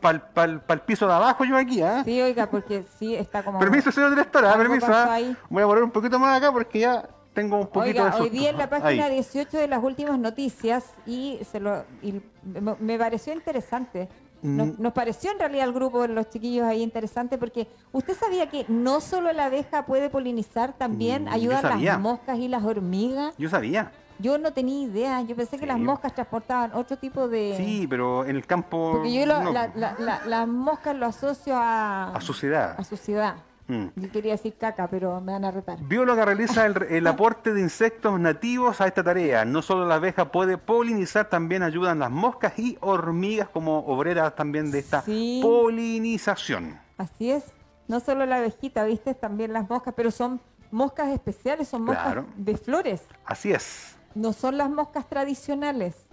para 0.00 0.22
el 0.68 0.80
piso 0.80 1.06
de 1.06 1.12
abajo 1.14 1.44
yo 1.44 1.56
aquí, 1.56 1.82
¿ah? 1.82 2.02
Sí, 2.04 2.20
oiga, 2.20 2.46
porque 2.50 2.84
sí 2.98 3.14
está 3.14 3.42
como... 3.42 3.58
Permiso, 3.58 3.90
señor 3.92 4.10
director, 4.10 4.44
ah, 4.44 4.54
permiso. 4.56 4.86
ah. 4.90 5.18
Voy 5.48 5.62
a 5.62 5.66
borrar 5.66 5.84
un 5.84 5.90
poquito 5.90 6.18
más 6.18 6.36
acá 6.38 6.52
porque 6.52 6.80
ya 6.80 7.08
tengo 7.34 7.58
un 7.58 7.66
poquito 7.66 8.02
Oiga, 8.02 8.16
de 8.16 8.22
hoy 8.22 8.30
día 8.30 8.50
en 8.50 8.56
la 8.58 8.68
página 8.70 9.04
Ahí. 9.06 9.14
18 9.14 9.58
de 9.58 9.68
las 9.68 9.82
últimas 9.84 10.18
noticias 10.18 10.84
y, 11.06 11.38
se 11.50 11.60
lo, 11.60 11.84
y 12.02 12.20
me, 12.44 12.74
me 12.80 12.98
pareció 12.98 13.32
interesante. 13.32 14.08
Nos, 14.42 14.68
Mm. 14.68 14.74
nos 14.82 14.92
pareció 14.92 15.32
en 15.32 15.38
realidad 15.38 15.64
al 15.64 15.72
grupo 15.72 16.02
de 16.02 16.08
los 16.08 16.28
chiquillos 16.28 16.66
ahí 16.66 16.82
interesante 16.82 17.36
porque 17.38 17.68
usted 17.92 18.14
sabía 18.16 18.48
que 18.48 18.64
no 18.68 19.00
solo 19.00 19.32
la 19.32 19.46
abeja 19.46 19.86
puede 19.86 20.08
polinizar, 20.10 20.74
también 20.74 21.24
Mm, 21.24 21.60
sabía. 21.62 21.92
las 21.92 22.00
moscas 22.00 22.38
y 22.38 22.46
las 22.48 22.62
hormigas. 22.62 23.34
Yo 23.38 23.48
sabía. 23.48 23.90
Yo 24.18 24.38
no 24.38 24.52
tenía 24.52 24.86
idea, 24.86 25.20
yo 25.22 25.36
pensé 25.36 25.58
que 25.58 25.66
las 25.66 25.78
moscas 25.78 26.14
transportaban 26.14 26.72
otro 26.74 26.96
tipo 26.96 27.28
de... 27.28 27.54
Sí, 27.56 27.86
pero 27.88 28.24
en 28.24 28.36
el 28.36 28.46
campo. 28.46 28.92
Porque 28.94 29.12
yo 29.12 29.26
lo- 29.26 29.42
no, 29.42 29.52
la- 29.52 29.70
la- 29.74 29.94
la- 29.98 30.24
las 30.26 30.48
moscas 30.48 30.96
lo 30.96 31.06
asocio 31.06 31.54
a... 31.56 32.14
a 32.16 32.20
suciedad. 32.20 32.74
a 32.78 32.84
suciedad. 32.84 33.34
Mm. 33.68 33.86
Yo 33.96 34.12
quería 34.12 34.32
decir 34.32 34.54
caca, 34.56 34.86
pero 34.86 35.20
me 35.20 35.32
van 35.32 35.44
a 35.44 35.50
retar. 35.50 35.78
Bióloga 35.82 36.24
realiza 36.24 36.64
el, 36.66 36.80
el 36.88 37.04
aporte 37.08 37.52
de 37.52 37.60
insectos 37.60 38.18
nativos 38.20 38.80
a 38.80 38.86
esta 38.86 39.02
tarea. 39.02 39.44
No 39.44 39.60
solo 39.60 39.84
la 39.86 39.96
abeja 39.96 40.30
puede 40.30 40.56
polinizar, 40.56 41.28
también 41.28 41.64
ayudan 41.64 41.98
las 41.98 42.10
moscas 42.12 42.56
y 42.58 42.78
hormigas 42.80 43.48
como 43.48 43.80
obreras 43.80 44.34
también 44.36 44.70
de 44.70 44.78
esta 44.78 45.02
Sí. 45.02 45.40
polinización. 45.42 46.78
Así 46.96 47.30
es. 47.32 47.44
No 47.88 48.00
solo 48.00 48.24
la 48.24 48.36
abejita, 48.36 48.84
viste, 48.84 49.14
también 49.14 49.52
las 49.52 49.68
moscas, 49.68 49.94
pero 49.96 50.10
son 50.10 50.40
moscas 50.70 51.08
especiales, 51.08 51.68
son 51.68 51.82
moscas 51.82 52.04
Claro. 52.04 52.26
de 52.36 52.56
flores. 52.56 53.02
Así 53.24 53.52
es. 53.52 53.95
No 54.16 54.32
son 54.32 54.56
las 54.56 54.70
moscas 54.70 55.06
tradicionales. 55.08 56.06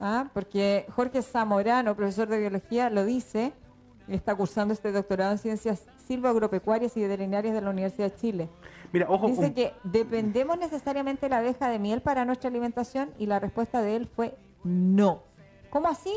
¿Ah? 0.00 0.30
Porque 0.32 0.86
Jorge 0.94 1.22
Zamorano, 1.22 1.96
profesor 1.96 2.28
de 2.28 2.38
biología, 2.38 2.88
lo 2.88 3.04
dice, 3.04 3.52
está 4.06 4.36
cursando 4.36 4.72
este 4.72 4.92
doctorado 4.92 5.32
en 5.32 5.38
ciencias 5.38 5.82
silvagropecuarias 6.06 6.96
y 6.96 7.00
veterinarias 7.02 7.52
de 7.54 7.60
la 7.60 7.70
Universidad 7.70 8.12
de 8.12 8.16
Chile. 8.16 8.48
Mira, 8.92 9.06
ojo, 9.10 9.26
Dice 9.26 9.46
un- 9.48 9.54
que 9.54 9.72
dependemos 9.82 10.56
necesariamente 10.56 11.26
de 11.26 11.30
la 11.30 11.38
abeja 11.38 11.68
de 11.68 11.80
miel 11.80 12.00
para 12.00 12.24
nuestra 12.24 12.48
alimentación 12.48 13.10
y 13.18 13.26
la 13.26 13.40
respuesta 13.40 13.82
de 13.82 13.96
él 13.96 14.06
fue 14.06 14.36
no. 14.62 15.24
¿Cómo 15.70 15.88
así? 15.88 16.16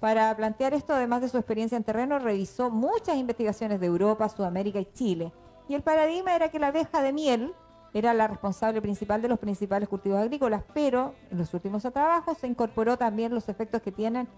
Para 0.00 0.34
plantear 0.36 0.74
esto, 0.74 0.92
además 0.94 1.20
de 1.22 1.28
su 1.28 1.36
experiencia 1.38 1.76
en 1.76 1.84
terreno, 1.84 2.18
revisó 2.18 2.68
muchas 2.70 3.16
investigaciones 3.16 3.78
de 3.78 3.86
Europa, 3.86 4.28
Sudamérica 4.28 4.80
y 4.80 4.86
Chile. 4.92 5.32
Y 5.68 5.74
el 5.74 5.82
paradigma 5.82 6.34
era 6.34 6.48
que 6.50 6.58
la 6.58 6.68
abeja 6.68 7.00
de 7.00 7.12
miel 7.12 7.54
era 7.92 8.14
la 8.14 8.28
responsable 8.28 8.80
principal 8.80 9.20
de 9.22 9.28
los 9.28 9.38
principales 9.38 9.88
cultivos 9.88 10.18
agrícolas, 10.20 10.62
pero 10.74 11.14
en 11.30 11.38
los 11.38 11.52
últimos 11.54 11.82
trabajos 11.82 12.38
se 12.38 12.46
incorporó 12.46 12.96
también 12.96 13.34
los 13.34 13.48
efectos 13.48 13.82
que 13.82 13.90
tienen 13.92 14.28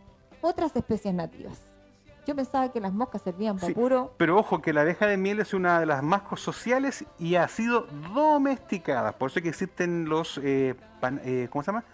otras 0.41 0.75
especies 0.75 1.13
nativas. 1.15 1.61
Yo 2.27 2.37
pensaba 2.37 2.71
que 2.71 2.81
las 2.81 2.93
moscas 2.93 3.23
servían 3.23 3.57
para 3.57 3.67
Sí, 3.67 3.75
puro... 3.75 4.15
Pero 4.17 4.39
ojo 4.39 4.63
que 4.63 4.73
la 4.73 4.83
abeja 4.83 5.07
de 5.07 5.17
miel 5.17 5.41
es 5.41 5.55
una 5.55 5.81
de 5.81 5.87
las 5.87 6.03
más 6.05 6.23
sociales 6.37 7.05
y 7.19 7.35
ha 7.35 7.49
sido 7.49 7.87
domesticada. 8.15 9.13
Por 9.13 9.31
eso 9.31 9.43
que 9.43 9.49
existen 9.49 10.09
los, 10.09 10.39
eh, 10.43 10.77
pan- 11.01 11.21
eh, 11.25 11.49
¿cómo 11.51 11.63
se 11.65 11.73
llama? 11.73 11.85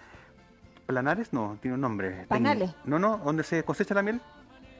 Planares, 0.87 1.33
no, 1.33 1.57
tiene 1.63 1.77
un 1.77 1.81
nombre. 1.81 2.27
Panales. 2.29 2.75
No, 2.85 2.99
no, 2.99 3.19
¿dónde 3.19 3.43
se 3.43 3.63
cosecha 3.65 3.95
la 3.95 4.03
miel? 4.03 4.21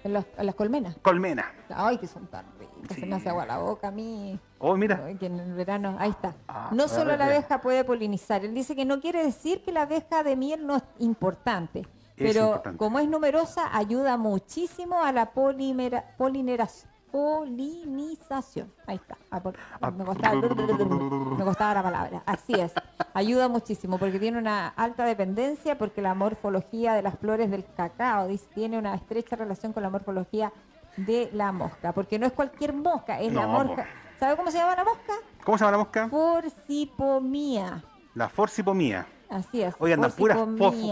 En, 0.05 0.13
los- 0.13 0.25
en 0.37 0.47
las 0.47 0.55
colmenas. 0.55 0.97
Colmena. 1.03 1.53
Ay, 1.69 1.99
que 1.99 2.07
son 2.07 2.27
tan 2.29 2.47
ricas. 2.59 2.77
Sí. 2.95 3.01
Se 3.01 3.07
me 3.07 3.17
hace 3.17 3.29
agua 3.29 3.45
la 3.47 3.59
boca 3.59 3.89
a 3.89 3.91
mí. 3.91 4.39
Oh, 4.59 4.77
mira. 4.77 5.03
Ay, 5.05 5.17
que 5.17 5.27
en 5.27 5.39
el 5.41 5.53
verano, 5.55 5.97
ahí 5.99 6.11
está. 6.11 6.35
Ah, 6.47 6.71
no 6.73 6.87
solo 6.89 7.17
la 7.17 7.27
abeja 7.27 7.61
puede 7.61 7.85
polinizar. 7.85 8.45
Él 8.45 8.55
dice 8.55 8.77
que 8.77 8.85
no 8.85 9.01
quiere 9.01 9.25
decir 9.25 9.63
que 9.63 9.73
la 9.73 9.83
abeja 9.83 10.23
de 10.23 10.37
miel 10.37 10.67
no 10.67 10.77
es 10.77 10.83
importante. 10.99 11.81
Es 11.81 12.33
pero 12.33 12.47
importante. 12.47 12.79
como 12.79 12.99
es 12.99 13.09
numerosa, 13.09 13.77
ayuda 13.77 14.17
muchísimo 14.17 15.03
a 15.03 15.13
la 15.13 15.33
polimera- 15.33 16.17
polineración. 16.17 16.91
Polinización. 17.11 18.73
Ahí 18.87 18.97
está. 18.97 19.17
Ah, 19.31 19.41
Ah, 19.81 19.91
me, 19.91 20.05
costaba, 20.05 20.35
me 20.35 21.45
costaba 21.45 21.75
la 21.75 21.83
palabra. 21.83 22.23
Así 22.27 22.55
es. 22.55 22.73
Ayuda 23.15 23.49
muchísimo 23.49 23.99
porque 23.99 24.19
tiene 24.19 24.39
una 24.39 24.69
alta 24.69 25.05
dependencia 25.05 25.79
porque 25.79 26.03
la 26.03 26.15
morfología 26.15 26.95
de 26.95 27.03
las 27.03 27.19
flores 27.19 27.51
del 27.51 27.65
cacao 27.77 28.29
dice, 28.29 28.47
tiene 28.55 28.79
una 28.79 28.95
estrecha 28.95 29.37
relación 29.37 29.73
con 29.73 29.83
la 29.83 29.91
morfología 29.91 30.53
de 30.97 31.31
la 31.33 31.53
mosca. 31.53 31.93
Porque 31.93 32.19
no 32.19 32.27
es 32.27 32.33
cualquier 32.33 32.73
mosca, 32.73 33.21
es 33.21 33.33
la 33.33 33.47
mosca. 33.47 33.87
¿Sabe 34.19 34.37
cómo 34.37 34.51
se 34.51 34.59
llama 34.59 34.75
la 34.75 34.85
mosca? 34.85 35.13
¿Cómo 35.45 35.57
se 35.59 35.65
llama 35.65 35.73
la 35.73 35.85
mosca? 35.85 36.09
Forcipomía. 36.09 37.85
La 38.15 38.29
forcipomía. 38.29 39.07
Así 39.31 39.63
es. 39.63 39.75
Andan 39.81 40.13
puras... 40.13 40.39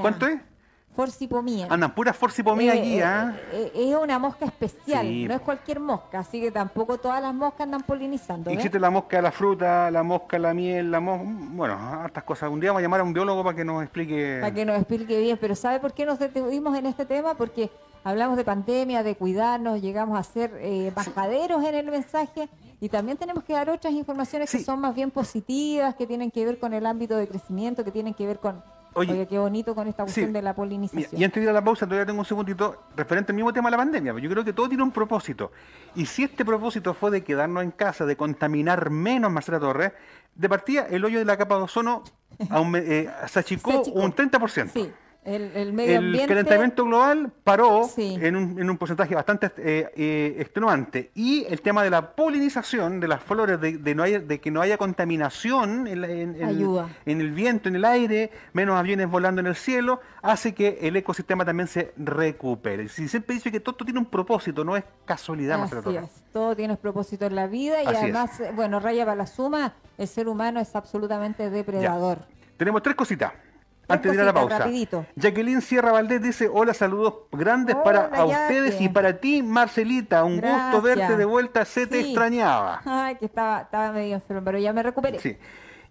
¿Cuánto 0.01 0.27
es? 0.29 0.41
Forcipomía. 0.97 1.67
Andan 1.69 1.95
puras 1.95 2.17
forcipomía 2.17 2.75
Eh, 2.75 2.79
aquí, 2.81 2.99
eh, 2.99 3.05
¿ah? 3.05 3.37
eh, 3.53 3.71
eh, 3.75 3.91
es 3.91 3.97
una 3.97 4.19
mosca 4.19 4.47
especial, 4.47 5.07
Sí. 5.07 5.27
no 5.29 5.35
es 5.35 5.41
cualquier 5.43 5.79
mosca, 5.79 6.21
así 6.21 6.41
que 6.41 6.51
tampoco 6.51 6.97
todas 6.99 7.21
las 7.23 7.35
moscas 7.35 7.61
andan 7.61 7.83
polinizando. 7.83 8.49
¿ves? 8.49 8.57
Existe 8.57 8.81
la 8.81 8.89
mosca 8.91 9.19
de 9.19 9.23
la 9.23 9.31
fruta, 9.31 9.91
la 9.91 10.03
mosca 10.03 10.37
de 10.39 10.43
la 10.43 10.55
miel, 10.55 10.91
la 10.91 11.01
mosca... 11.01 11.25
Bueno, 11.27 11.75
hartas 11.75 12.25
cosas. 12.25 12.51
Un 12.51 12.61
día 12.61 12.71
vamos 12.71 12.81
a 12.81 12.83
llamar 12.83 13.01
a 13.01 13.05
un 13.05 13.13
biólogo 13.13 13.45
para 13.45 13.55
que 13.55 13.65
nos 13.65 13.83
explique... 13.83 14.39
Para 14.41 14.55
que 14.55 14.65
nos 14.65 14.77
explique 14.79 15.21
bien, 15.21 15.37
pero 15.39 15.55
¿sabe 15.55 15.79
por 15.81 15.93
qué 15.93 16.07
nos 16.07 16.19
detuvimos 16.19 16.77
en 16.79 16.87
este 16.87 17.05
tema? 17.05 17.35
Porque 17.35 17.71
hablamos 18.03 18.37
de 18.39 18.45
pandemia, 18.45 19.03
de 19.03 19.17
cuidarnos, 19.17 19.83
llegamos 19.83 20.19
a 20.19 20.23
ser 20.23 20.51
eh, 20.61 20.93
bajaderos 20.95 21.63
en 21.63 21.75
el 21.75 21.91
mensaje 21.91 22.49
y 22.81 22.89
también 22.89 23.19
tenemos 23.19 23.45
que 23.45 23.53
dar 23.53 23.69
otras 23.69 23.93
informaciones 23.93 24.51
que 24.51 24.63
son 24.63 24.81
más 24.81 24.95
bien 24.95 25.11
positivas, 25.11 25.95
que 25.95 26.07
tienen 26.07 26.31
que 26.31 26.45
ver 26.45 26.59
con 26.59 26.73
el 26.73 26.87
ámbito 26.87 27.17
de 27.17 27.27
crecimiento, 27.29 27.85
que 27.85 27.91
tienen 27.91 28.15
que 28.15 28.27
ver 28.27 28.39
con... 28.39 28.63
Oye, 28.99 29.13
Oye, 29.13 29.27
qué 29.27 29.39
bonito 29.39 29.75
con 29.75 29.87
esta 29.89 30.05
cuestión 30.05 30.29
sí. 30.29 30.33
de 30.33 30.41
la 30.41 30.51
Mira, 30.51 30.55
polinización. 30.55 31.21
y 31.21 31.25
antes 31.25 31.41
de 31.41 31.45
ir 31.45 31.51
a 31.51 31.53
la 31.53 31.63
pausa, 31.63 31.85
todavía 31.85 32.07
tengo 32.07 32.19
un 32.21 32.25
segundito 32.25 32.85
referente 32.97 33.31
al 33.33 33.37
mismo 33.37 33.53
tema 33.53 33.69
de 33.69 33.73
la 33.73 33.77
pandemia. 33.77 34.15
Yo 34.19 34.31
creo 34.31 34.43
que 34.43 34.55
todo 34.55 34.69
tiene 34.69 34.83
un 34.83 34.91
propósito. 34.91 35.53
Y 35.95 36.07
si 36.07 36.25
este 36.25 36.47
propósito 36.47 36.95
fue 36.95 37.11
de 37.11 37.23
quedarnos 37.23 37.63
en 37.63 37.73
casa, 37.73 38.07
de 38.07 38.17
contaminar 38.17 38.89
menos 38.89 39.31
Marcela 39.31 39.61
Torres, 39.61 39.93
de 40.35 40.49
partida 40.49 40.87
el 40.89 41.05
hoyo 41.05 41.19
de 41.19 41.27
la 41.27 41.37
capa 41.37 41.57
de 41.59 41.63
ozono 41.65 42.05
eh, 42.41 43.11
se 43.29 43.39
achicó 43.39 43.71
Se 43.73 43.79
achicó. 43.81 43.99
un 44.01 44.15
30%. 44.15 44.71
Sí, 44.73 44.91
el, 45.27 45.51
el 45.55 45.73
medio 45.73 45.93
El 45.99 46.05
ambiente... 46.07 46.29
calentamiento 46.29 46.85
global 46.85 47.31
paró 47.45 47.85
Sí. 47.93 48.17
en, 48.21 48.37
un, 48.37 48.59
en 48.59 48.71
un 48.71 48.79
porcentaje 48.79 49.15
bastante 49.15 49.51
eh, 49.59 49.91
eh, 49.97 50.37
extenuante. 50.39 51.11
Y 51.15 51.45
el 51.49 51.61
tema 51.61 51.83
de 51.83 51.91
la 51.91 52.13
polinización 52.13 53.01
de 53.01 53.09
las 53.09 53.23
flores, 53.23 53.61
de, 53.61 53.79
de 53.79 53.95
no 53.95 54.03
haya- 54.05 54.21
de 54.21 54.41
que 54.41 54.51
no 54.51 54.61
haya 54.61 54.79
contaminación 54.79 55.87
en, 55.87 56.05
en- 56.05 56.37
en- 56.37 56.45
Ayuda. 56.49 56.89
en 57.05 57.21
el 57.21 57.33
viento, 57.33 57.69
en 57.69 57.77
el 57.77 57.85
aire, 57.85 58.31
menos 58.53 58.79
aviones 58.79 59.09
volando 59.11 59.41
en 59.41 59.47
el 59.49 59.57
cielo, 59.57 60.01
hace 60.23 60.55
que 60.55 60.79
el 60.83 60.97
ecosistema 60.97 61.45
también 61.45 61.67
se 61.69 61.93
recupere. 61.97 62.89
Si 62.89 63.09
siempre 63.09 63.35
dice 63.35 63.51
que 63.51 63.61
todo 63.61 63.77
tiene 63.85 63.99
un 63.99 64.07
propósito, 64.07 64.65
no 64.65 64.77
es 64.77 64.85
casualidad, 65.05 65.63
Así 65.63 65.75
Torres. 65.75 66.05
es, 66.05 66.11
todo 66.33 66.55
tiene 66.55 66.77
propósito 66.77 67.27
en 67.27 67.35
la 67.35 67.47
vida 67.47 67.83
y 67.83 67.87
Así 67.87 67.97
además, 67.97 68.41
eh, 68.41 68.51
bueno, 68.55 68.79
raya 68.81 69.05
para 69.05 69.17
la 69.17 69.27
suma, 69.27 69.75
el 69.99 70.07
ser 70.09 70.29
humano 70.29 70.61
es 70.61 70.75
absolutamente 70.77 71.51
depredador. 71.51 72.19
Tenemos 72.57 72.83
tres 72.83 72.95
cositas. 72.97 73.33
Antes 73.89 74.11
de 74.11 74.17
ir 74.17 74.21
a 74.21 74.25
la 74.25 74.33
pausa. 74.35 74.59
rapidito. 74.59 75.07
Jacqueline 75.15 75.61
Sierra 75.61 75.93
Valdés 75.93 76.21
dice, 76.23 76.49
hola, 76.53 76.75
saludos 76.75 77.15
grandes 77.33 77.77
para 77.77 78.07
a 78.07 78.25
ustedes 78.25 78.81
y 78.81 78.89
para 78.89 79.19
ti, 79.21 79.43
Marcelita. 79.43 80.25
Un 80.25 80.41
gusto 80.41 80.83
verte 80.83 81.17
de 81.17 81.25
vuelta, 81.25 81.65
se 81.65 81.87
te 81.87 82.01
extrañaba. 82.01 82.83
Ay, 82.85 83.17
que 83.17 83.27
estaba, 83.27 83.61
estaba 83.63 83.93
medio 83.93 84.15
enfermo, 84.17 84.43
pero 84.45 84.59
ya 84.59 84.73
me 84.73 84.83
recuperé. 84.83 85.19
Sí. 85.21 85.37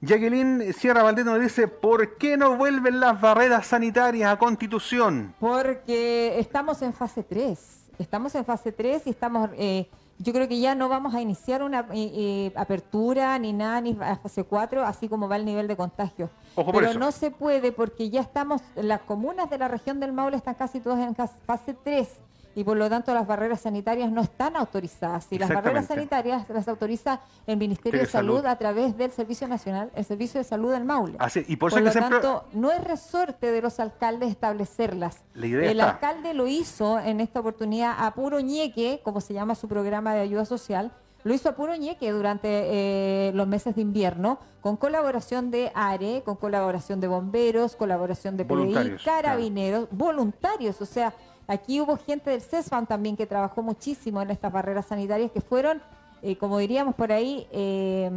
Jacqueline 0.01 0.73
Sierra 0.73 1.03
Valdés 1.03 1.25
nos 1.25 1.39
dice, 1.39 1.67
¿por 1.67 2.17
qué 2.17 2.37
no 2.37 2.57
vuelven 2.57 2.99
las 2.99 3.19
barreras 3.19 3.65
sanitarias 3.67 4.31
a 4.31 4.37
Constitución? 4.37 5.33
Porque 5.39 6.37
estamos 6.39 6.81
en 6.81 6.93
fase 6.93 7.23
3. 7.23 7.91
Estamos 7.97 8.35
en 8.35 8.43
fase 8.43 8.71
3 8.71 9.07
y 9.07 9.09
estamos. 9.11 9.49
eh, 9.57 9.89
yo 10.17 10.31
creo 10.31 10.47
que 10.47 10.59
ya 10.59 10.75
no 10.75 10.87
vamos 10.87 11.13
a 11.13 11.21
iniciar 11.21 11.61
una 11.61 11.81
eh, 11.91 12.11
eh, 12.15 12.51
apertura 12.55 13.37
ni 13.37 13.51
nada, 13.51 13.81
ni 13.81 13.97
a 14.01 14.15
fase 14.15 14.43
4, 14.43 14.85
así 14.85 15.09
como 15.09 15.27
va 15.27 15.35
el 15.35 15.45
nivel 15.45 15.67
de 15.67 15.75
contagio. 15.75 16.29
Ojo 16.55 16.71
por 16.71 16.81
Pero 16.81 16.91
eso. 16.91 16.99
no 16.99 17.11
se 17.11 17.31
puede 17.31 17.71
porque 17.71 18.09
ya 18.09 18.21
estamos. 18.21 18.61
Las 18.75 19.01
comunas 19.01 19.49
de 19.49 19.57
la 19.57 19.67
región 19.67 19.99
del 19.99 20.13
Maule 20.13 20.37
están 20.37 20.55
casi 20.55 20.79
todas 20.79 20.99
en 20.99 21.15
fase 21.15 21.75
3 21.83 22.09
y 22.57 22.63
por 22.63 22.77
lo 22.77 22.89
tanto 22.89 23.13
las 23.13 23.27
barreras 23.27 23.59
sanitarias 23.59 24.09
no 24.09 24.21
están 24.21 24.55
autorizadas. 24.55 25.27
Y 25.29 25.37
las 25.37 25.49
barreras 25.49 25.87
sanitarias 25.87 26.47
las 26.47 26.65
autoriza 26.69 27.19
el 27.47 27.57
Ministerio 27.57 27.99
de 27.99 28.05
Salud, 28.05 28.45
a 28.45 28.57
través 28.57 28.95
del 28.97 29.11
Servicio 29.11 29.45
Nacional, 29.49 29.91
el 29.93 30.05
Servicio 30.05 30.37
de 30.39 30.45
Salud 30.45 30.71
del 30.71 30.85
Maule. 30.85 31.17
Así- 31.19 31.43
y 31.45 31.57
por 31.57 31.71
lo 31.73 31.91
siempre- 31.91 32.19
tanto, 32.21 32.45
no 32.53 32.71
es 32.71 32.81
resorte 32.81 33.51
de 33.51 33.61
los 33.61 33.81
alcaldes 33.81 34.29
establecerlas. 34.29 35.17
La 35.33 35.47
idea 35.47 35.69
El 35.69 35.79
está. 35.81 35.91
alcalde 35.91 36.33
lo 36.33 36.47
hizo 36.47 36.97
en 36.99 37.19
esta 37.19 37.41
oportunidad 37.41 37.93
a 37.97 38.13
puro 38.13 38.39
ñeque, 38.39 39.01
como 39.03 39.19
se 39.19 39.33
llama 39.33 39.55
su 39.55 39.67
programa 39.67 40.13
de 40.13 40.21
ayuda 40.21 40.45
social, 40.45 40.93
lo 41.25 41.33
hizo 41.33 41.49
a 41.49 41.55
puro 41.55 41.75
ñeque 41.75 42.11
durante 42.11 42.47
eh, 42.49 43.31
los 43.33 43.47
meses 43.47 43.75
de 43.75 43.81
invierno, 43.81 44.37
con 44.61 44.77
colaboración 44.77 45.49
de 45.49 45.71
ARE, 45.73 46.21
con 46.23 46.35
colaboración 46.35 46.99
de 47.01 47.07
bomberos, 47.07 47.75
colaboración 47.75 48.37
de 48.37 48.45
PDI, 48.45 48.97
carabineros, 49.03 49.87
voluntarios, 49.89 50.79
o 50.81 50.85
sea, 50.85 51.13
aquí 51.47 51.81
hubo 51.81 51.97
gente 51.97 52.29
del 52.29 52.41
CESFAM 52.41 52.85
también 52.85 53.17
que 53.17 53.25
trabajó 53.25 53.63
muchísimo 53.63 54.21
en 54.21 54.29
estas 54.29 54.51
barreras 54.53 54.85
sanitarias 54.85 55.31
que 55.31 55.41
fueron, 55.41 55.81
eh, 56.21 56.37
como 56.37 56.59
diríamos 56.59 56.93
por 56.93 57.11
ahí, 57.11 57.47
eh, 57.51 58.11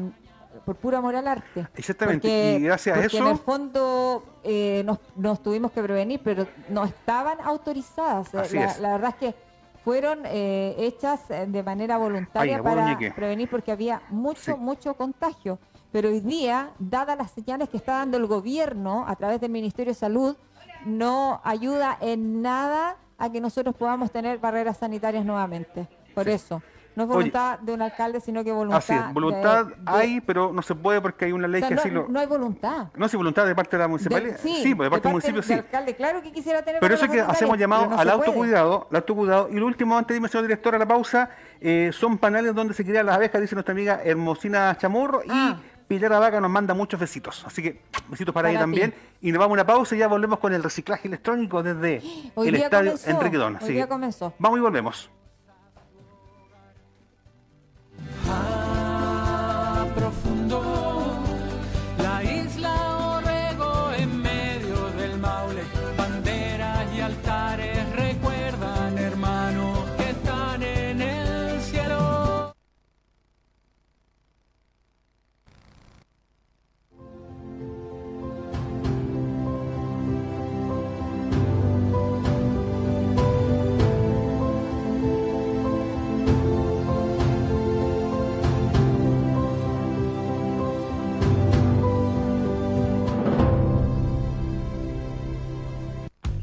por 0.66 0.76
pura 0.76 0.98
amor 0.98 1.16
al 1.16 1.28
arte. 1.28 1.66
Exactamente, 1.76 2.56
y 2.58 2.62
gracias 2.62 2.94
a 2.98 3.04
eso- 3.06 3.16
en 3.18 3.26
el 3.28 3.38
fondo 3.38 4.22
eh, 4.44 4.82
nos, 4.84 4.98
nos 5.16 5.42
tuvimos 5.42 5.72
que 5.72 5.82
prevenir, 5.82 6.20
pero 6.22 6.46
no 6.68 6.84
estaban 6.84 7.38
autorizadas. 7.42 8.34
La, 8.34 8.42
es. 8.42 8.78
la 8.80 8.92
verdad 8.92 9.14
es 9.18 9.32
que 9.32 9.47
fueron 9.84 10.20
eh, 10.24 10.74
hechas 10.78 11.30
eh, 11.30 11.46
de 11.48 11.62
manera 11.62 11.96
voluntaria 11.98 12.56
Ay, 12.56 12.62
para 12.62 12.98
prevenir 13.14 13.48
porque 13.48 13.72
había 13.72 14.02
mucho, 14.10 14.40
Sí. 14.40 14.54
mucho 14.58 14.94
contagio. 14.94 15.58
Pero 15.92 16.08
hoy 16.10 16.20
día, 16.20 16.70
dadas 16.78 17.16
las 17.16 17.30
señales 17.30 17.68
que 17.70 17.78
está 17.78 17.92
dando 17.98 18.16
el 18.18 18.26
gobierno 18.26 19.04
a 19.06 19.16
través 19.16 19.40
del 19.40 19.50
Ministerio 19.50 19.92
de 19.92 19.98
Salud, 19.98 20.36
no 20.84 21.40
ayuda 21.44 21.96
en 22.00 22.42
nada 22.42 22.96
a 23.16 23.30
que 23.32 23.40
nosotros 23.40 23.74
podamos 23.74 24.10
tener 24.12 24.38
barreras 24.38 24.76
sanitarias 24.78 25.24
nuevamente. 25.24 25.88
Por 26.14 26.26
Sí. 26.26 26.32
eso, 26.32 26.62
no 26.98 27.04
es 27.04 27.08
Oye, 27.10 27.16
voluntad 27.16 27.58
de 27.60 27.72
un 27.72 27.82
alcalde, 27.82 28.20
sino 28.20 28.42
que 28.42 28.50
voluntad. 28.52 28.78
Así 28.78 28.92
es, 28.92 29.12
voluntad 29.14 29.66
de- 29.66 29.74
de- 29.76 29.80
hay, 29.86 30.20
pero 30.20 30.52
no 30.52 30.60
se 30.62 30.74
puede 30.74 31.00
porque 31.00 31.26
hay 31.26 31.32
una 31.32 31.46
o 31.46 31.48
ley 31.48 31.60
sea, 31.60 31.68
que 31.68 31.74
no, 31.76 31.80
así 31.80 31.90
lo... 31.90 32.08
no 32.08 32.18
hay 32.20 32.26
voluntad. 32.26 32.88
No, 32.96 33.08
si 33.08 33.16
voluntad 33.16 33.46
de 33.46 33.54
parte 33.54 33.76
de 33.76 33.82
la 33.82 33.88
municipalidad. 33.88 34.38
Del- 34.40 34.56
sí, 34.62 34.74
pues 34.74 34.86
de 34.86 34.90
parte 34.90 35.08
del 35.08 35.12
municipio 35.12 35.42
sí. 35.42 35.48
del 35.50 35.58
alcalde, 35.60 35.94
claro 35.96 36.20
que 36.22 36.32
quisiera 36.32 36.62
tener 36.62 36.80
Pero 36.80 36.94
eso 36.94 37.04
es 37.04 37.10
que 37.10 37.20
hacemos 37.20 37.56
llamado 37.56 37.86
no 37.86 37.92
al 37.98 38.06
puede. 38.08 38.10
autocuidado, 38.28 38.88
al 38.90 38.96
autocuidado. 38.96 39.48
Y 39.50 39.54
lo 39.54 39.66
último, 39.66 39.96
antes 39.96 40.08
de 40.14 40.16
irme, 40.16 40.28
señor 40.28 40.42
director, 40.46 40.74
a 40.74 40.78
la 40.78 40.86
pausa, 40.86 41.30
eh, 41.60 41.90
son 41.92 42.18
paneles 42.18 42.54
donde 42.54 42.74
se 42.74 42.84
crían 42.84 43.06
las 43.06 43.14
abejas, 43.16 43.40
dice 43.40 43.54
nuestra 43.54 43.72
amiga 43.72 44.00
Hermosina 44.04 44.76
Chamorro, 44.78 45.22
Ah. 45.28 45.56
y 45.62 45.78
Pilar 45.88 46.10
Vaca 46.10 46.38
nos 46.38 46.50
manda 46.50 46.74
muchos 46.74 47.00
besitos. 47.00 47.42
Así 47.46 47.62
que 47.62 47.80
besitos 48.08 48.34
para, 48.34 48.48
Para 48.48 48.60
también. 48.60 48.92
Y 49.22 49.32
nos 49.32 49.38
vamos 49.38 49.52
a 49.52 49.54
una 49.54 49.66
pausa 49.66 49.96
y 49.96 49.98
ya 49.98 50.06
volvemos 50.06 50.38
con 50.38 50.52
el 50.52 50.62
reciclaje 50.62 51.08
electrónico 51.08 51.62
desde 51.62 52.02
Hoy 52.34 52.48
el 52.48 52.56
estadio 52.56 52.90
comenzó, 52.92 53.10
Enrique 53.10 53.36
Don. 53.38 53.58
hoy 53.62 53.72
día 53.72 53.88
comenzó. 53.88 54.34
Vamos 54.38 54.58
y 54.58 54.62
volvemos. 54.62 55.10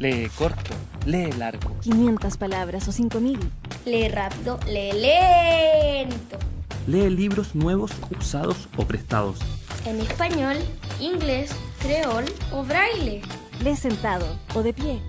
Lee 0.05 0.29
corto, 0.37 0.75
lee 1.07 1.31
largo. 1.31 1.75
500 1.81 2.37
palabras 2.37 2.87
o 2.87 2.91
5000. 2.91 3.39
Lee 3.85 4.07
rápido, 4.07 4.59
lee 4.67 4.91
lento. 4.93 6.37
Lee 6.85 7.09
libros 7.09 7.55
nuevos, 7.55 7.89
usados 8.15 8.69
o 8.77 8.85
prestados. 8.85 9.39
En 9.83 9.99
español, 9.99 10.57
inglés, 10.99 11.49
creol 11.81 12.23
o 12.51 12.63
braille. 12.63 13.23
Lee 13.63 13.75
sentado 13.75 14.27
o 14.53 14.61
de 14.61 14.73
pie. 14.73 15.01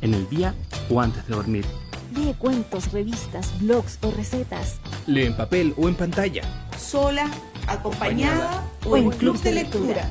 En 0.00 0.14
el 0.14 0.26
día 0.30 0.54
o 0.88 0.98
antes 0.98 1.26
de 1.26 1.34
dormir. 1.34 1.66
Lee 2.14 2.34
cuentos, 2.38 2.90
revistas, 2.90 3.52
blogs 3.60 3.98
o 4.00 4.10
recetas. 4.12 4.80
Lee 5.06 5.26
en 5.26 5.36
papel 5.36 5.74
o 5.76 5.88
en 5.88 5.94
pantalla. 5.94 6.42
sola, 6.78 7.30
acompañada 7.66 8.64
o 8.86 8.96
en 8.96 9.10
club 9.10 9.38
de 9.42 9.52
lectura. 9.52 10.08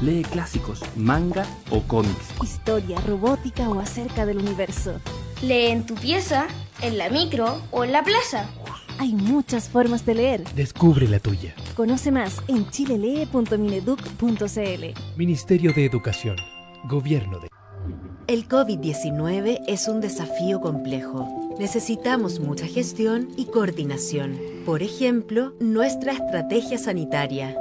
Lee 0.00 0.22
clásicos, 0.22 0.80
manga 0.96 1.44
o 1.70 1.82
cómics. 1.82 2.30
Historia, 2.42 2.98
robótica 3.06 3.68
o 3.68 3.80
acerca 3.80 4.24
del 4.24 4.38
universo. 4.38 4.98
Lee 5.42 5.66
en 5.66 5.84
tu 5.84 5.94
pieza, 5.94 6.46
en 6.80 6.96
la 6.96 7.10
micro 7.10 7.60
o 7.70 7.84
en 7.84 7.92
la 7.92 8.02
plaza. 8.02 8.48
Hay 8.98 9.12
muchas 9.14 9.68
formas 9.68 10.06
de 10.06 10.14
leer. 10.14 10.44
Descubre 10.54 11.06
la 11.06 11.18
tuya. 11.18 11.54
Conoce 11.74 12.10
más 12.12 12.38
en 12.48 12.70
chilelee.mineduc.cl. 12.70 15.18
Ministerio 15.18 15.74
de 15.74 15.84
Educación. 15.84 16.36
Gobierno 16.84 17.38
de... 17.38 17.50
El 18.26 18.48
COVID-19 18.48 19.64
es 19.66 19.86
un 19.86 20.00
desafío 20.00 20.62
complejo. 20.62 21.28
Necesitamos 21.58 22.40
mucha 22.40 22.66
gestión 22.66 23.28
y 23.36 23.44
coordinación. 23.46 24.38
Por 24.64 24.82
ejemplo, 24.82 25.52
nuestra 25.60 26.12
estrategia 26.12 26.78
sanitaria. 26.78 27.54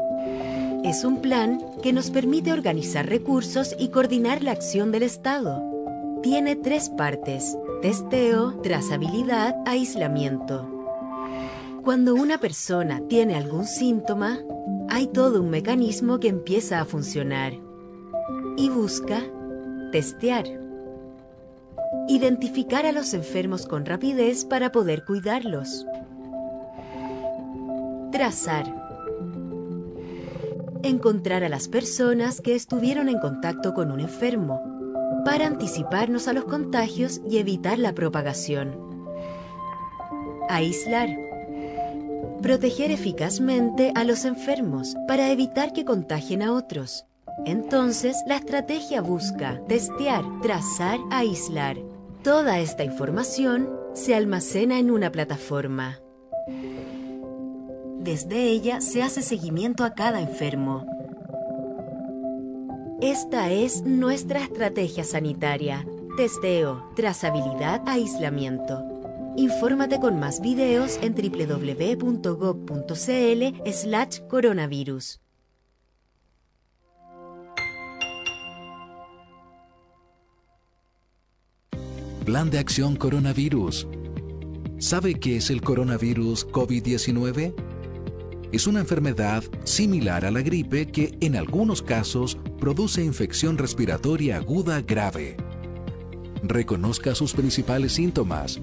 Es 0.83 1.03
un 1.03 1.21
plan 1.21 1.61
que 1.83 1.91
nos 1.91 2.09
permite 2.09 2.53
organizar 2.53 3.05
recursos 3.07 3.75
y 3.77 3.89
coordinar 3.89 4.41
la 4.43 4.51
acción 4.51 4.91
del 4.91 5.03
Estado. 5.03 5.61
Tiene 6.23 6.55
tres 6.55 6.89
partes, 6.89 7.57
testeo, 7.81 8.61
trazabilidad, 8.61 9.55
aislamiento. 9.65 10.67
Cuando 11.83 12.15
una 12.15 12.37
persona 12.37 13.01
tiene 13.09 13.35
algún 13.35 13.65
síntoma, 13.65 14.39
hay 14.89 15.07
todo 15.07 15.41
un 15.41 15.49
mecanismo 15.49 16.19
que 16.19 16.29
empieza 16.29 16.79
a 16.79 16.85
funcionar 16.85 17.53
y 18.55 18.69
busca 18.69 19.21
testear. 19.91 20.45
Identificar 22.07 22.85
a 22.85 22.93
los 22.93 23.13
enfermos 23.13 23.65
con 23.65 23.85
rapidez 23.85 24.45
para 24.45 24.71
poder 24.71 25.03
cuidarlos. 25.03 25.85
Trazar. 28.11 28.88
Encontrar 30.83 31.43
a 31.43 31.49
las 31.49 31.67
personas 31.67 32.39
que 32.39 32.55
estuvieron 32.55 33.09
en 33.09 33.19
contacto 33.19 33.73
con 33.73 33.91
un 33.91 33.99
enfermo 33.99 34.61
para 35.25 35.45
anticiparnos 35.45 36.29
a 36.29 36.33
los 36.33 36.45
contagios 36.45 37.19
y 37.29 37.37
evitar 37.37 37.77
la 37.77 37.93
propagación. 37.93 38.77
Aislar. 40.47 41.09
Proteger 42.41 42.91
eficazmente 42.91 43.91
a 43.93 44.05
los 44.05 44.23
enfermos 44.23 44.95
para 45.07 45.31
evitar 45.31 45.73
que 45.73 45.83
contagien 45.83 46.41
a 46.41 46.53
otros. 46.53 47.05
Entonces, 47.45 48.15
la 48.25 48.37
estrategia 48.37 49.01
busca 49.01 49.61
testear, 49.67 50.23
trazar, 50.41 50.99
aislar. 51.11 51.77
Toda 52.23 52.59
esta 52.59 52.85
información 52.85 53.69
se 53.93 54.15
almacena 54.15 54.79
en 54.79 54.91
una 54.91 55.11
plataforma. 55.11 55.99
Desde 57.99 58.43
ella 58.45 58.79
se 58.79 59.03
hace 59.03 59.21
seguimiento 59.21 59.83
a 59.83 59.93
cada 59.93 60.21
enfermo. 60.21 60.85
Esta 63.01 63.51
es 63.51 63.83
nuestra 63.83 64.41
estrategia 64.41 65.03
sanitaria. 65.03 65.85
Testeo, 66.15 66.91
trazabilidad, 66.95 67.81
aislamiento. 67.87 68.81
Infórmate 69.35 69.99
con 69.99 70.17
más 70.17 70.39
videos 70.39 70.97
en 71.01 71.13
www.gov.cl 71.13 72.23
slash 73.69 74.19
coronavirus. 74.29 75.19
Plan 82.25 82.49
de 82.49 82.59
Acción 82.59 82.95
Coronavirus. 82.95 83.87
¿Sabe 84.77 85.19
qué 85.19 85.37
es 85.37 85.49
el 85.49 85.61
coronavirus 85.61 86.47
COVID-19? 86.47 87.78
Es 88.51 88.65
una 88.65 88.79
enfermedad 88.79 89.43
similar 89.63 90.25
a 90.25 90.31
la 90.31 90.41
gripe 90.41 90.87
que 90.87 91.15
en 91.21 91.35
algunos 91.35 91.83
casos 91.83 92.39
produce 92.59 93.03
infección 93.03 93.59
respiratoria 93.59 94.37
aguda 94.37 94.81
grave. 94.81 95.37
Reconozca 96.41 97.13
sus 97.13 97.33
principales 97.33 97.93
síntomas. 97.93 98.59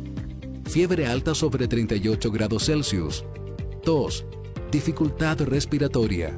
Fiebre 0.65 1.07
alta 1.07 1.37
sobre 1.37 1.69
38 1.69 2.33
grados 2.33 2.67
Celsius. 2.67 3.25
Tos. 3.85 4.27
Dificultad 4.73 5.41
respiratoria. 5.43 6.37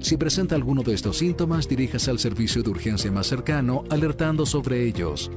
Si 0.00 0.18
presenta 0.18 0.54
alguno 0.54 0.82
de 0.82 0.92
estos 0.92 1.16
síntomas, 1.16 1.66
diríjase 1.66 2.10
al 2.10 2.18
servicio 2.18 2.62
de 2.62 2.68
urgencia 2.68 3.10
más 3.10 3.26
cercano 3.26 3.84
alertando 3.88 4.44
sobre 4.44 4.86
ellos. 4.86 5.30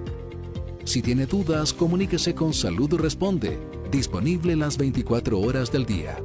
Si 0.84 1.02
tiene 1.02 1.26
dudas, 1.26 1.72
comuníquese 1.72 2.36
con 2.36 2.54
Salud 2.54 2.93
Responde, 2.96 3.58
disponible 3.89 4.58
las 4.58 4.78
24 4.78 5.39
horas 5.39 5.72
del 5.72 5.86
día. 5.86 6.17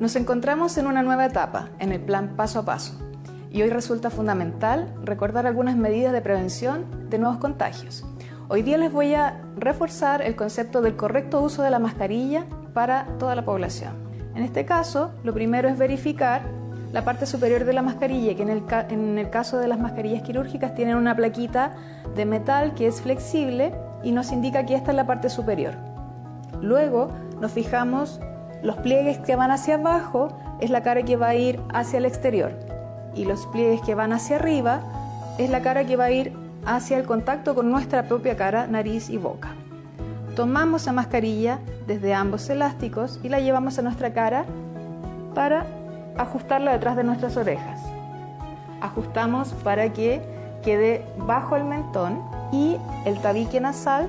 Nos 0.00 0.16
encontramos 0.16 0.76
en 0.76 0.88
una 0.88 1.04
nueva 1.04 1.24
etapa, 1.24 1.68
en 1.78 1.92
el 1.92 2.00
plan 2.00 2.34
paso 2.36 2.58
a 2.58 2.64
paso, 2.64 2.94
y 3.50 3.62
hoy 3.62 3.70
resulta 3.70 4.10
fundamental 4.10 4.92
recordar 5.04 5.46
algunas 5.46 5.76
medidas 5.76 6.12
de 6.12 6.20
prevención 6.20 6.84
de 7.08 7.18
nuevos 7.20 7.38
contagios. 7.38 8.04
Hoy 8.48 8.62
día 8.62 8.76
les 8.76 8.92
voy 8.92 9.14
a 9.14 9.40
reforzar 9.56 10.20
el 10.20 10.34
concepto 10.34 10.82
del 10.82 10.96
correcto 10.96 11.40
uso 11.40 11.62
de 11.62 11.70
la 11.70 11.78
mascarilla 11.78 12.44
para 12.74 13.06
toda 13.18 13.36
la 13.36 13.44
población. 13.44 13.92
En 14.34 14.42
este 14.42 14.64
caso, 14.64 15.12
lo 15.22 15.32
primero 15.32 15.68
es 15.68 15.78
verificar 15.78 16.42
la 16.92 17.04
parte 17.04 17.24
superior 17.24 17.64
de 17.64 17.72
la 17.72 17.82
mascarilla, 17.82 18.34
que 18.34 18.42
en 18.42 19.18
el, 19.18 19.30
caso 19.30 19.58
de 19.58 19.68
las 19.68 19.78
mascarillas 19.78 20.22
quirúrgicas 20.22 20.74
tienen 20.74 20.96
una 20.96 21.14
plaquita 21.14 21.76
de 22.16 22.24
metal 22.24 22.74
que 22.74 22.88
es 22.88 23.00
flexible 23.00 23.72
y 24.02 24.10
nos 24.10 24.32
indica 24.32 24.66
que 24.66 24.74
esta 24.74 24.90
es 24.90 24.96
la 24.96 25.06
parte 25.06 25.28
superior. 25.28 25.74
Luego 26.60 27.12
nos 27.40 27.52
fijamos 27.52 28.20
los 28.64 28.76
pliegues 28.76 29.18
que 29.18 29.36
van 29.36 29.50
hacia 29.50 29.74
abajo 29.74 30.28
es 30.58 30.70
la 30.70 30.82
cara 30.82 31.02
que 31.02 31.16
va 31.16 31.28
a 31.28 31.34
ir 31.34 31.60
hacia 31.74 31.98
el 31.98 32.06
exterior 32.06 32.52
y 33.14 33.26
los 33.26 33.46
pliegues 33.48 33.82
que 33.82 33.94
van 33.94 34.14
hacia 34.14 34.36
arriba 34.36 34.80
es 35.38 35.50
la 35.50 35.60
cara 35.60 35.84
que 35.84 35.96
va 35.96 36.04
a 36.04 36.10
ir 36.10 36.32
hacia 36.64 36.96
el 36.96 37.04
contacto 37.04 37.54
con 37.54 37.70
nuestra 37.70 38.04
propia 38.04 38.36
cara, 38.36 38.66
nariz 38.66 39.10
y 39.10 39.18
boca. 39.18 39.50
Tomamos 40.34 40.86
la 40.86 40.92
mascarilla 40.92 41.58
desde 41.86 42.14
ambos 42.14 42.48
elásticos 42.48 43.20
y 43.22 43.28
la 43.28 43.38
llevamos 43.38 43.78
a 43.78 43.82
nuestra 43.82 44.14
cara 44.14 44.46
para 45.34 45.66
ajustarla 46.16 46.72
detrás 46.72 46.96
de 46.96 47.04
nuestras 47.04 47.36
orejas. 47.36 47.80
Ajustamos 48.80 49.52
para 49.62 49.92
que 49.92 50.22
quede 50.62 51.04
bajo 51.18 51.56
el 51.56 51.64
mentón 51.64 52.22
y 52.50 52.78
el 53.04 53.20
tabique 53.20 53.60
nasal 53.60 54.08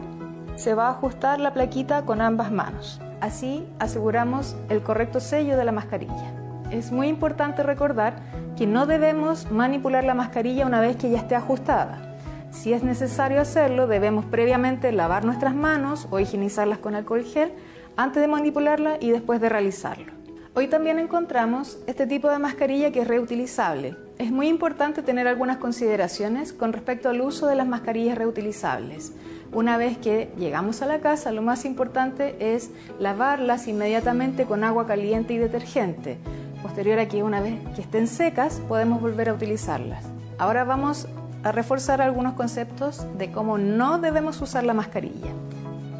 se 0.56 0.74
va 0.74 0.88
a 0.88 0.92
ajustar 0.92 1.42
la 1.42 1.54
plaquita 1.54 2.04
con 2.04 2.22
ambas 2.22 2.52
manos. 2.54 3.02
Así 3.26 3.66
aseguramos 3.80 4.56
el 4.70 4.84
correcto 4.84 5.20
sello 5.20 5.58
de 5.58 5.66
la 5.66 5.72
mascarilla. 5.72 6.32
Es 6.70 6.92
muy 6.92 7.08
importante 7.08 7.64
recordar 7.64 8.18
que 8.56 8.68
no 8.68 8.86
debemos 8.86 9.50
manipular 9.50 10.04
la 10.04 10.14
mascarilla 10.14 10.68
una 10.68 10.80
vez 10.80 10.96
que 10.96 11.10
ya 11.10 11.18
esté 11.18 11.34
ajustada. 11.34 12.20
Si 12.52 12.72
es 12.72 12.84
necesario 12.84 13.42
hacerlo, 13.42 13.88
debemos 13.88 14.26
previamente 14.26 14.92
lavar 14.92 15.26
nuestras 15.26 15.56
manos 15.56 16.08
o 16.12 16.20
higienizarlas 16.20 16.78
con 16.78 16.94
alcohol 16.94 17.24
gel 17.24 17.52
antes 17.98 18.22
de 18.22 18.28
manipularla 18.28 18.98
y 19.02 19.10
después 19.10 19.42
de 19.42 19.50
realizarlo. 19.50 20.14
Hoy 20.54 20.68
también 20.68 21.00
encontramos 21.00 21.80
este 21.88 22.06
tipo 22.06 22.30
de 22.30 22.38
mascarilla 22.38 22.92
que 22.92 23.02
es 23.02 23.08
reutilizable. 23.08 23.96
Es 24.20 24.32
muy 24.32 24.50
importante 24.50 25.02
tener 25.02 25.28
algunas 25.28 25.58
consideraciones 25.58 26.54
con 26.54 26.74
respecto 26.74 27.10
al 27.10 27.22
uso 27.22 27.48
de 27.48 27.56
las 27.56 27.68
mascarillas 27.68 28.20
reutilizables. 28.20 29.14
Una 29.56 29.78
vez 29.78 29.98
que 29.98 30.34
llegamos 30.38 30.82
a 30.82 30.86
la 30.86 31.00
casa, 31.00 31.32
lo 31.32 31.42
más 31.42 31.64
importante 31.64 32.36
es 32.54 32.72
lavarlas 33.00 33.70
inmediatamente 33.70 34.44
con 34.44 34.66
agua 34.66 34.86
caliente 34.86 35.34
y 35.34 35.38
detergente. 35.38 36.18
Posterior 36.62 37.00
a 37.00 37.08
que 37.08 37.24
una 37.24 37.40
vez 37.40 37.58
que 37.74 37.80
estén 37.80 38.08
secas, 38.08 38.62
podemos 38.68 39.00
volver 39.00 39.30
a 39.30 39.34
utilizarlas. 39.34 40.04
Ahora 40.40 40.66
vamos 40.66 41.08
a 41.44 41.54
reforzar 41.54 42.02
algunos 42.02 42.34
conceptos 42.34 43.08
de 43.18 43.32
cómo 43.32 43.58
no 43.58 43.98
debemos 43.98 44.42
usar 44.42 44.66
la 44.66 44.74
mascarilla. 44.74 45.32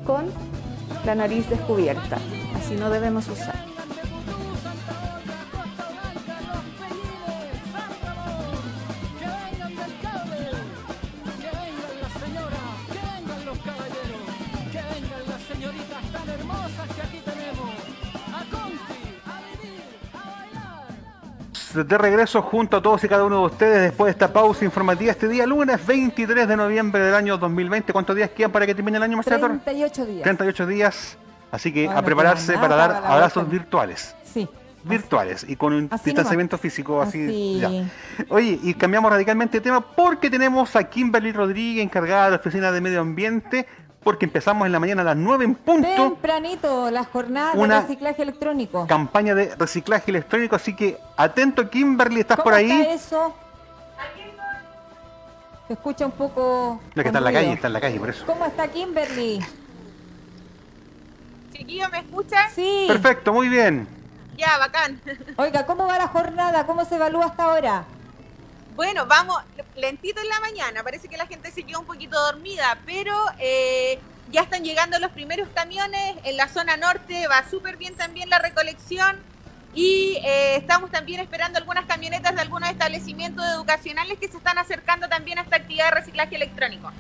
Con 0.06 0.26
la 1.06 1.16
nariz 1.16 1.50
descubierta, 1.50 2.18
así 2.58 2.76
no 2.76 2.90
debemos 2.90 3.30
usar. 3.30 3.75
De 21.76 21.98
regreso 21.98 22.42
junto 22.42 22.78
a 22.78 22.82
todos 22.82 23.04
y 23.04 23.10
cada 23.10 23.26
uno 23.26 23.42
de 23.42 23.46
ustedes 23.48 23.82
después 23.82 24.08
de 24.08 24.12
esta 24.12 24.32
pausa 24.32 24.64
informativa 24.64 25.12
este 25.12 25.28
día 25.28 25.46
lunes 25.46 25.86
23 25.86 26.48
de 26.48 26.56
noviembre 26.56 27.04
del 27.04 27.14
año 27.14 27.38
2020. 27.38 27.92
¿Cuántos 27.92 28.16
días 28.16 28.30
quedan 28.30 28.52
para 28.52 28.66
que 28.66 28.74
termine 28.74 28.98
el 28.98 29.04
año, 29.04 29.18
Marcelo? 29.18 29.48
38 29.48 30.06
días. 30.06 30.24
38 30.24 30.68
días. 30.68 31.18
Así 31.52 31.74
que 31.74 31.90
a 31.90 32.02
prepararse 32.02 32.54
para 32.54 32.76
dar 32.76 32.92
abrazos 33.06 33.50
virtuales. 33.50 34.16
Sí. 34.24 34.48
Virtuales 34.84 35.46
y 35.48 35.56
con 35.56 35.74
un 35.74 35.90
distanciamiento 36.04 36.58
físico 36.58 37.02
así. 37.02 37.60
Ya. 37.60 37.70
Oye, 38.30 38.60
y 38.62 38.74
cambiamos 38.76 39.12
radicalmente 39.12 39.58
de 39.58 39.62
tema 39.62 39.82
porque 39.82 40.30
tenemos 40.30 40.76
a 40.76 40.84
Kimberly 40.84 41.32
Rodríguez, 41.32 41.84
encargada 41.84 42.26
de 42.26 42.32
la 42.32 42.38
Oficina 42.38 42.72
de 42.72 42.82
Medio 42.82 43.02
Ambiente, 43.02 43.68
porque 44.06 44.26
empezamos 44.26 44.68
en 44.68 44.72
la 44.72 44.80
mañana 44.80 45.02
a 45.02 45.06
las 45.06 45.18
9 45.18 45.46
en 45.46 45.56
punto. 45.56 45.88
Tempranito, 45.96 46.92
la 46.92 47.06
jornada 47.06 47.54
de 47.56 47.82
reciclaje 47.82 48.22
electrónico. 48.22 48.86
Campaña 48.86 49.34
de 49.34 49.56
reciclaje 49.56 50.12
electrónico, 50.12 50.56
así 50.56 50.76
que 50.76 51.00
atento 51.18 51.68
Kimberly, 51.72 52.20
¿estás 52.20 52.40
por 52.40 52.54
ahí? 52.54 52.72
Está 52.72 52.94
eso? 52.94 53.36
Se 55.68 55.74
escucha 55.74 56.06
un 56.06 56.12
poco. 56.12 56.80
No, 56.94 57.02
que 57.02 57.10
está 57.10 57.18
en 57.18 57.24
la 57.24 57.34
calle, 57.34 57.54
está 57.54 57.66
en 57.66 57.74
la 57.74 57.82
calle, 57.82 58.00
por 58.00 58.10
eso. 58.12 58.28
¿Cómo 58.28 58.46
está 58.46 58.68
Kimberly? 58.68 59.44
Chiquillo, 61.54 61.90
¿me 61.90 61.98
escucha? 61.98 62.48
Sí. 62.54 62.86
Perfecto, 62.88 63.34
muy 63.34 63.50
bien. 63.50 63.88
Ya, 64.38 64.56
bacán. 64.60 65.02
Oiga, 65.38 65.66
¿cómo 65.66 65.88
va 65.88 65.98
la 65.98 66.10
jornada? 66.10 66.68
¿Cómo 66.68 66.86
se 66.86 66.98
evalúa 66.98 67.26
hasta 67.26 67.46
ahora? 67.46 67.86
Bueno, 68.76 69.06
vamos 69.06 69.38
lentito 69.78 70.20
en 70.20 70.28
la 70.28 70.40
mañana. 70.42 70.84
Parece 70.84 71.08
que 71.08 71.16
la 71.16 71.28
gente 71.28 71.50
se 71.52 71.64
quedó 71.64 71.80
un 71.80 71.86
poquito 71.86 72.22
dormida, 72.22 72.78
pero 72.86 73.14
eh, 73.40 74.00
ya 74.32 74.42
están 74.42 74.66
llegando 74.66 75.00
los 75.00 75.12
primeros 75.12 75.48
camiones. 75.54 76.18
En 76.26 76.36
la 76.36 76.50
zona 76.50 76.76
norte 76.76 77.26
va 77.28 77.50
súper 77.50 77.78
bien 77.78 77.96
también 77.96 78.30
la 78.30 78.40
recolección. 78.40 79.18
Y 79.74 80.18
eh, 80.26 80.58
estamos 80.58 80.92
también 80.92 81.22
esperando 81.22 81.58
algunas 81.58 81.86
camionetas 81.86 82.36
de 82.36 82.42
algunos 82.42 82.70
establecimientos 82.70 83.46
educacionales 83.46 84.18
que 84.20 84.28
se 84.28 84.38
están 84.38 84.58
acercando 84.58 85.08
también 85.08 85.38
a 85.38 85.44
esta 85.44 85.56
actividad 85.56 85.86
de 85.86 85.92
reciclaje 85.92 86.36
electrónico. 86.36 86.92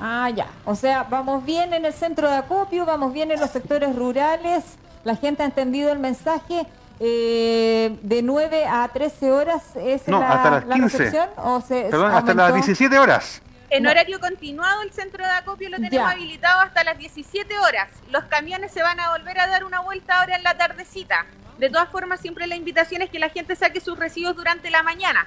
Ah, 0.00 0.30
ya. 0.34 0.48
O 0.66 0.74
sea, 0.74 1.04
vamos 1.04 1.44
bien 1.44 1.72
en 1.72 1.86
el 1.86 1.92
centro 1.94 2.28
de 2.30 2.36
acopio, 2.36 2.84
vamos 2.84 3.14
bien 3.14 3.30
en 3.30 3.40
los 3.40 3.50
sectores 3.50 3.96
rurales. 3.96 4.64
La 5.04 5.16
gente 5.16 5.42
ha 5.42 5.46
entendido 5.46 5.90
el 5.90 5.98
mensaje. 5.98 6.66
Eh, 7.00 7.96
de 8.02 8.22
9 8.22 8.66
a 8.66 8.88
13 8.92 9.32
horas 9.32 9.62
es 9.76 10.06
no, 10.06 10.20
la, 10.20 10.32
hasta 10.32 10.50
las 10.50 10.66
la 10.66 10.74
15. 10.76 10.98
recepción, 10.98 11.28
o 11.36 11.60
se 11.60 11.82
Perdón, 11.90 12.12
hasta 12.12 12.34
las 12.34 12.54
17 12.54 12.98
horas. 12.98 13.42
En 13.70 13.82
No. 13.82 13.90
horario 13.90 14.20
continuado, 14.20 14.82
el 14.82 14.92
centro 14.92 15.24
de 15.24 15.30
acopio 15.30 15.68
lo 15.70 15.76
tenemos 15.76 15.92
Ya. 15.92 16.10
habilitado 16.10 16.60
hasta 16.60 16.84
las 16.84 16.96
17 16.96 17.58
horas. 17.58 17.88
Los 18.10 18.24
camiones 18.24 18.70
se 18.72 18.82
van 18.82 19.00
a 19.00 19.10
volver 19.10 19.38
a 19.40 19.48
dar 19.48 19.64
una 19.64 19.80
vuelta 19.80 20.20
ahora 20.20 20.36
en 20.36 20.44
la 20.44 20.56
tardecita. 20.56 21.26
De 21.58 21.68
todas 21.70 21.88
formas, 21.88 22.20
siempre 22.20 22.46
la 22.46 22.54
invitación 22.54 23.02
es 23.02 23.10
que 23.10 23.18
la 23.18 23.28
gente 23.30 23.56
saque 23.56 23.80
sus 23.80 23.98
residuos 23.98 24.36
durante 24.36 24.70
la 24.70 24.82
mañana. 24.84 25.26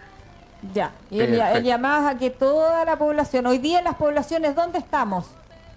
Ya. 0.73 0.91
Y 1.11 1.19
el, 1.19 1.39
el 1.39 1.63
llamado 1.63 2.07
a 2.07 2.17
que 2.17 2.29
toda 2.29 2.85
la 2.85 2.95
población, 2.97 3.45
hoy 3.45 3.57
día 3.57 3.79
en 3.79 3.85
las 3.85 3.95
poblaciones, 3.95 4.55
¿dónde 4.55 4.79
estamos? 4.79 5.27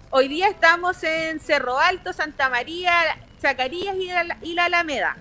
Hoy 0.09 0.27
día 0.29 0.47
estamos 0.47 1.03
en 1.03 1.39
Cerro 1.39 1.77
Alto, 1.79 2.13
Santa 2.13 2.49
María, 2.49 2.93
Zacarías 3.41 3.95
y 3.97 4.07
la, 4.07 4.37
y 4.41 4.53
la 4.53 4.65
Alameda. 4.65 5.15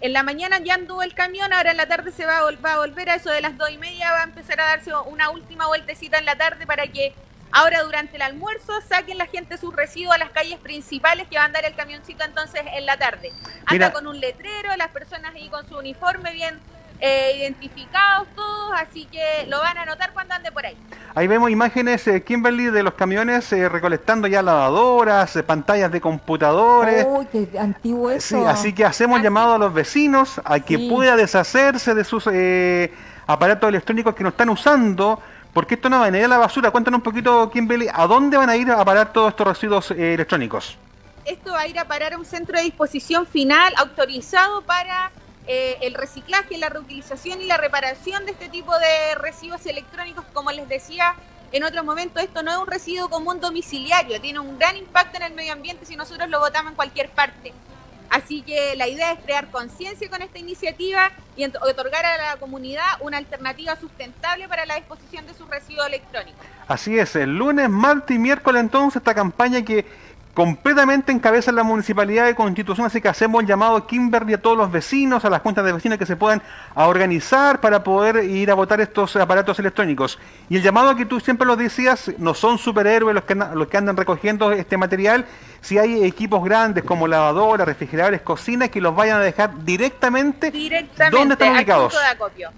En 0.00 0.12
la 0.12 0.22
mañana 0.22 0.58
ya 0.58 0.74
anduvo 0.74 1.02
el 1.02 1.14
camión, 1.14 1.52
ahora 1.52 1.70
en 1.70 1.78
la 1.78 1.86
tarde 1.86 2.12
se 2.12 2.26
va 2.26 2.38
a, 2.38 2.50
va 2.56 2.74
a 2.74 2.78
volver 2.78 3.08
a 3.08 3.14
eso 3.14 3.30
de 3.30 3.40
las 3.40 3.56
dos 3.56 3.70
y 3.70 3.78
media, 3.78 4.12
va 4.12 4.20
a 4.20 4.24
empezar 4.24 4.60
a 4.60 4.66
darse 4.66 4.94
una 5.06 5.30
última 5.30 5.66
vueltecita 5.66 6.18
en 6.18 6.26
la 6.26 6.36
tarde 6.36 6.66
para 6.66 6.86
que 6.86 7.14
ahora 7.50 7.82
durante 7.82 8.16
el 8.16 8.22
almuerzo 8.22 8.72
saquen 8.82 9.16
la 9.16 9.26
gente 9.26 9.56
sus 9.56 9.74
residuos 9.74 10.14
a 10.14 10.18
las 10.18 10.30
calles 10.30 10.58
principales 10.58 11.26
que 11.28 11.36
va 11.36 11.42
a 11.42 11.46
andar 11.46 11.64
el 11.64 11.74
camioncito 11.74 12.24
entonces 12.24 12.62
en 12.74 12.84
la 12.84 12.98
tarde. 12.98 13.32
Anda 13.64 13.72
Mira. 13.72 13.92
con 13.92 14.06
un 14.06 14.20
letrero, 14.20 14.76
las 14.76 14.88
personas 14.88 15.34
ahí 15.34 15.48
con 15.48 15.66
su 15.66 15.78
uniforme 15.78 16.32
bien 16.32 16.60
eh, 17.00 17.32
identificados 17.38 18.28
todos, 18.34 18.72
así 18.76 19.04
que 19.06 19.46
lo 19.48 19.58
van 19.60 19.76
a 19.78 19.84
notar 19.84 20.12
cuando 20.12 20.34
ande 20.34 20.50
por 20.52 20.64
ahí. 20.66 20.76
Ahí 21.14 21.26
vemos 21.26 21.50
imágenes, 21.50 22.06
eh, 22.08 22.22
Kimberly, 22.22 22.66
de 22.66 22.82
los 22.82 22.94
camiones 22.94 23.50
eh, 23.52 23.68
recolectando 23.68 24.26
ya 24.28 24.42
lavadoras, 24.42 25.34
eh, 25.36 25.42
pantallas 25.42 25.90
de 25.90 26.00
computadores. 26.00 27.06
Uy, 27.08 27.26
qué 27.32 27.48
antiguo 27.58 28.10
eso. 28.10 28.38
Sí, 28.38 28.44
así 28.46 28.72
que 28.72 28.84
hacemos 28.84 29.22
llamado 29.22 29.54
a 29.54 29.58
los 29.58 29.72
vecinos 29.72 30.40
a 30.44 30.60
que 30.60 30.76
Sí. 30.76 30.90
pueda 30.90 31.16
deshacerse 31.16 31.94
de 31.94 32.04
sus 32.04 32.28
eh, 32.32 32.92
aparatos 33.26 33.68
electrónicos 33.68 34.14
que 34.14 34.22
no 34.22 34.28
están 34.30 34.48
usando, 34.50 35.20
porque 35.52 35.74
esto 35.74 35.88
no 35.88 36.00
va 36.00 36.06
a 36.06 36.08
ir 36.10 36.24
a 36.24 36.28
la 36.28 36.38
basura. 36.38 36.70
Cuéntanos 36.70 36.98
un 36.98 37.02
poquito, 37.04 37.50
Kimberly, 37.50 37.88
¿a 37.92 38.06
dónde 38.06 38.36
van 38.36 38.50
a 38.50 38.56
ir 38.56 38.70
a 38.70 38.84
parar 38.84 39.12
todos 39.12 39.30
estos 39.30 39.46
residuos 39.46 39.90
eh, 39.92 40.14
electrónicos? 40.14 40.76
esto 41.24 41.50
va 41.50 41.60
a 41.62 41.66
ir 41.66 41.76
a 41.76 41.84
parar 41.84 42.12
a 42.12 42.18
un 42.18 42.24
centro 42.24 42.56
de 42.56 42.62
disposición 42.62 43.26
final 43.26 43.72
autorizado 43.78 44.62
para 44.62 45.10
eh, 45.46 45.78
el 45.82 45.94
reciclaje, 45.94 46.58
la 46.58 46.68
reutilización 46.68 47.40
y 47.40 47.46
la 47.46 47.56
reparación 47.56 48.24
de 48.24 48.32
este 48.32 48.48
tipo 48.48 48.76
de 48.78 49.14
residuos 49.16 49.64
electrónicos. 49.66 50.24
Como 50.32 50.50
les 50.50 50.68
decía 50.68 51.14
en 51.52 51.64
otro 51.64 51.84
momento, 51.84 52.18
esto 52.20 52.42
no 52.42 52.50
es 52.50 52.58
un 52.58 52.66
residuo 52.66 53.08
común 53.08 53.40
domiciliario, 53.40 54.20
tiene 54.20 54.40
un 54.40 54.58
gran 54.58 54.76
impacto 54.76 55.18
en 55.18 55.22
el 55.24 55.34
medio 55.34 55.52
ambiente 55.52 55.86
si 55.86 55.96
nosotros 55.96 56.28
lo 56.28 56.40
botamos 56.40 56.72
en 56.72 56.76
cualquier 56.76 57.08
parte. 57.10 57.52
Así 58.10 58.42
que 58.42 58.74
la 58.76 58.88
idea 58.88 59.12
es 59.12 59.18
crear 59.20 59.50
conciencia 59.50 60.08
con 60.08 60.22
esta 60.22 60.38
iniciativa 60.38 61.10
y 61.36 61.44
otorgar 61.44 62.04
a 62.04 62.16
la 62.16 62.36
comunidad 62.36 62.84
una 63.00 63.18
alternativa 63.18 63.76
sustentable 63.76 64.48
para 64.48 64.64
la 64.64 64.76
disposición 64.76 65.26
de 65.26 65.34
sus 65.34 65.48
residuos 65.48 65.86
electrónicos. 65.86 66.40
Así 66.68 66.98
es, 66.98 67.16
el 67.16 67.36
lunes, 67.36 67.68
martes 67.68 68.16
y 68.16 68.18
miércoles 68.18 68.60
entonces 68.60 68.96
esta 68.96 69.14
campaña 69.14 69.62
que 69.62 69.86
completamente 70.36 71.12
encabeza 71.12 71.50
la 71.50 71.62
Municipalidad 71.62 72.26
de 72.26 72.34
Constitución, 72.34 72.86
así 72.86 73.00
que 73.00 73.08
hacemos 73.08 73.40
el 73.40 73.48
llamado 73.48 73.74
a 73.76 73.86
Kimberly 73.86 74.34
a 74.34 74.42
todos 74.42 74.54
los 74.54 74.70
vecinos, 74.70 75.24
a 75.24 75.30
las 75.30 75.40
cuentas 75.40 75.64
de 75.64 75.72
vecinos 75.72 75.96
que 75.96 76.04
se 76.04 76.14
puedan 76.14 76.42
a 76.74 76.86
organizar 76.88 77.58
para 77.62 77.82
poder 77.82 78.22
ir 78.22 78.50
a 78.50 78.54
votar 78.54 78.78
estos 78.82 79.16
aparatos 79.16 79.58
electrónicos. 79.58 80.18
Y 80.50 80.56
el 80.56 80.62
llamado 80.62 80.94
que 80.94 81.06
tú 81.06 81.20
siempre 81.20 81.46
lo 81.46 81.56
decías, 81.56 82.12
no 82.18 82.34
son 82.34 82.58
superhéroes 82.58 83.14
los 83.14 83.24
que, 83.24 83.32
andan- 83.32 83.54
los 83.54 83.66
que 83.68 83.78
andan 83.78 83.96
recogiendo 83.96 84.52
este 84.52 84.76
material, 84.76 85.24
si 85.62 85.78
hay 85.78 86.04
equipos 86.04 86.44
grandes 86.44 86.84
como 86.84 87.08
lavadoras, 87.08 87.66
refrigeradores, 87.66 88.20
cocinas, 88.20 88.68
que 88.68 88.82
los 88.82 88.94
vayan 88.94 89.16
a 89.16 89.22
dejar 89.22 89.64
directamente, 89.64 90.50
Directamente 90.50 91.16
¿dónde 91.18 91.32
están 91.32 91.48
al 91.48 91.56
ubicados? 91.56 91.94
punto 91.94 91.98
de 91.98 92.06
acopio. 92.10 92.50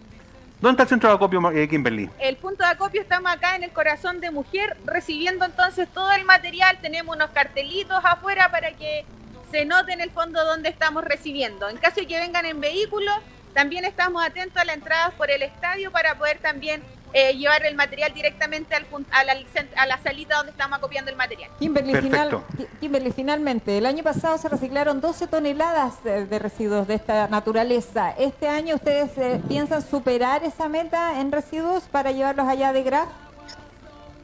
¿Dónde 0.60 0.72
está 0.72 0.82
el 0.82 0.88
centro 0.88 1.08
de 1.10 1.14
acopio, 1.14 1.52
eh, 1.52 1.68
Kimberly? 1.68 2.10
el 2.18 2.36
punto 2.36 2.64
de 2.64 2.70
acopio 2.70 3.00
estamos 3.00 3.30
acá 3.30 3.54
en 3.54 3.62
el 3.62 3.70
corazón 3.70 4.20
de 4.20 4.32
mujer 4.32 4.76
recibiendo 4.84 5.44
entonces 5.44 5.88
todo 5.94 6.10
el 6.12 6.24
material 6.24 6.78
tenemos 6.82 7.14
unos 7.14 7.30
cartelitos 7.30 7.96
afuera 8.04 8.50
para 8.50 8.72
que 8.72 9.04
se 9.52 9.64
note 9.64 9.92
en 9.92 10.00
el 10.00 10.10
fondo 10.10 10.44
dónde 10.44 10.68
estamos 10.68 11.04
recibiendo 11.04 11.68
en 11.68 11.76
caso 11.76 12.00
de 12.00 12.08
que 12.08 12.18
vengan 12.18 12.44
en 12.44 12.60
vehículo 12.60 13.12
también 13.54 13.84
estamos 13.84 14.24
atentos 14.24 14.60
a 14.60 14.64
la 14.64 14.72
entrada 14.72 15.10
por 15.10 15.30
el 15.30 15.42
estadio 15.42 15.92
para 15.92 16.18
poder 16.18 16.38
también 16.38 16.82
eh, 17.12 17.34
llevar 17.34 17.64
el 17.64 17.74
material 17.74 18.12
directamente 18.12 18.74
al 18.74 18.86
a, 19.10 19.24
la, 19.24 19.34
cent- 19.34 19.72
a 19.76 19.86
la 19.86 19.98
salita 20.02 20.36
donde 20.36 20.52
estamos 20.52 20.76
acopiando 20.78 21.10
el 21.10 21.16
material 21.16 21.50
Kimberly, 21.58 21.94
final- 21.96 22.42
Ki- 22.56 22.66
Kimberly, 22.80 23.12
finalmente, 23.12 23.78
el 23.78 23.86
año 23.86 24.02
pasado 24.04 24.36
se 24.38 24.48
reciclaron 24.48 25.00
12 25.00 25.26
toneladas 25.26 26.02
de, 26.04 26.26
de 26.26 26.38
residuos 26.38 26.86
de 26.86 26.94
esta 26.96 27.26
naturaleza. 27.28 28.10
¿Este 28.18 28.46
año 28.48 28.74
ustedes 28.76 29.10
eh, 29.16 29.40
piensan 29.48 29.82
superar 29.82 30.44
esa 30.44 30.68
meta 30.68 31.20
en 31.20 31.32
residuos 31.32 31.84
para 31.84 32.12
llevarlos 32.12 32.46
allá 32.46 32.72
de 32.72 32.82
GRAF? 32.82 33.08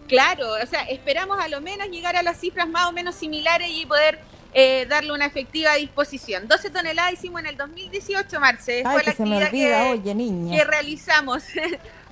Claro, 0.07 0.47
o 0.63 0.67
sea, 0.67 0.83
esperamos 0.83 1.39
a 1.41 1.49
lo 1.49 1.61
menos 1.63 1.89
llegar 1.89 2.15
a 2.17 2.23
las 2.23 2.39
cifras 2.39 2.69
más 2.69 2.89
o 2.89 2.93
menos 2.93 3.15
similares 3.15 3.69
y 3.71 3.87
poder 3.87 4.19
eh, 4.53 4.85
darle 4.87 5.13
una 5.13 5.25
efectiva 5.25 5.75
disposición. 5.75 6.47
12 6.47 6.69
toneladas 6.71 7.15
hicimos 7.15 7.41
en 7.41 7.47
el 7.47 7.57
2018, 7.57 8.39
Marce. 8.39 8.83
Ay, 8.85 8.93
Fue 8.93 9.01
que 9.03 9.11
la 9.11 9.17
se 9.17 9.25
me 9.25 9.43
actividad 9.43 9.81
olvida, 9.81 9.95
que, 9.95 10.01
oye, 10.01 10.15
niña. 10.15 10.57
que 10.59 10.65
realizamos. 10.65 11.43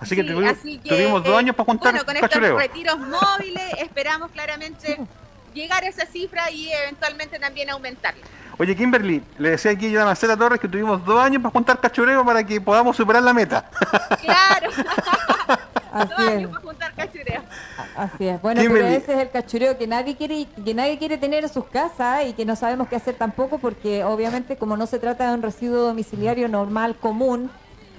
Así 0.03 0.17
que 0.17 0.23
Sí, 0.23 0.29
tuvi- 0.29 0.49
así 0.51 0.79
que, 0.79 0.89
tuvimos 0.89 1.23
dos 1.25 1.35
eh, 1.35 1.39
años 1.39 1.57
para 1.57 1.65
juntar 1.67 1.93
Bueno, 1.93 2.05
con 2.05 2.15
cachureo. 2.29 2.59
estos 2.61 2.73
retiros 2.75 2.99
móviles 2.99 3.73
esperamos 3.81 4.31
claramente 4.33 4.99
llegar 5.55 5.85
a 5.85 5.89
esa 5.89 6.07
cifra 6.07 6.51
y 6.51 6.71
eventualmente 6.73 7.39
también 7.39 7.71
aumentarla. 7.71 8.23
Oye, 8.59 8.77
Kimberly, 8.77 9.23
le 9.39 9.51
decía 9.51 9.71
aquí 9.71 9.91
yo 9.91 10.03
a 10.03 10.05
Marcela 10.05 10.37
Torres 10.37 10.61
que 10.61 10.69
tuvimos 10.69 11.05
dos 11.05 11.19
años 11.21 11.41
para 11.43 11.53
juntar 11.53 11.81
cachureo 11.81 12.25
para 12.25 12.45
que 12.45 12.61
podamos 12.61 12.97
superar 12.97 13.23
la 13.23 13.33
meta. 13.33 13.65
Claro, 14.21 14.71
Así 15.93 16.09
dos 16.11 16.19
es. 16.21 16.27
años 16.29 16.51
para 16.51 16.63
juntar 16.63 16.95
cachureo. 16.95 17.43
Así 17.97 18.27
es. 18.29 18.41
Bueno, 18.41 18.61
Kimberly. 18.63 18.83
pero 18.89 18.97
ese 19.03 19.13
es 19.15 19.19
el 19.21 19.31
cachureo 19.31 19.77
que 19.79 19.87
nadie 19.87 20.17
quiere 20.17 20.47
que 20.65 20.75
nadie 20.75 20.99
quiere 20.99 21.19
tener 21.19 21.45
en 21.45 21.51
sus 21.53 21.65
casas 21.67 22.27
y 22.27 22.33
que 22.33 22.45
no 22.45 22.57
sabemos 22.57 22.89
qué 22.89 22.97
hacer 22.97 23.15
tampoco 23.15 23.59
porque 23.59 24.05
obviamente 24.05 24.57
como 24.57 24.77
no 24.77 24.87
se 24.87 24.99
trata 24.99 25.29
de 25.29 25.35
un 25.35 25.43
residuo 25.43 25.83
domiciliario 25.83 26.49
normal 26.49 26.95
común, 26.97 27.51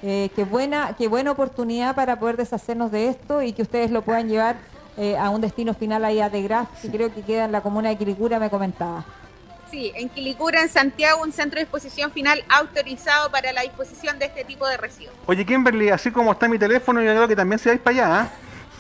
eh, 0.03 0.29
qué 0.35 0.43
buena 0.43 0.95
qué 0.97 1.07
buena 1.07 1.31
oportunidad 1.31 1.95
para 1.95 2.19
poder 2.19 2.35
deshacernos 2.37 2.91
de 2.91 3.07
esto 3.07 3.41
y 3.41 3.53
que 3.53 3.61
ustedes 3.61 3.89
lo 3.89 4.01
puedan 4.01 4.27
llevar 4.27 4.57
eh, 4.97 5.17
a 5.17 5.29
un 5.29 5.41
destino 5.41 5.73
final 5.73 6.05
allá 6.05 6.29
de 6.29 6.43
Graf, 6.43 6.67
que 6.81 6.89
creo 6.89 7.13
que 7.13 7.21
queda 7.23 7.45
en 7.45 7.51
la 7.51 7.61
comuna 7.61 7.89
de 7.89 7.97
Quilicura, 7.97 8.37
me 8.37 8.49
comentaba. 8.49 9.03
Sí, 9.71 9.91
en 9.95 10.07
Quilicura, 10.09 10.61
en 10.61 10.69
Santiago, 10.69 11.23
un 11.23 11.31
centro 11.31 11.57
de 11.57 11.63
disposición 11.63 12.11
final 12.11 12.43
autorizado 12.47 13.31
para 13.31 13.51
la 13.53 13.61
disposición 13.61 14.19
de 14.19 14.25
este 14.25 14.43
tipo 14.43 14.67
de 14.67 14.77
residuos. 14.77 15.15
Oye, 15.25 15.43
Kimberly, 15.45 15.89
así 15.89 16.11
como 16.11 16.33
está 16.33 16.47
mi 16.47 16.59
teléfono, 16.59 17.01
yo 17.01 17.09
creo 17.09 17.27
que 17.27 17.35
también 17.35 17.57
se 17.57 17.69
vais 17.69 17.81
para 17.81 17.95
allá, 17.95 18.31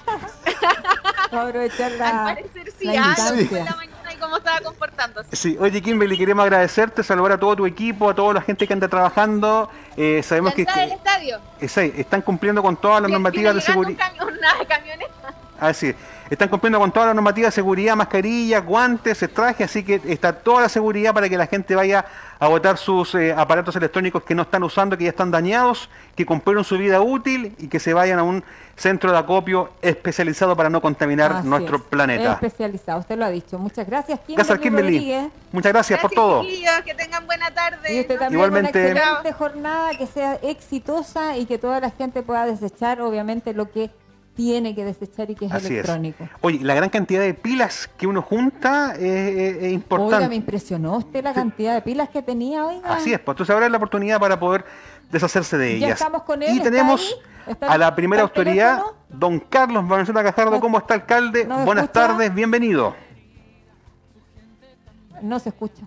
a 1.31 1.47
aprovechar 1.47 1.93
Al 1.93 1.97
la, 1.97 2.23
parecer 2.35 2.73
sí, 2.77 2.85
la 2.85 3.15
ah, 3.17 3.29
en 3.31 3.65
la 3.65 3.75
mañana 3.75 3.92
cómo 4.23 4.37
estaba 4.37 4.59
comportándose. 4.61 5.35
Sí, 5.35 5.57
oye, 5.59 5.81
Kimberly, 5.81 6.17
queremos 6.17 6.43
agradecerte, 6.43 7.03
saludar 7.03 7.33
a 7.33 7.37
todo 7.37 7.55
tu 7.57 7.65
equipo, 7.65 8.09
a 8.09 8.15
toda 8.15 8.33
la 8.35 8.41
gente 8.41 8.65
que 8.67 8.73
anda 8.73 8.87
trabajando. 8.87 9.69
Eh, 9.97 10.21
sabemos 10.23 10.53
que, 10.53 10.65
del 10.65 10.91
estadio. 10.93 11.39
que- 11.59 11.67
sí, 11.67 11.93
están 11.97 12.21
cumpliendo 12.21 12.61
con 12.61 12.75
todas 12.77 13.01
las 13.01 13.11
normativas 13.11 13.53
de 13.55 13.61
seguridad. 13.61 14.09
un 14.11 14.17
camión- 14.19 14.37
una 14.37 14.65
camioneta. 14.67 15.33
Así, 15.59 15.93
están 16.29 16.49
cumpliendo 16.49 16.79
con 16.79 16.91
todas 16.91 17.07
las 17.07 17.15
normativas 17.15 17.53
de 17.53 17.55
seguridad, 17.55 17.95
mascarillas, 17.95 18.65
guantes, 18.65 19.19
trajes, 19.33 19.69
así 19.69 19.83
que 19.83 20.01
está 20.05 20.33
toda 20.33 20.61
la 20.61 20.69
seguridad 20.69 21.13
para 21.13 21.29
que 21.29 21.37
la 21.37 21.47
gente 21.47 21.75
vaya 21.75 22.05
a 22.39 22.47
botar 22.47 22.77
sus 22.77 23.15
eh, 23.15 23.33
aparatos 23.33 23.75
electrónicos 23.75 24.23
que 24.23 24.35
no 24.35 24.41
están 24.41 24.63
usando, 24.63 24.97
que 24.97 25.05
ya 25.05 25.11
están 25.11 25.31
dañados, 25.31 25.89
que 26.15 26.25
cumplieron 26.25 26.63
su 26.63 26.77
vida 26.77 27.01
útil 27.01 27.55
y 27.57 27.67
que 27.67 27.79
se 27.79 27.93
vayan 27.93 28.19
a 28.19 28.23
un 28.23 28.43
centro 28.75 29.11
de 29.11 29.17
acopio 29.17 29.71
especializado 29.81 30.55
para 30.55 30.69
no 30.69 30.81
contaminar 30.81 31.31
Así 31.31 31.47
nuestro 31.47 31.77
es. 31.77 31.83
planeta. 31.83 32.33
Especializado, 32.33 32.99
usted 32.99 33.17
lo 33.17 33.25
ha 33.25 33.29
dicho. 33.29 33.57
Muchas 33.59 33.87
gracias, 33.87 34.19
Kimberly. 34.19 34.35
Gracias, 34.35 34.59
Kimberly. 34.59 34.97
Rodríguez. 34.97 35.31
Muchas 35.51 35.71
gracias, 35.71 35.99
por 35.99 36.11
todo. 36.11 36.41
chiquillos, 36.43 36.81
que 36.83 36.95
tengan 36.95 37.25
buena 37.25 37.51
tarde. 37.53 37.93
Y 37.93 38.01
usted 38.01 38.17
también 38.17 38.33
Igualmente. 38.33 38.91
una 38.91 38.99
excelente 38.99 39.33
jornada, 39.33 39.91
que 39.97 40.07
sea 40.07 40.33
exitosa 40.41 41.37
y 41.37 41.45
que 41.45 41.57
toda 41.57 41.79
la 41.79 41.91
gente 41.91 42.23
pueda 42.23 42.45
desechar, 42.45 42.99
obviamente, 43.01 43.53
lo 43.53 43.71
que 43.71 43.89
tiene 44.35 44.73
que 44.73 44.83
desechar 44.83 45.29
y 45.29 45.35
que 45.35 45.45
es 45.45 45.51
Así 45.51 45.67
electrónico. 45.67 46.23
Es. 46.23 46.29
Oye, 46.41 46.59
la 46.61 46.73
gran 46.73 46.89
cantidad 46.89 47.21
de 47.21 47.33
pilas 47.33 47.89
que 47.97 48.07
uno 48.07 48.21
junta 48.21 48.95
es, 48.95 49.63
es 49.63 49.73
importante. 49.73 50.15
Oiga, 50.15 50.29
me 50.29 50.35
impresionó 50.35 50.97
usted 50.97 51.23
la 51.23 51.33
cantidad 51.33 51.75
de 51.75 51.81
pilas 51.81 52.09
que 52.09 52.21
tenía, 52.21 52.65
oiga. 52.65 52.95
Así 52.95 53.13
es, 53.13 53.19
pues 53.19 53.35
entonces 53.35 53.53
ahora 53.53 53.67
es 53.67 53.71
la 53.71 53.77
oportunidad 53.77 54.19
para 54.19 54.39
poder 54.39 54.65
deshacerse 55.11 55.57
de 55.57 55.79
ya 55.79 55.85
ellas. 55.87 56.01
estamos 56.01 56.23
con 56.23 56.41
él, 56.41 56.55
y 56.57 56.59
tenemos 56.59 57.15
a 57.61 57.77
la 57.77 57.95
primera 57.95 58.23
autoridad, 58.23 58.81
don 59.09 59.39
Carlos 59.39 59.87
Valenzuela 59.87 60.23
Cajardo. 60.23 60.59
¿Cómo 60.59 60.79
está, 60.79 60.95
alcalde? 60.95 61.45
¿No 61.45 61.65
Buenas 61.65 61.85
escucha? 61.85 62.07
tardes, 62.07 62.33
bienvenido. 62.33 62.95
No 65.21 65.39
se 65.39 65.49
escucha. 65.49 65.83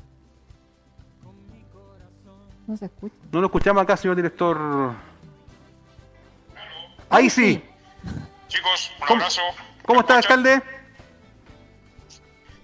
No 2.66 2.76
se 2.76 2.86
escucha. 2.86 3.14
No 3.32 3.40
lo 3.40 3.46
escuchamos 3.46 3.82
acá, 3.82 3.96
señor 3.96 4.16
director. 4.16 4.92
Ahí 7.10 7.30
sí. 7.30 7.62
Chicos, 8.56 8.90
un 9.00 9.06
¿Cómo, 9.06 9.20
abrazo. 9.20 9.42
¿Cómo 9.84 10.00
está, 10.00 10.16
alcalde? 10.16 10.62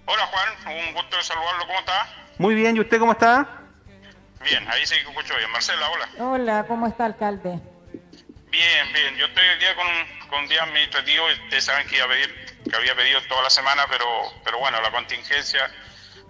Hola 0.05 0.25
Juan, 0.25 0.75
un 0.75 0.93
gusto 0.95 1.17
de 1.17 1.21
saludarlo, 1.21 1.67
¿cómo 1.67 1.79
está? 1.79 2.07
Muy 2.39 2.55
bien, 2.55 2.75
¿y 2.75 2.79
usted 2.79 2.97
cómo 2.97 3.11
está? 3.11 3.47
Bien, 4.43 4.67
ahí 4.71 4.83
sí 4.87 4.95
que 4.95 5.01
escucho 5.01 5.35
bien. 5.37 5.51
Marcela, 5.51 5.87
hola. 5.91 6.09
Hola, 6.17 6.65
¿cómo 6.67 6.87
está, 6.87 7.05
alcalde? 7.05 7.59
Bien, 8.49 8.93
bien. 8.93 9.15
Yo 9.17 9.27
estoy 9.27 9.47
hoy 9.47 9.59
día 9.59 9.75
con, 9.75 10.29
con 10.29 10.47
día 10.47 10.63
administrativo 10.63 11.29
y 11.29 11.33
ustedes 11.43 11.63
saben 11.63 11.87
que, 11.87 11.97
iba 11.97 12.05
a 12.05 12.09
pedir, 12.09 12.57
que 12.67 12.75
había 12.75 12.95
pedido 12.95 13.21
toda 13.29 13.43
la 13.43 13.51
semana, 13.51 13.85
pero, 13.87 14.05
pero 14.43 14.57
bueno, 14.57 14.81
la 14.81 14.89
contingencia 14.89 15.71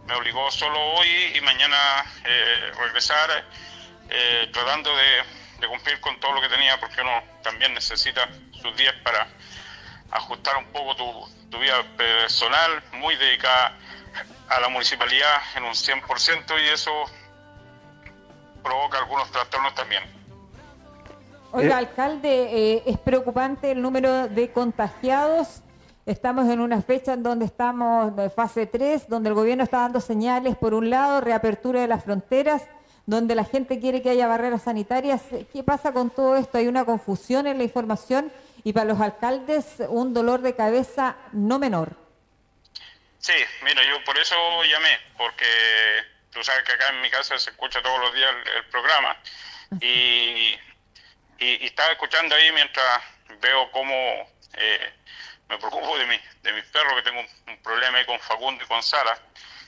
me 0.07 0.13
obligó 0.15 0.51
solo 0.51 0.77
hoy 0.77 1.07
y 1.35 1.39
mañana 1.39 1.77
eh, 2.25 2.71
regresar 2.77 3.45
eh, 4.09 4.49
tratando 4.51 4.93
de, 4.93 5.23
de 5.61 5.67
cumplir 5.69 6.01
con 6.01 6.19
todo 6.19 6.33
lo 6.33 6.41
que 6.41 6.49
tenía 6.49 6.77
porque 6.81 6.99
uno 6.99 7.23
también 7.41 7.73
necesita 7.73 8.27
sus 8.61 8.75
días 8.75 8.93
para 9.03 9.27
ajustar 10.13 10.57
un 10.57 10.65
poco 10.65 10.95
tu, 10.95 11.05
tu 11.49 11.59
vida 11.59 11.83
personal, 11.97 12.83
muy 12.93 13.15
dedicada 13.15 13.77
a 14.49 14.59
la 14.59 14.69
municipalidad 14.69 15.37
en 15.55 15.63
un 15.63 15.73
100% 15.73 16.53
y 16.63 16.69
eso 16.69 16.91
provoca 18.63 18.99
algunos 18.99 19.29
trastornos 19.31 19.73
también. 19.75 20.03
Oiga, 21.51 21.75
Eh. 21.75 21.79
alcalde, 21.79 22.73
eh, 22.75 22.83
es 22.85 22.97
preocupante 22.97 23.71
el 23.71 23.81
número 23.81 24.27
de 24.27 24.51
contagiados. 24.51 25.61
Estamos 26.05 26.49
en 26.49 26.59
una 26.59 26.81
fecha 26.81 27.13
en 27.13 27.23
donde 27.23 27.45
estamos 27.45 28.15
de 28.15 28.29
fase 28.29 28.65
3, 28.65 29.07
donde 29.07 29.29
el 29.29 29.35
gobierno 29.35 29.63
está 29.63 29.79
dando 29.79 30.01
señales, 30.01 30.55
por 30.55 30.73
un 30.73 30.89
lado, 30.89 31.21
reapertura 31.21 31.81
de 31.81 31.87
las 31.87 32.03
fronteras, 32.03 32.63
donde 33.05 33.35
la 33.35 33.45
gente 33.45 33.79
quiere 33.79 34.01
que 34.01 34.09
haya 34.09 34.27
barreras 34.27 34.63
sanitarias. 34.63 35.21
¿Qué 35.51 35.63
pasa 35.63 35.93
con 35.93 36.09
todo 36.09 36.35
esto? 36.35 36.57
Hay 36.57 36.67
una 36.67 36.85
confusión 36.85 37.47
en 37.47 37.57
la 37.57 37.63
información 37.63 38.31
y 38.63 38.73
para 38.73 38.85
los 38.85 39.01
alcaldes 39.01 39.75
un 39.89 40.13
dolor 40.13 40.41
de 40.41 40.55
cabeza 40.55 41.17
no 41.31 41.59
menor. 41.59 41.95
Sí, 43.19 43.33
mira, 43.63 43.83
yo 43.83 44.03
por 44.03 44.17
eso 44.17 44.35
llamé, 44.63 44.99
porque 45.17 45.45
tú 46.31 46.43
sabes 46.43 46.63
que 46.63 46.73
acá 46.73 46.89
en 46.89 47.01
mi 47.01 47.09
casa 47.09 47.37
se 47.37 47.51
escucha 47.51 47.81
todos 47.81 47.99
los 47.99 48.13
días 48.13 48.29
el, 48.29 48.51
el 48.57 48.65
programa 48.65 49.17
y, 49.79 50.57
y, 51.39 51.45
y 51.61 51.65
estaba 51.65 51.91
escuchando 51.91 52.35
ahí 52.35 52.51
mientras 52.51 53.01
veo 53.39 53.71
cómo 53.71 53.93
eh, 54.53 54.93
me 55.49 55.57
preocupo 55.57 55.97
de, 55.97 56.05
mi, 56.05 56.19
de 56.41 56.53
mis 56.53 56.65
perros, 56.65 56.93
que 56.95 57.01
tengo 57.01 57.19
un, 57.19 57.53
un 57.53 57.61
problema 57.61 57.97
ahí 57.97 58.05
con 58.05 58.19
Facundo 58.19 58.63
y 58.63 58.67
con 58.67 58.81
Sara, 58.81 59.17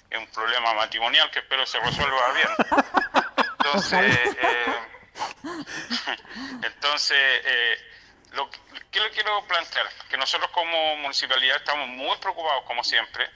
es 0.09 0.17
un 0.17 0.27
problema 0.27 0.73
matrimonial 0.73 1.29
que 1.31 1.39
espero 1.39 1.65
se 1.65 1.79
resuelva 1.79 2.31
bien. 2.33 2.47
Entonces, 3.57 4.37
eh, 4.41 4.75
entonces 6.63 7.17
eh, 7.17 7.77
lo 8.35 8.49
que 8.49 8.59
¿qué 8.91 8.99
le 9.01 9.09
quiero 9.11 9.45
plantear, 9.45 9.89
que 10.09 10.17
nosotros 10.17 10.49
como 10.51 10.95
municipalidad 10.97 11.57
estamos 11.57 11.87
muy 11.89 12.15
preocupados 12.17 12.63
como 12.63 12.83
siempre 12.83 13.29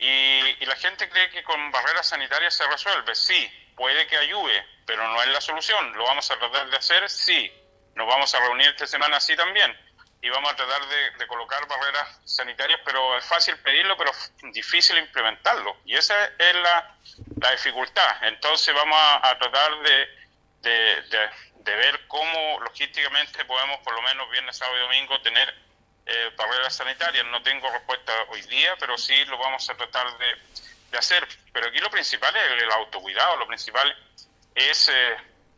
y, 0.00 0.64
la 0.64 0.76
gente 0.76 1.08
cree 1.10 1.28
que 1.30 1.42
con 1.42 1.70
barreras 1.72 2.06
sanitarias 2.08 2.54
se 2.54 2.66
resuelve. 2.66 3.14
Sí, 3.14 3.50
puede 3.76 4.06
que 4.06 4.16
ayude, 4.16 4.64
pero 4.86 5.06
no 5.08 5.20
es 5.22 5.28
la 5.28 5.40
solución. 5.40 5.92
¿Lo 5.94 6.04
vamos 6.04 6.30
a 6.30 6.38
tratar 6.38 6.70
de 6.70 6.76
hacer? 6.76 7.10
Sí. 7.10 7.52
Nos 7.96 8.06
vamos 8.06 8.34
a 8.34 8.40
reunir 8.40 8.68
esta 8.68 8.86
semana 8.86 9.18
así 9.18 9.36
también 9.36 9.76
y 10.22 10.28
vamos 10.30 10.52
a 10.52 10.56
tratar 10.56 10.86
de, 10.86 11.26
colocar 11.26 11.66
barreras 11.66 12.20
sanitarias, 12.24 12.80
pero 12.84 13.16
es 13.18 13.24
fácil 13.24 13.56
pedirlo, 13.58 13.96
pero 13.96 14.12
difícil 14.52 14.96
implementarlo. 14.98 15.76
Y 15.84 15.96
esa 15.96 16.24
es 16.38 16.54
la, 16.54 16.96
la 17.40 17.50
dificultad. 17.52 18.24
Entonces 18.24 18.74
vamos 18.74 18.98
a 19.22 19.38
tratar 19.38 19.80
de, 19.80 20.19
de, 20.62 21.02
de, 21.02 21.30
de 21.56 21.76
ver 21.76 22.06
cómo 22.08 22.60
logísticamente 22.60 23.44
podemos, 23.44 23.78
por 23.80 23.94
lo 23.94 24.02
menos 24.02 24.30
viernes, 24.30 24.56
sábado 24.56 24.76
y 24.78 24.80
domingo, 24.82 25.20
tener 25.22 25.54
eh, 26.06 26.30
barreras 26.36 26.74
sanitarias. 26.74 27.24
No 27.26 27.42
tengo 27.42 27.70
respuesta 27.70 28.12
hoy 28.28 28.42
día, 28.42 28.74
pero 28.78 28.98
sí 28.98 29.24
lo 29.26 29.38
vamos 29.38 29.68
a 29.70 29.74
tratar 29.76 30.06
de, 30.18 30.26
de 30.90 30.98
hacer. 30.98 31.26
Pero 31.52 31.68
aquí 31.68 31.78
lo 31.78 31.90
principal 31.90 32.34
es 32.36 32.62
el 32.62 32.70
autocuidado, 32.72 33.36
lo 33.36 33.46
principal 33.46 33.94
es 34.54 34.88
eh, 34.88 35.16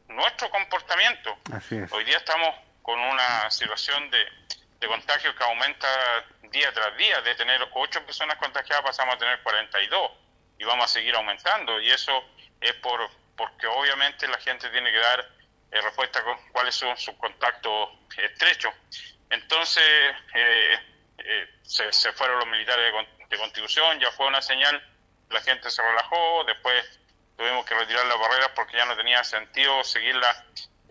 nuestro 0.09 0.51
comportamiento. 0.51 1.39
Hoy 1.91 2.05
día 2.05 2.19
estamos 2.19 2.55
con 2.83 2.99
una 2.99 3.51
situación 3.51 4.11
de, 4.11 4.25
de 4.81 4.87
contagio 4.87 5.35
que 5.35 5.45
aumenta 5.45 5.89
día 6.51 6.73
tras 6.73 6.97
día. 6.97 7.21
De 7.23 7.35
tener 7.35 7.67
8 7.73 8.05
personas 8.05 8.37
contagiadas 8.37 8.85
pasamos 8.85 9.15
a 9.15 9.19
tener 9.19 9.41
42 9.43 10.11
y 10.59 10.65
vamos 10.65 10.85
a 10.85 10.89
seguir 10.89 11.15
aumentando. 11.15 11.81
Y 11.81 11.91
eso 11.91 12.13
es 12.61 12.75
por 12.75 13.09
porque 13.37 13.67
obviamente 13.67 14.27
la 14.29 14.39
gente 14.39 14.69
tiene 14.71 14.91
que 14.91 14.99
dar 14.99 15.21
eh, 15.71 15.81
respuesta 15.81 16.23
con 16.23 16.37
cuáles 16.53 16.75
son 16.75 16.97
sus 16.97 17.15
contactos 17.17 17.91
estrechos. 18.17 18.73
Entonces 19.31 19.85
eh, 20.35 20.79
eh, 21.19 21.49
se, 21.63 21.93
se, 21.93 22.13
fueron 22.13 22.39
los 22.39 22.49
militares 22.49 22.93
de, 22.93 23.27
de 23.29 23.39
Constitución, 23.39 23.99
ya 24.01 24.11
fue 24.13 24.27
una 24.27 24.43
señal, 24.43 24.83
la 25.31 25.41
gente 25.41 25.71
se 25.71 25.83
relajó, 25.83 26.45
después 26.45 27.01
tuvimos 27.37 27.65
que 27.65 27.75
retirar 27.75 28.07
las 28.07 28.19
barreras 28.19 28.51
porque 28.55 28.77
ya 28.77 28.85
no 28.85 28.97
tenía 28.97 29.25
sentido 29.25 29.83
seguirla 29.85 30.45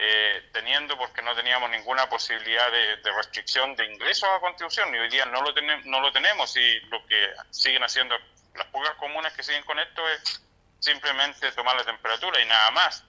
eh, 0.03 0.49
teniendo 0.51 0.97
porque 0.97 1.21
no 1.21 1.35
teníamos 1.35 1.69
ninguna 1.69 2.09
posibilidad 2.09 2.71
de, 2.71 3.11
restricción 3.15 3.75
de 3.75 3.85
ingreso 3.85 4.25
a 4.25 4.39
Constitución 4.39 4.93
y 4.95 4.97
hoy 4.97 5.09
día 5.09 5.25
no 5.25 5.43
lo, 5.43 5.53
ten, 5.53 5.67
no 5.85 6.01
lo 6.01 6.11
tenemos 6.11 6.57
y 6.57 6.79
lo 6.89 7.05
que 7.05 7.29
siguen 7.51 7.83
haciendo 7.83 8.15
las 8.55 8.65
pocas 8.67 8.95
comunas 8.95 9.31
que 9.33 9.43
siguen 9.43 9.63
con 9.63 9.77
esto 9.77 10.01
es 10.09 10.41
simplemente 10.81 11.51
tomar 11.53 11.75
la 11.77 11.85
temperatura 11.85 12.41
y 12.41 12.45
nada 12.45 12.71
más. 12.71 13.05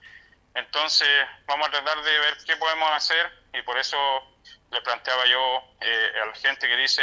Entonces 0.55 1.09
vamos 1.45 1.67
a 1.67 1.71
tratar 1.71 2.01
de 2.03 2.19
ver 2.19 2.37
qué 2.45 2.55
podemos 2.55 2.89
hacer 2.91 3.29
y 3.53 3.61
por 3.63 3.77
eso 3.77 3.97
le 4.71 4.81
planteaba 4.81 5.25
yo 5.25 5.63
eh, 5.81 6.11
a 6.21 6.25
la 6.27 6.35
gente 6.35 6.67
que 6.67 6.77
dice, 6.77 7.01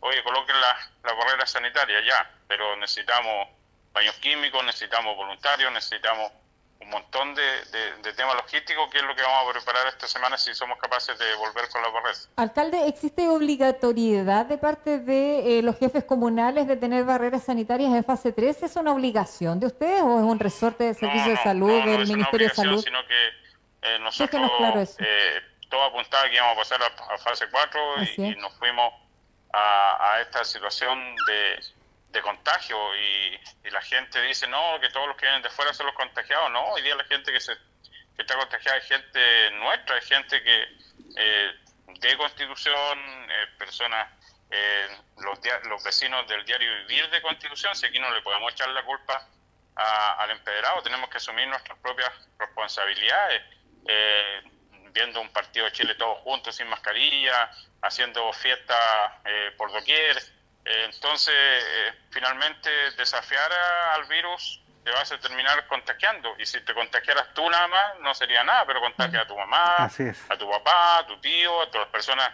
oye, 0.00 0.22
coloquen 0.22 0.58
la, 0.60 0.90
la 1.04 1.12
barrera 1.12 1.46
sanitaria 1.46 2.00
ya, 2.00 2.30
pero 2.48 2.76
necesitamos 2.76 3.48
baños 3.92 4.14
químicos, 4.16 4.64
necesitamos 4.64 5.16
voluntarios, 5.16 5.70
necesitamos 5.72 6.32
un 6.80 6.90
montón 6.90 7.34
de, 7.34 7.42
de, 7.42 8.02
de, 8.02 8.12
temas 8.12 8.36
logísticos, 8.36 8.88
que 8.90 8.98
es 8.98 9.04
lo 9.04 9.14
que 9.14 9.22
vamos 9.22 9.50
a 9.50 9.52
preparar 9.52 9.88
esta 9.88 10.06
semana 10.06 10.38
si 10.38 10.54
somos 10.54 10.78
capaces 10.78 11.18
de 11.18 11.34
volver 11.34 11.68
con 11.70 11.82
la 11.82 11.88
barreras. 11.88 12.30
Alcalde, 12.36 12.86
¿existe 12.86 13.28
obligatoriedad 13.28 14.46
de 14.46 14.58
parte 14.58 14.98
de 14.98 15.58
eh, 15.58 15.62
los 15.62 15.76
jefes 15.76 16.04
comunales 16.04 16.68
de 16.68 16.76
tener 16.76 17.04
barreras 17.04 17.44
sanitarias 17.44 17.92
en 17.92 18.04
fase 18.04 18.32
3? 18.32 18.62
¿Es 18.62 18.76
una 18.76 18.92
obligación 18.92 19.58
de 19.58 19.66
ustedes 19.66 20.02
o 20.02 20.18
es 20.18 20.24
un 20.24 20.38
resorte 20.38 20.84
de 20.84 20.94
servicio 20.94 21.22
no, 21.22 21.32
no, 21.32 21.36
de 21.36 21.42
salud 21.42 21.84
no, 21.84 21.90
del 21.90 22.06
Ministerio 22.06 22.48
de 22.48 22.54
Salud? 22.54 22.82
Sino 22.82 23.04
que 23.06 23.28
eh, 23.82 23.98
nosotros 24.00 24.50
claro 24.58 24.80
eh, 24.80 25.42
todo 25.68 25.82
apuntaba 25.82 26.28
que 26.28 26.36
íbamos 26.36 26.56
a 26.56 26.58
pasar 26.60 26.80
a, 26.82 27.14
a 27.14 27.18
fase 27.18 27.46
4 27.50 27.80
y, 28.02 28.22
y, 28.22 28.36
nos 28.36 28.56
fuimos 28.56 28.92
a, 29.52 30.12
a 30.12 30.20
esta 30.20 30.44
situación 30.44 30.98
de 31.26 31.60
de 32.10 32.22
contagio 32.22 32.76
y, 32.96 33.38
la 33.70 33.82
gente 33.82 34.20
dice 34.22 34.46
no 34.48 34.80
que 34.80 34.88
todos 34.88 35.06
los 35.08 35.16
que 35.16 35.26
vienen 35.26 35.42
de 35.42 35.50
fuera 35.50 35.74
son 35.74 35.86
los 35.86 35.94
contagiados 35.94 36.50
no 36.50 36.64
hoy 36.68 36.80
día 36.80 36.96
la 36.96 37.04
gente 37.04 37.30
que 37.30 37.38
se 37.38 37.52
que 38.16 38.22
está 38.22 38.34
contagiada 38.34 38.78
es 38.78 38.86
gente 38.86 39.50
nuestra 39.52 39.98
es 39.98 40.06
gente 40.06 40.42
que 40.42 40.62
eh, 41.16 41.52
de 41.86 42.16
Constitución 42.16 42.98
eh, 43.30 43.46
personas 43.58 44.08
eh, 44.50 44.88
los 45.18 45.38
los 45.68 45.84
vecinos 45.84 46.26
del 46.28 46.46
diario 46.46 46.86
vivir 46.86 47.10
de 47.10 47.20
Constitución 47.20 47.76
si 47.76 47.86
aquí 47.86 47.98
no 47.98 48.10
le 48.10 48.22
podemos 48.22 48.52
echar 48.52 48.68
la 48.70 48.82
culpa 48.84 49.28
al 49.74 50.30
empedrado 50.30 50.82
tenemos 50.82 51.10
que 51.10 51.18
asumir 51.18 51.46
nuestras 51.46 51.78
propias 51.78 52.10
responsabilidades 52.38 53.42
viendo 54.92 55.20
un 55.20 55.28
partido 55.28 55.66
de 55.66 55.72
Chile 55.72 55.94
todos 55.94 56.18
juntos 56.20 56.56
sin 56.56 56.66
mascarilla 56.68 57.50
haciendo 57.82 58.32
fiestas 58.32 59.12
por 59.56 59.70
doquier 59.70 60.16
entonces, 60.68 61.34
eh, 61.34 61.94
finalmente, 62.10 62.70
desafiar 62.92 63.50
al 63.94 64.04
virus 64.04 64.60
te 64.84 64.90
vas 64.90 65.10
a 65.10 65.18
terminar 65.18 65.66
contagiando. 65.66 66.34
Y 66.38 66.44
si 66.44 66.60
te 66.60 66.74
contagiaras 66.74 67.32
tú 67.32 67.48
nada 67.48 67.68
más, 67.68 67.98
no 68.00 68.14
sería 68.14 68.44
nada, 68.44 68.66
pero 68.66 68.80
contagia 68.80 69.22
a 69.22 69.26
tu 69.26 69.36
mamá, 69.36 69.76
a 69.86 70.36
tu 70.36 70.50
papá, 70.50 70.98
a 70.98 71.06
tu 71.06 71.18
tío, 71.20 71.62
a 71.62 71.70
todas 71.70 71.86
las 71.86 71.92
personas 71.92 72.30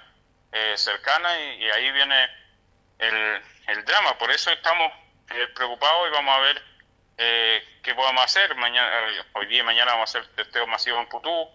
eh, 0.51 0.75
cercanas, 0.77 1.39
y, 1.39 1.65
y, 1.65 1.71
ahí 1.71 1.93
viene 1.93 2.29
el, 2.99 3.43
el, 3.69 3.85
drama. 3.85 4.19
Por 4.19 4.31
eso 4.33 4.51
estamos 4.51 4.93
eh, 5.31 5.49
preocupados 5.55 6.09
y 6.09 6.11
vamos 6.11 6.37
a 6.37 6.41
ver 6.41 6.63
qué 7.17 7.95
podemos 7.95 8.25
hacer. 8.25 8.53
Mañana, 8.57 8.91
hoy 9.35 9.47
día 9.47 9.61
y 9.61 9.63
mañana 9.63 9.93
vamos 9.93 10.13
a 10.15 10.19
hacer 10.19 10.35
testeo 10.35 10.67
masivo 10.67 10.99
en 10.99 11.09
Putú 11.09 11.49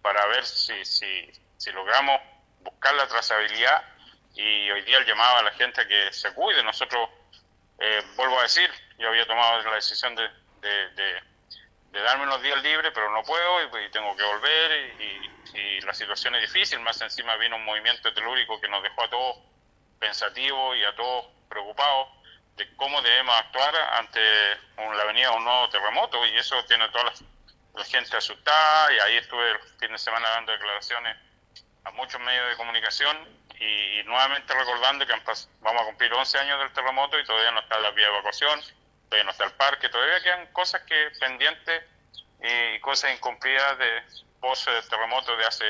para 0.00 0.26
ver 0.26 0.46
si, 0.46 0.82
si, 0.86 1.30
si 1.58 1.70
logramos 1.72 2.18
buscar 2.60 2.94
la 2.94 3.06
trazabilidad 3.06 3.91
y 4.34 4.70
hoy 4.70 4.82
día 4.82 4.98
el 4.98 5.06
llamado 5.06 5.38
a 5.38 5.42
la 5.42 5.52
gente 5.52 5.80
a 5.80 5.88
que 5.88 6.12
se 6.12 6.32
cuide. 6.32 6.62
Nosotros, 6.62 7.08
eh, 7.78 8.02
vuelvo 8.16 8.38
a 8.38 8.42
decir, 8.42 8.70
yo 8.98 9.08
había 9.08 9.26
tomado 9.26 9.62
la 9.62 9.74
decisión 9.74 10.14
de, 10.14 10.28
de, 10.60 11.22
darme 12.02 12.24
unos 12.24 12.42
días 12.42 12.62
libres, 12.62 12.90
pero 12.94 13.10
no 13.10 13.22
puedo 13.22 13.78
y, 13.78 13.90
tengo 13.90 14.16
que 14.16 14.24
volver 14.24 14.94
y, 15.00 15.80
la 15.82 15.92
situación 15.92 16.34
es 16.36 16.42
difícil. 16.42 16.80
Más 16.80 17.00
encima 17.00 17.36
vino 17.36 17.56
un 17.56 17.64
movimiento 17.64 18.12
telúrico 18.14 18.60
que 18.60 18.68
nos 18.68 18.82
dejó 18.82 19.02
a 19.02 19.10
todos 19.10 19.36
pensativos 19.98 20.76
y 20.76 20.84
a 20.84 20.94
todos 20.94 21.26
preocupados 21.48 22.08
de 22.56 22.74
cómo 22.76 23.02
debemos 23.02 23.34
actuar 23.36 23.74
ante 23.94 24.20
la 24.76 25.04
venida 25.04 25.30
de 25.30 25.36
un 25.36 25.44
nuevo 25.44 25.68
terremoto 25.68 26.24
y 26.26 26.36
eso 26.36 26.62
tiene 26.64 26.88
toda 26.90 27.12
la, 27.74 27.84
gente 27.84 28.16
asustada 28.16 28.92
y 28.92 28.98
ahí 29.00 29.16
estuve 29.16 29.50
el 29.50 29.58
fin 29.80 29.90
de 29.92 29.98
semana 29.98 30.28
dando 30.30 30.52
declaraciones 30.52 31.16
a 31.84 31.90
muchos 31.90 32.20
medios 32.20 32.48
de 32.50 32.56
comunicación 32.56 33.16
y, 33.62 34.02
nuevamente 34.04 34.52
recordando 34.52 35.06
que 35.06 35.12
vamos 35.60 35.82
a 35.82 35.86
cumplir 35.86 36.12
11 36.12 36.38
años 36.38 36.58
del 36.58 36.72
terremoto 36.72 37.18
y 37.18 37.24
todavía 37.24 37.52
no 37.52 37.60
está 37.60 37.78
la 37.78 37.90
vía 37.92 38.06
de 38.06 38.12
evacuación, 38.12 38.60
todavía 39.08 39.24
no 39.24 39.30
está 39.30 39.44
el 39.44 39.52
parque, 39.52 39.88
todavía 39.88 40.20
quedan 40.22 40.46
cosas 40.52 40.82
que 40.82 40.94
pendientes 41.20 41.82
y 42.42 42.80
cosas 42.80 43.14
incumplidas 43.14 43.78
de 43.78 44.02
post 44.40 44.68
terremoto 44.90 45.36
de 45.36 45.46
hace 45.46 45.64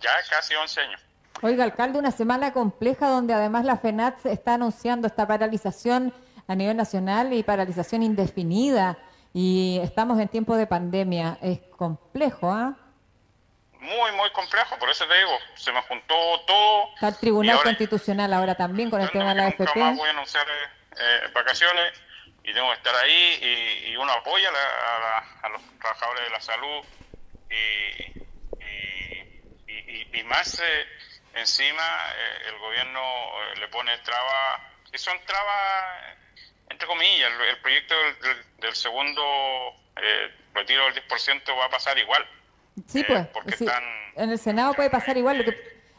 ya 0.00 0.10
casi 0.30 0.54
11 0.54 0.80
años. 0.80 1.00
Oiga, 1.42 1.64
alcalde, 1.64 1.98
una 1.98 2.10
semana 2.10 2.52
compleja 2.52 3.08
donde 3.08 3.34
además 3.34 3.64
la 3.64 3.76
FENAT 3.76 4.24
está 4.24 4.54
anunciando 4.54 5.06
esta 5.06 5.26
paralización 5.26 6.14
a 6.46 6.54
nivel 6.54 6.76
nacional 6.76 7.32
y 7.32 7.42
paralización 7.42 8.02
indefinida 8.02 8.96
y 9.32 9.80
estamos 9.82 10.18
en 10.20 10.28
tiempo 10.28 10.56
de 10.56 10.66
pandemia. 10.66 11.38
Es 11.42 11.60
complejo, 11.76 12.50
¿ah? 12.50 12.76
Muy, 13.84 14.12
muy 14.12 14.30
complejo, 14.30 14.78
por 14.78 14.90
eso 14.90 15.06
te 15.06 15.14
digo, 15.18 15.38
se 15.56 15.70
me 15.72 15.82
juntó 15.82 16.14
todo. 16.46 16.94
Está 16.94 17.08
el 17.08 17.18
Tribunal 17.18 17.62
Constitucional 17.62 18.32
ahora 18.32 18.54
también 18.54 18.90
con 18.90 19.00
el 19.00 19.10
tema 19.10 19.30
de 19.30 19.34
la 19.34 19.46
AFP. 19.46 19.78
Más 19.78 19.96
voy 19.96 20.08
a 20.08 20.10
anunciar 20.10 20.46
eh, 20.48 21.30
vacaciones 21.32 21.92
y 22.42 22.52
tengo 22.52 22.68
que 22.68 22.76
estar 22.76 22.94
ahí 22.96 23.84
y, 23.86 23.96
uno 23.96 24.12
apoya 24.12 24.50
a, 25.42 25.48
los 25.48 25.62
trabajadores 25.78 26.24
de 26.24 26.30
la 26.30 26.40
salud 26.40 26.84
y, 27.50 28.24
y, 30.18 30.22
más 30.24 30.58
eh, 30.60 30.86
encima 31.34 31.82
eh, 32.16 32.48
el 32.48 32.58
gobierno 32.58 33.00
le 33.60 33.68
pone 33.68 33.96
trabas, 33.98 34.60
que 34.90 34.98
son 34.98 35.16
trabas 35.26 36.16
entre 36.74 36.88
comillas, 36.88 37.32
el, 37.48 37.58
proyecto 37.58 37.94
del, 38.60 38.74
segundo 38.74 39.22
eh, 39.96 40.30
retiro 40.54 40.84
del 40.86 41.06
10% 41.06 41.58
va 41.58 41.66
a 41.66 41.70
pasar 41.70 41.96
igual. 41.98 42.26
Sí, 42.86 43.00
eh, 43.00 43.04
pues. 43.06 43.26
Porque 43.28 43.50
están, 43.50 43.82
en 44.16 44.30
el 44.30 44.38
Senado 44.38 44.74
puede 44.74 44.90
pasar 44.90 45.16
igual. 45.16 45.38
Lo 45.38 45.44
que, 45.44 45.56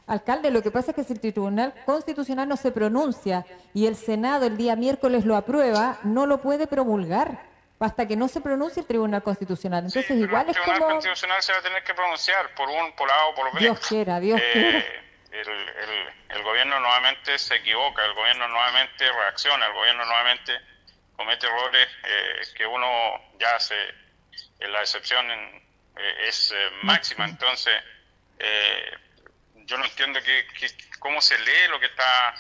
alcalde, 0.08 0.52
lo 0.52 0.62
que 0.62 0.72
pasa 0.72 0.92
es 0.92 0.96
que 0.96 1.04
si 1.04 1.14
el 1.14 1.20
Tribunal 1.20 1.74
Constitucional 1.86 2.48
no 2.48 2.58
se 2.58 2.72
pronuncia 2.72 3.46
y 3.74 3.88
el 3.88 3.96
Senado 3.96 4.46
el 4.46 4.58
día 4.58 4.76
miércoles 4.76 5.26
lo 5.26 5.36
aprueba, 5.36 6.00
no 6.04 6.26
lo 6.26 6.42
puede 6.42 6.68
promulgar 6.68 7.54
hasta 7.80 8.08
que 8.08 8.16
no 8.16 8.28
se 8.28 8.42
pronuncie 8.42 8.82
el 8.82 8.88
Tribunal 8.88 9.22
Constitucional. 9.22 9.86
Entonces, 9.86 10.18
igual 10.18 10.50
es 10.50 10.58
como... 10.58 10.72
El 10.72 10.78
Tribunal 10.78 10.94
Constitucional 10.96 11.44
se 11.44 11.52
va 11.52 11.60
a 11.60 11.62
tener 11.62 11.84
que 11.84 11.94
pronunciar 11.94 12.54
por 12.56 12.70
un 12.70 12.96
por 12.96 13.12
A 13.12 13.28
o 13.28 13.36
por 13.36 13.54
B. 13.54 13.60
Dios 13.60 13.80
quiera, 13.80 14.20
Dios 14.20 14.40
eh, 14.42 14.52
quiera 14.54 15.06
el, 15.42 16.44
gobierno 16.44 16.80
nuevamente 16.80 17.38
se 17.38 17.56
equivoca, 17.56 18.06
el 18.06 18.14
gobierno 18.14 18.48
nuevamente 18.48 19.12
reacciona, 19.12 19.68
el 19.68 19.74
gobierno 19.74 20.06
nuevamente 20.06 20.54
comete 21.16 21.48
errores 21.48 21.88
eh, 22.04 22.42
que 22.56 22.66
uno 22.66 22.88
ya 23.40 23.56
hace, 23.56 23.76
en 24.60 24.72
la 24.72 24.82
excepción 24.82 25.26
eh, 25.98 26.28
es 26.28 26.52
eh, 26.52 26.70
máxima. 26.84 27.26
Entonces, 27.26 27.74
yo 29.66 29.78
no 29.78 29.86
entiendo 29.86 30.22
que, 30.22 30.46
cómo 31.00 31.22
se 31.22 31.38
lee 31.40 31.68
lo 31.70 31.80
que 31.80 31.88
está 31.88 32.36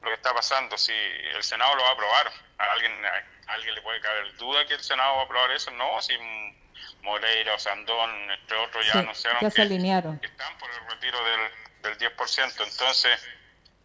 lo 0.00 0.10
que 0.10 0.14
está 0.14 0.32
pasando, 0.32 0.78
si 0.78 0.92
el 0.92 1.42
Senado 1.42 1.74
lo 1.74 1.82
va 1.82 1.88
a 1.88 1.92
aprobar. 1.92 2.32
¿A 2.58 2.72
alguien, 2.72 2.92
a 3.04 3.52
alguien 3.52 3.74
le 3.74 3.82
puede 3.82 4.00
caber 4.00 4.36
duda 4.36 4.66
que 4.66 4.74
el 4.74 4.82
Senado 4.82 5.16
va 5.16 5.22
a 5.22 5.24
aprobar 5.24 5.50
eso? 5.50 5.70
No, 5.72 6.00
si 6.00 6.16
Moreira 7.02 7.54
o 7.54 7.58
Sandón, 7.58 8.30
entre 8.30 8.56
otros, 8.58 8.86
ya 8.86 9.00
anunciaron 9.00 9.38
que, 9.40 9.50
que, 9.50 10.26
están 10.26 10.58
por 10.58 10.70
el 10.70 10.90
retiro 10.90 11.18
del, 11.24 11.98
del 11.98 12.16
10%. 12.16 12.64
Entonces, 12.64 13.28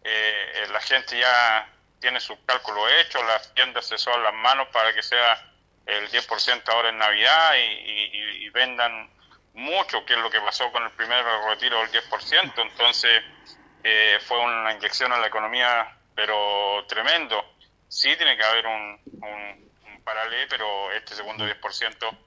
eh, 0.04 0.52
eh, 0.54 0.68
la 0.70 0.80
gente 0.80 1.18
ya 1.18 1.68
tiene 2.00 2.20
su 2.20 2.42
cálculo 2.44 2.86
hecho, 3.00 3.22
las 3.24 3.54
tiendas 3.54 3.86
se 3.86 3.96
son 3.96 4.22
las 4.22 4.34
manos 4.34 4.68
para 4.68 4.92
que 4.92 5.02
sea 5.02 5.53
el 5.86 6.10
10% 6.10 6.68
ahora 6.68 6.88
en 6.88 6.98
Navidad 6.98 7.54
y, 7.56 8.48
vendan 8.50 9.10
mucho, 9.54 10.04
que 10.04 10.12
es 10.14 10.18
lo 10.20 10.30
que 10.30 10.40
pasó 10.40 10.70
con 10.70 10.84
el 10.84 10.90
primer 10.92 11.24
retiro 11.48 11.80
del 11.80 11.90
10%. 11.90 12.52
Entonces, 12.62 13.22
eh, 13.82 14.18
fue 14.24 14.38
una 14.38 14.72
inyección 14.72 15.12
a 15.12 15.18
la 15.18 15.26
economía, 15.26 15.98
pero 16.14 16.84
tremendo. 16.86 17.44
Sí 17.88 18.14
tiene 18.16 18.36
que 18.36 18.44
haber 18.44 18.66
un, 18.66 19.00
un, 19.22 20.04
paralelo, 20.04 20.46
pero 20.48 20.92
este 20.92 21.14
segundo 21.14 21.44
10% 21.46 22.18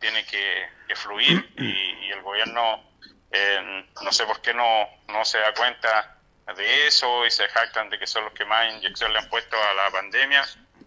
tiene 0.00 0.24
que, 0.24 0.68
fluir 0.94 1.52
y 1.58 2.10
el 2.10 2.22
gobierno 2.22 2.82
eh, 3.30 3.84
no 4.02 4.12
sé 4.12 4.24
por 4.24 4.40
qué 4.40 4.54
no, 4.54 4.88
no 5.08 5.24
se 5.24 5.38
da 5.38 5.52
cuenta 5.52 6.16
de 6.56 6.86
eso 6.86 7.26
y 7.26 7.30
se 7.30 7.48
jactan 7.48 7.90
de 7.90 7.98
que 7.98 8.06
son 8.06 8.24
los 8.24 8.32
que 8.32 8.44
más 8.44 8.72
inyección 8.72 9.12
le 9.12 9.18
han 9.18 9.28
puesto 9.28 9.56
a 9.60 9.74
la 9.74 9.90
pandemia, 9.90 10.44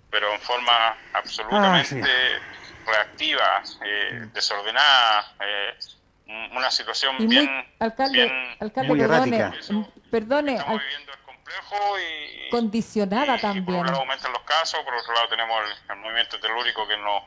pero 0.10 0.34
en 0.34 0.42
forma 0.42 0.98
absolutamente 1.14 2.04
ah, 2.04 2.40
reactiva, 2.86 3.64
eh, 3.86 4.28
desordenada, 4.34 5.36
eh, 5.40 5.78
una 6.56 6.70
situación 6.70 7.16
bien, 7.28 7.50
alcalde, 7.80 8.56
alcalde, 8.60 8.98
perdone, 8.98 9.52
perdone 10.12 10.56
estamos 10.56 10.82
viviendo 10.82 11.12
el 11.12 11.20
complejo 11.20 12.00
y 12.00 12.50
condicionada 12.50 13.38
también. 13.40 13.66
por 13.66 13.76
un 13.76 13.86
lado 13.86 14.00
aumentan 14.00 14.32
los 14.32 14.44
casos, 14.44 14.80
por 14.84 14.94
otro 14.94 15.14
lado 15.14 15.28
tenemos 15.30 15.60
el, 15.90 15.96
movimiento 15.98 16.40
telúrico 16.40 16.88
que 16.88 16.98
no 16.98 17.26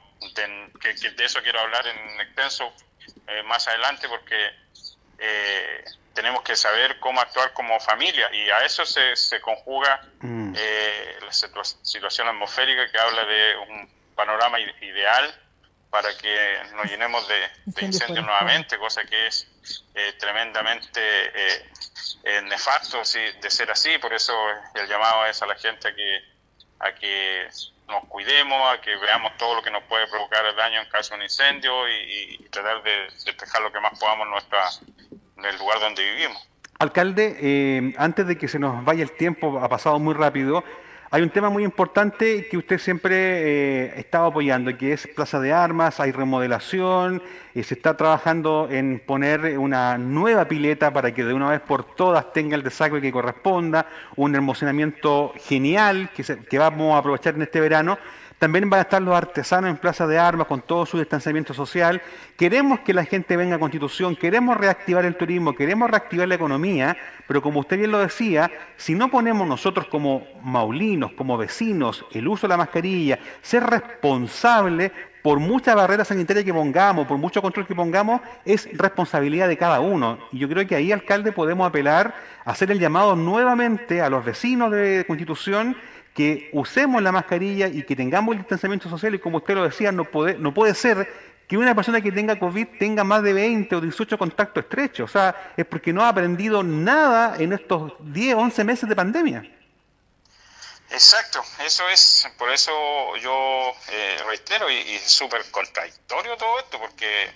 que, 0.80 1.11
de 1.11 1.24
eso 1.24 1.43
quiero 1.43 1.61
hablar 1.61 1.85
en 1.87 2.20
extenso 2.20 2.72
más 3.47 3.66
adelante 3.66 4.09
porque 4.09 4.51
eh, 5.25 5.85
tenemos 6.14 6.43
que 6.43 6.57
saber 6.57 6.99
cómo 6.99 7.20
actuar 7.20 7.53
como 7.53 7.79
familia 7.79 8.29
y 8.35 8.51
a 8.51 8.64
eso 8.64 8.85
se, 8.85 9.14
se 9.14 9.41
conjuga 9.41 10.03
mm. 10.20 10.55
eh, 10.57 11.18
la 11.23 11.33
situación 11.33 12.27
atmosférica 12.27 12.91
que 12.91 12.99
habla 12.99 13.25
de 13.25 13.57
un 13.57 13.89
panorama 14.16 14.59
ideal 14.59 15.33
para 15.91 16.16
que 16.16 16.59
nos 16.75 16.87
llenemos 16.87 17.27
de, 17.29 17.49
incendios 17.87 18.25
nuevamente, 18.25 18.79
cosa 18.79 19.05
que 19.05 19.29
es 19.29 19.47
eh, 19.95 20.14
tremendamente 20.18 21.01
nefasto 22.45 22.99
de 22.99 23.51
ser 23.51 23.70
así, 23.70 23.97
por 23.99 24.12
eso 24.12 24.35
el 24.75 24.89
llamado 24.89 25.27
es 25.27 25.41
a 25.41 25.47
la 25.47 25.55
gente 25.55 25.89
a 25.89 25.95
que, 25.95 26.25
a 26.81 26.95
que 26.95 27.49
nos 27.93 28.05
cuidemos, 28.07 28.73
a 28.73 28.81
que 28.81 28.97
veamos 28.97 29.37
todo 29.37 29.55
lo 29.57 29.62
que 29.62 29.70
nos 29.70 29.83
puede 29.85 30.07
provocar 30.09 30.45
el 30.47 30.57
daño 30.57 30.81
en 30.81 30.89
caso 30.89 31.11
de 31.11 31.16
un 31.16 31.23
incendio 31.23 31.89
y, 31.89 32.39
tratar 32.51 32.83
de 32.83 33.09
despejar 33.25 33.62
lo 33.62 33.73
que 33.73 33.81
más 33.81 33.99
podamos 33.99 34.29
nuestra 34.29 34.68
el 35.45 35.59
lugar 35.59 35.80
donde 35.80 36.03
vivimos. 36.03 36.49
Alcalde, 36.78 37.36
eh, 37.40 37.95
antes 37.97 38.26
de 38.26 38.36
que 38.36 38.49
se 38.49 38.59
nos 38.59 38.84
vaya 38.84 39.03
el 39.03 39.12
tiempo, 39.12 39.61
ha 39.61 39.68
pasado 39.68 39.99
muy 39.99 40.14
rápido, 40.14 40.64
hay 41.14 41.20
un 41.20 41.28
tema 41.28 41.51
muy 41.51 41.62
importante 41.62 42.49
que 42.49 42.57
usted 42.57 42.78
siempre 42.78 43.14
eh, 43.14 44.01
estado 44.01 44.28
apoyando, 44.28 44.74
que 44.78 44.95
es 44.95 45.07
Plaza 45.07 45.38
de 45.40 45.53
Armas, 45.53 46.01
hay 46.01 46.11
remodelación, 46.11 47.22
y 47.55 47.62
se 47.64 47.74
está 47.74 47.99
trabajando 47.99 48.66
en 48.70 48.99
poner 48.99 49.59
una 49.59 49.99
nueva 49.99 50.49
pileta 50.49 50.90
para 50.90 51.12
que 51.12 51.22
de 51.22 51.34
una 51.34 51.51
vez 51.51 51.61
por 51.61 51.84
todas 51.84 52.32
tenga 52.32 52.57
el 52.57 52.62
desagüe 52.62 53.03
que 53.03 53.12
corresponda, 53.12 53.86
un 54.16 54.34
almacenamiento 54.34 55.34
genial 55.36 56.09
que, 56.16 56.24
que 56.24 56.59
vamos 56.59 56.95
a 56.95 56.99
aprovechar 56.99 57.34
en 57.34 57.43
este 57.43 57.61
verano. 57.61 57.99
También 58.43 58.68
van 58.68 58.78
a 58.78 58.82
estar 58.82 59.01
los 59.01 59.14
artesanos 59.14 59.70
en 59.70 59.76
Plaza 59.76 60.05
de 60.05 60.18
Armas 60.18 60.49
con 60.49 60.62
todo 60.62 60.84
su 60.84 60.99
distanciamiento 60.99 61.55
social. 61.55 62.03
Queremos 62.36 62.80
que 62.80 62.93
la 62.93 63.05
gente 63.05 63.36
venga 63.36 63.55
a 63.55 63.61
Constitución, 63.61 64.16
queremos 64.16 64.57
reactivar 64.57 65.05
el 65.05 65.14
turismo, 65.14 65.55
queremos 65.55 65.88
reactivar 65.88 66.26
la 66.26 66.34
economía, 66.34 66.97
pero 67.28 67.40
como 67.40 67.61
usted 67.61 67.78
bien 67.78 67.93
lo 67.93 68.01
decía, 68.01 68.51
si 68.76 68.97
no 68.97 69.12
ponemos 69.12 69.47
nosotros 69.47 69.86
como 69.86 70.26
maulinos, 70.43 71.12
como 71.12 71.36
vecinos, 71.36 72.05
el 72.11 72.26
uso 72.26 72.49
de 72.49 72.55
la 72.55 72.57
mascarilla, 72.57 73.20
ser 73.43 73.62
responsable 73.62 74.90
por 75.22 75.38
mucha 75.38 75.76
barrera 75.76 76.05
sanitaria 76.05 76.43
que 76.43 76.53
pongamos, 76.53 77.07
por 77.07 77.18
mucho 77.18 77.40
control 77.40 77.64
que 77.64 77.76
pongamos, 77.76 78.22
es 78.45 78.68
responsabilidad 78.76 79.47
de 79.47 79.57
cada 79.57 79.78
uno. 79.78 80.18
Y 80.32 80.40
yo 80.40 80.49
creo 80.49 80.66
que 80.66 80.74
ahí, 80.74 80.90
alcalde, 80.90 81.30
podemos 81.30 81.64
apelar 81.64 82.12
a 82.45 82.51
hacer 82.51 82.72
el 82.72 82.80
llamado 82.80 83.14
nuevamente 83.14 84.03
a 84.03 84.11
los 84.11 84.24
vecinos 84.24 84.72
de 84.72 85.05
Constitución 85.07 85.76
que 86.15 86.51
usemos 86.53 87.03
la 87.03 87.13
mascarilla 87.13 87.69
y 87.69 87.85
que 87.85 87.97
tengamos 87.97 88.35
el 88.35 88.41
distanciamiento 88.41 88.89
social 88.89 89.15
y 89.15 89.19
como 89.19 89.39
usted 89.39 89.55
lo 89.55 89.65
decía, 89.65 89.93
no 89.93 90.05
puede, 90.05 90.35
no 90.35 90.53
puede 90.53 90.75
ser 90.75 91.09
que 91.49 91.57
una 91.57 91.75
persona 91.75 92.01
que 92.01 92.13
tenga 92.13 92.39
COVID 92.39 92.67
tenga 92.79 93.05
más 93.05 93.23
de 93.23 93.33
20 93.33 93.77
o 93.77 93.81
18 93.81 94.19
contactos 94.19 94.65
estrechos. 94.65 95.11
O 95.11 95.13
sea, 95.13 95.53
es 95.57 95.67
porque 95.67 95.93
no 95.93 96.03
ha 96.03 96.09
aprendido 96.09 96.63
nada 96.63 97.37
en 97.39 97.53
estos 97.53 97.93
10, 98.01 98.37
11 98.37 98.65
meses 98.65 98.89
de 98.89 98.97
pandemia. 98.97 99.43
Exacto, 100.91 101.43
eso 101.65 101.89
es, 101.89 102.29
por 102.37 102.51
eso 102.51 102.71
yo 103.17 103.73
eh, 103.89 104.19
reitero 104.27 104.71
y, 104.71 104.77
es 104.93 105.11
súper 105.11 105.43
contradictorio 105.51 106.37
todo 106.37 106.59
esto, 106.59 106.79
porque 106.79 107.31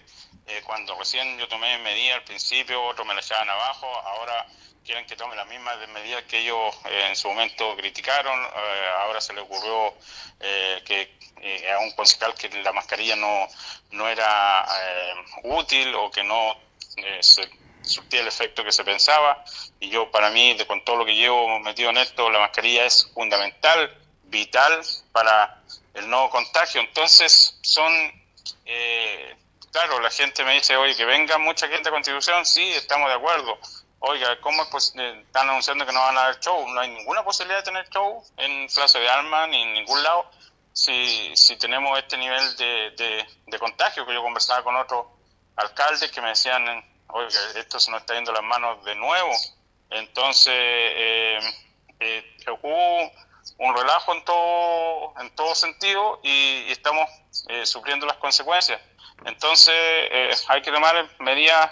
eh, 0.46 0.62
cuando 0.64 0.98
recién 0.98 1.38
yo 1.38 1.48
tomé 1.48 1.78
medidas 1.78 2.18
al 2.18 2.24
principio, 2.24 2.82
otros 2.82 3.06
me 3.06 3.14
la 3.14 3.20
echaban 3.20 3.48
abajo, 3.48 3.86
ahora 3.86 4.46
quieren 4.86 5.04
que 5.04 5.16
tome 5.16 5.34
las 5.34 5.48
mismas 5.48 5.76
medidas 5.88 6.22
que 6.24 6.38
ellos 6.38 6.74
eh, 6.84 7.08
en 7.08 7.16
su 7.16 7.28
momento 7.28 7.76
criticaron. 7.76 8.40
Eh, 8.40 8.86
ahora 9.00 9.20
se 9.20 9.34
le 9.34 9.40
ocurrió 9.40 9.92
eh, 10.38 10.80
que 10.84 11.16
a 11.70 11.78
un 11.80 11.90
concejal 11.92 12.34
que 12.34 12.48
la 12.62 12.72
mascarilla 12.72 13.16
no, 13.16 13.48
no 13.90 14.08
era 14.08 14.66
útil 15.44 15.94
o 15.94 16.10
que 16.10 16.24
no 16.24 16.56
se 17.20 17.48
surtía 17.82 18.20
el 18.20 18.28
efecto 18.28 18.64
que 18.64 18.72
se 18.72 18.84
pensaba. 18.84 19.44
Y 19.78 19.90
yo, 19.90 20.10
para 20.10 20.30
mí, 20.30 20.54
de, 20.54 20.66
con 20.66 20.84
todo 20.84 20.96
lo 20.96 21.04
que 21.04 21.14
llevo 21.14 21.58
metido 21.60 21.90
en 21.90 21.98
esto, 21.98 22.30
la 22.30 22.38
mascarilla 22.38 22.84
es 22.86 23.10
fundamental, 23.12 23.96
vital 24.24 24.80
para 25.12 25.62
el 25.94 26.08
nuevo 26.08 26.30
contagio. 26.30 26.80
Entonces, 26.80 27.58
son 27.62 27.92
claro, 29.70 30.00
la 30.00 30.10
gente 30.10 30.42
me 30.42 30.54
dice, 30.54 30.74
oye, 30.76 30.96
que 30.96 31.04
venga 31.04 31.36
mucha 31.36 31.68
gente 31.68 31.90
a 31.90 31.92
Constitución, 31.92 32.46
sí, 32.46 32.62
estamos 32.72 33.08
de 33.08 33.14
acuerdo. 33.14 33.58
Oiga, 34.00 34.40
¿cómo 34.40 34.68
pues, 34.70 34.94
están 34.94 35.48
anunciando 35.48 35.86
que 35.86 35.92
no 35.92 36.00
van 36.00 36.18
a 36.18 36.24
haber 36.24 36.40
show? 36.40 36.68
No 36.68 36.80
hay 36.80 36.88
ninguna 36.90 37.24
posibilidad 37.24 37.58
de 37.60 37.64
tener 37.64 37.88
show 37.88 38.22
en 38.36 38.68
Plaza 38.68 38.98
de 38.98 39.08
Alma 39.08 39.46
ni 39.46 39.62
en 39.62 39.74
ningún 39.74 40.02
lado 40.02 40.30
si, 40.72 41.34
si 41.36 41.56
tenemos 41.56 41.98
este 41.98 42.18
nivel 42.18 42.56
de, 42.56 43.26
de, 43.46 43.58
contagio 43.58 44.04
que 44.04 44.12
yo 44.12 44.22
conversaba 44.22 44.62
con 44.62 44.76
otros 44.76 45.06
alcaldes 45.56 46.10
que 46.10 46.20
me 46.20 46.28
decían, 46.28 46.64
oiga, 47.08 47.40
esto 47.54 47.80
se 47.80 47.90
nos 47.90 48.00
está 48.00 48.14
yendo 48.14 48.30
las 48.32 48.42
manos 48.42 48.84
de 48.84 48.94
nuevo. 48.94 49.32
Entonces, 49.88 50.52
eh, 50.54 51.38
eh, 52.00 52.36
hubo 52.62 53.10
un 53.58 53.76
relajo 53.76 54.14
en 54.14 54.24
todo, 54.24 55.14
en 55.20 55.34
todo 55.34 55.54
sentido 55.54 56.20
y, 56.22 56.70
estamos 56.70 57.08
eh, 57.48 57.64
sufriendo 57.64 58.06
las 58.06 58.18
consecuencias. 58.18 58.80
Entonces, 59.24 59.74
eh, 59.74 60.30
hay 60.48 60.60
que 60.60 60.70
tomar 60.70 61.08
medidas 61.20 61.70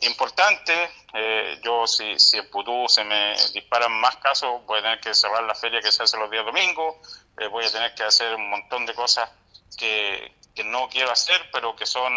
eh, 0.00 0.06
importantes. 0.06 0.90
Eh, 1.14 1.60
yo, 1.62 1.86
si, 1.86 2.18
si 2.18 2.38
en 2.38 2.50
Putú 2.50 2.86
se 2.88 3.04
me 3.04 3.34
disparan 3.52 3.92
más 3.92 4.16
casos, 4.16 4.64
voy 4.66 4.78
a 4.78 4.82
tener 4.82 5.00
que 5.00 5.14
cerrar 5.14 5.42
la 5.44 5.54
feria 5.54 5.80
que 5.80 5.92
se 5.92 6.02
hace 6.02 6.16
los 6.16 6.30
días 6.30 6.44
domingos, 6.44 6.96
voy 7.50 7.64
a 7.64 7.70
tener 7.70 7.94
que 7.94 8.02
hacer 8.02 8.34
un 8.34 8.50
montón 8.50 8.84
de 8.86 8.94
cosas 8.94 9.30
que, 9.76 10.34
que 10.54 10.64
no 10.64 10.88
quiero 10.88 11.10
hacer, 11.10 11.40
pero 11.52 11.76
que 11.76 11.86
son 11.86 12.12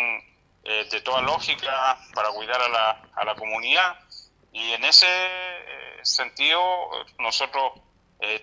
de 0.64 1.02
toda 1.02 1.22
lógica 1.22 1.98
para 2.14 2.30
cuidar 2.30 2.62
a 2.62 2.70
la, 2.70 3.02
a 3.16 3.26
la 3.26 3.36
comunidad. 3.36 4.00
Y 4.52 4.74
en 4.74 4.84
ese 4.84 5.08
sentido, 6.04 6.60
nosotros 7.18 7.74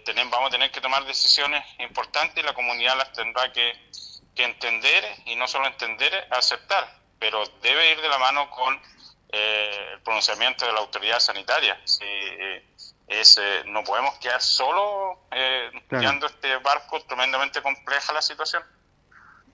tenemos, 0.05 0.33
vamos 0.33 0.49
a 0.49 0.53
tener 0.53 0.71
que 0.73 0.81
tomar 0.81 1.05
decisiones 1.05 1.65
importantes 1.79 2.43
y 2.43 2.47
la 2.47 2.55
comunidad 2.55 2.97
las 2.97 3.13
tendrá 3.13 3.53
que 3.53 3.73
que 4.39 4.45
entender 4.45 5.05
y 5.27 5.35
no 5.35 5.49
solo 5.49 5.67
entender, 5.67 6.29
aceptar, 6.31 6.89
pero 7.19 7.45
debe 7.61 7.91
ir 7.91 8.01
de 8.01 8.09
la 8.09 8.19
mano 8.19 8.49
con 8.51 8.81
eh, 9.31 9.71
el 9.95 10.01
pronunciamiento 10.03 10.67
de 10.67 10.73
la 10.73 10.81
autoridad 10.81 11.19
sanitaria. 11.21 11.79
Eh, 12.01 12.65
es, 13.09 13.39
eh, 13.39 13.63
no 13.67 13.83
podemos 13.85 14.15
quedar 14.19 14.43
solo 14.43 15.19
eh, 15.31 15.71
guiando 15.91 16.27
este 16.27 16.57
barco, 16.59 17.01
tremendamente 17.07 17.63
compleja 17.63 18.13
la 18.13 18.23
situación. 18.23 18.63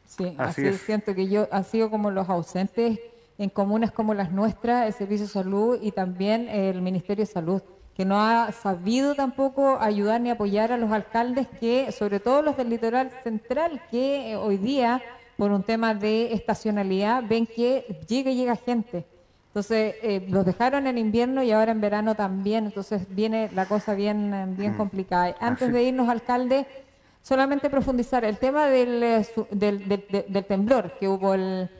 Sí, 0.06 0.34
así, 0.38 0.72
siento 0.78 1.14
que 1.14 1.28
yo 1.28 1.48
han 1.50 1.64
sido 1.64 1.90
como 1.90 2.10
los 2.10 2.28
ausentes 2.28 2.98
en 3.38 3.50
comunas 3.50 3.90
como 3.90 4.14
las 4.14 4.30
nuestras, 4.30 4.86
el 4.86 4.92
Servicio 4.92 5.26
de 5.26 5.32
Salud 5.32 5.78
y 5.82 5.92
también 5.92 6.48
el 6.48 6.82
Ministerio 6.82 7.24
de 7.24 7.32
Salud 7.32 7.62
que 7.96 8.04
no 8.04 8.20
ha 8.20 8.50
sabido 8.52 9.14
tampoco 9.14 9.78
ayudar 9.80 10.20
ni 10.20 10.30
apoyar 10.30 10.72
a 10.72 10.76
los 10.76 10.90
alcaldes 10.90 11.46
que, 11.60 11.92
sobre 11.92 12.18
todo 12.18 12.42
los 12.42 12.56
del 12.56 12.70
litoral 12.70 13.10
central, 13.22 13.82
que 13.90 14.32
eh, 14.32 14.36
hoy 14.36 14.56
día, 14.56 15.00
por 15.36 15.52
un 15.52 15.62
tema 15.62 15.94
de 15.94 16.32
estacionalidad, 16.32 17.22
ven 17.24 17.46
que 17.46 18.00
llega 18.08 18.32
y 18.32 18.36
llega 18.36 18.56
gente. 18.56 19.06
Entonces, 19.54 19.94
eh, 20.02 20.26
los 20.30 20.44
dejaron 20.44 20.88
en 20.88 20.98
invierno 20.98 21.40
y 21.44 21.52
ahora 21.52 21.70
en 21.70 21.80
verano 21.80 22.16
también, 22.16 22.64
entonces 22.64 23.02
viene 23.10 23.48
la 23.54 23.66
cosa 23.66 23.94
bien, 23.94 24.34
eh, 24.34 24.46
bien 24.48 24.72
mm. 24.72 24.76
complicada. 24.76 25.36
Antes 25.38 25.72
de 25.72 25.80
irnos, 25.80 26.08
alcalde, 26.08 26.66
solamente 27.22 27.70
profundizar 27.70 28.24
el 28.24 28.36
tema 28.38 28.66
del, 28.66 29.24
del, 29.52 30.44
temblor 30.48 30.98
que 30.98 31.06
hubo 31.06 31.34
el, 31.34 31.70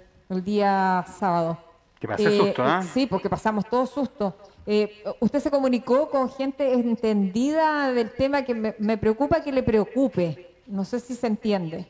día 0.44 1.04
sábado. 1.18 1.58
Que 1.98 2.06
pasé 2.06 2.38
susto, 2.38 2.62
¿ah? 2.62 2.80
Sí, 2.80 3.08
porque 3.08 3.28
pasamos 3.28 3.68
todos 3.68 3.90
susto. 3.90 4.36
Eh, 4.66 5.02
usted 5.18 5.40
se 5.40 5.50
comunicó 5.50 6.08
con 6.08 6.30
gente 6.30 6.74
entendida 6.74 7.92
del 7.92 8.12
tema 8.12 8.42
que 8.42 8.54
me, 8.54 8.98
preocupa 8.98 9.42
que 9.42 9.50
le 9.50 9.64
preocupe. 9.64 10.60
No 10.68 10.84
sé 10.84 11.00
si 11.00 11.16
se 11.16 11.26
entiende. 11.26 11.88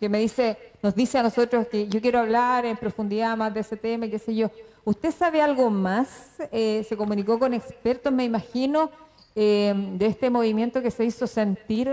Que 0.00 0.08
me 0.08 0.18
dice, 0.18 0.58
nos 0.82 0.96
dice 0.96 1.18
a 1.18 1.22
nosotros 1.22 1.68
que 1.68 1.86
yo 1.86 2.00
quiero 2.00 2.18
hablar 2.18 2.66
en 2.66 2.76
profundidad 2.76 3.36
más 3.36 3.54
de 3.54 3.60
ese 3.60 3.76
tema, 3.76 4.08
qué 4.08 4.18
sé 4.18 4.34
yo. 4.34 4.50
¿Usted 4.84 5.12
sabe 5.12 5.40
algo 5.42 5.70
más? 5.70 6.08
Eh, 6.50 6.84
se 6.88 6.96
comunicó 6.96 7.38
con 7.38 7.54
expertos, 7.54 8.12
me 8.12 8.24
imagino, 8.24 8.90
eh, 9.34 9.72
de 9.74 10.06
este 10.06 10.30
movimiento 10.30 10.82
que 10.82 10.90
se 10.90 11.04
hizo 11.04 11.26
sentir, 11.26 11.88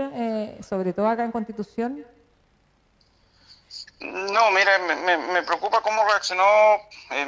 sobre 0.68 0.92
todo 0.92 1.08
acá 1.08 1.24
en 1.24 1.32
Constitución. 1.32 2.04
No, 4.00 4.50
mire, 4.50 4.70
me, 5.32 5.42
preocupa 5.42 5.80
cómo 5.82 6.04
reaccionó 6.04 6.44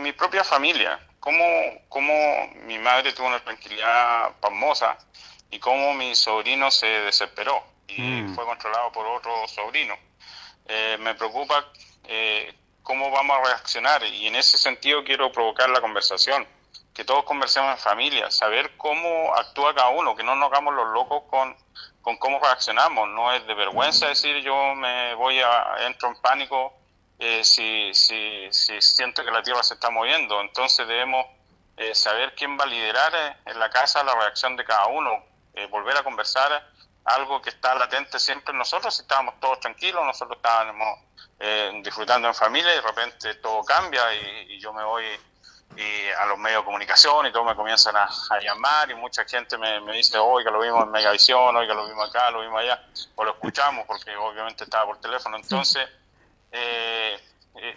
mi 0.01 0.13
propia 0.13 0.43
familia 0.43 0.99
cómo, 1.23 1.45
cómo 1.89 2.13
mi 2.67 2.79
madre 2.81 3.13
tuvo 3.13 3.29
una 3.29 3.39
tranquilidad 3.39 4.33
pasmosa 4.41 4.99
y 5.53 5.61
cómo 5.61 5.95
mi 5.95 6.17
sobrino 6.17 6.69
se 6.71 6.87
desesperó 6.87 7.63
y 7.87 8.03
mm. 8.03 8.35
fue 8.35 8.45
controlado 8.45 8.91
por 8.91 9.07
otro 9.07 9.47
sobrino. 9.47 9.95
Eh, 10.67 10.97
me 10.99 11.15
preocupa 11.15 11.65
eh, 12.09 12.53
cómo 12.83 13.11
vamos 13.11 13.39
a 13.39 13.45
reaccionar 13.45 14.05
y 14.05 14.27
en 14.27 14.37
ese 14.37 14.59
sentido 14.59 15.05
quiero 15.05 15.31
provocar 15.33 15.71
la 15.71 15.81
conversación, 15.81 16.47
que 16.95 17.05
todos 17.05 17.25
conversemos 17.25 17.73
en 17.73 17.79
familia, 17.79 18.31
saber 18.31 18.77
cómo 18.77 19.35
actúa 19.35 19.75
cada 19.75 19.91
uno, 19.91 20.15
que 20.15 20.23
no 20.23 20.35
nos 20.37 20.51
hagamos 20.51 20.75
los 20.75 20.93
locos 20.93 21.23
con, 21.31 21.57
con 22.03 22.17
cómo 22.19 22.39
reaccionamos, 22.41 23.09
no 23.09 23.33
es 23.33 23.47
de 23.47 23.55
vergüenza 23.55 24.09
decir 24.09 24.43
yo 24.43 24.75
me 24.75 25.15
voy 25.15 25.41
a, 25.41 25.87
entro 25.87 26.09
en 26.09 26.17
pánico 26.21 26.75
eh, 27.19 27.45
si, 27.45 27.95
si, 27.95 28.49
si, 28.51 28.81
siento 28.83 29.25
que 29.25 29.31
la 29.31 29.45
Tierra 29.45 29.63
se 29.63 29.75
está 29.75 29.91
moviendo. 29.91 30.41
Entonces 30.41 30.89
debemos 30.89 31.25
eh, 31.77 31.95
saber 31.95 32.35
quién 32.35 32.59
va 32.59 32.65
a 32.65 32.67
liderar 32.67 33.15
eh, 33.15 33.37
en 33.47 33.61
la 33.61 33.71
casa 33.71 34.03
la 34.03 34.15
reacción 34.17 34.57
de 34.57 34.65
cada 34.65 34.87
uno, 34.87 35.25
volver 35.71 35.97
a 35.97 36.03
conversar 36.03 36.72
algo 37.05 37.43
que 37.43 37.51
está 37.51 37.75
latente 37.75 38.19
siempre 38.19 38.53
en 38.53 38.59
nosotros. 38.59 38.99
Estábamos 38.99 39.39
todos 39.41 39.61
tranquilos, 39.61 40.05
nosotros 40.05 40.37
estábamos 40.37 41.01
disfrutando 41.83 42.29
en 42.29 42.35
familia 42.35 42.73
y 42.73 42.77
de 42.77 42.83
repente 42.83 43.35
todo 43.37 43.65
cambia 43.65 44.15
y, 44.15 44.61
yo 44.61 44.73
me 44.73 44.85
voy 44.85 45.05
y 45.77 46.09
a 46.11 46.27
los 46.27 46.39
medios 46.39 46.61
de 46.61 46.67
comunicación 46.67 47.27
y 47.27 47.33
todos 47.33 47.47
me 47.47 47.57
comienzan 47.57 47.97
a, 47.97 48.09
llamar 48.41 48.91
y 48.91 48.95
mucha 48.95 49.25
gente 49.25 49.59
me, 49.59 49.81
me 49.81 49.97
dice, 49.97 50.19
oiga, 50.19 50.51
lo 50.51 50.61
vimos 50.61 50.85
en 50.85 50.91
Megavisión, 50.91 51.57
oiga, 51.57 51.75
lo 51.75 51.89
vimos 51.89 52.09
acá, 52.09 52.31
lo 52.31 52.43
vimos 52.43 52.61
allá, 52.61 52.87
o 53.17 53.25
lo 53.25 53.33
escuchamos 53.33 53.87
porque 53.87 54.15
obviamente 54.17 54.65
estaba 54.65 54.87
por 54.87 55.01
teléfono. 55.01 55.37
Entonces, 55.37 55.89
eh, 56.53 57.19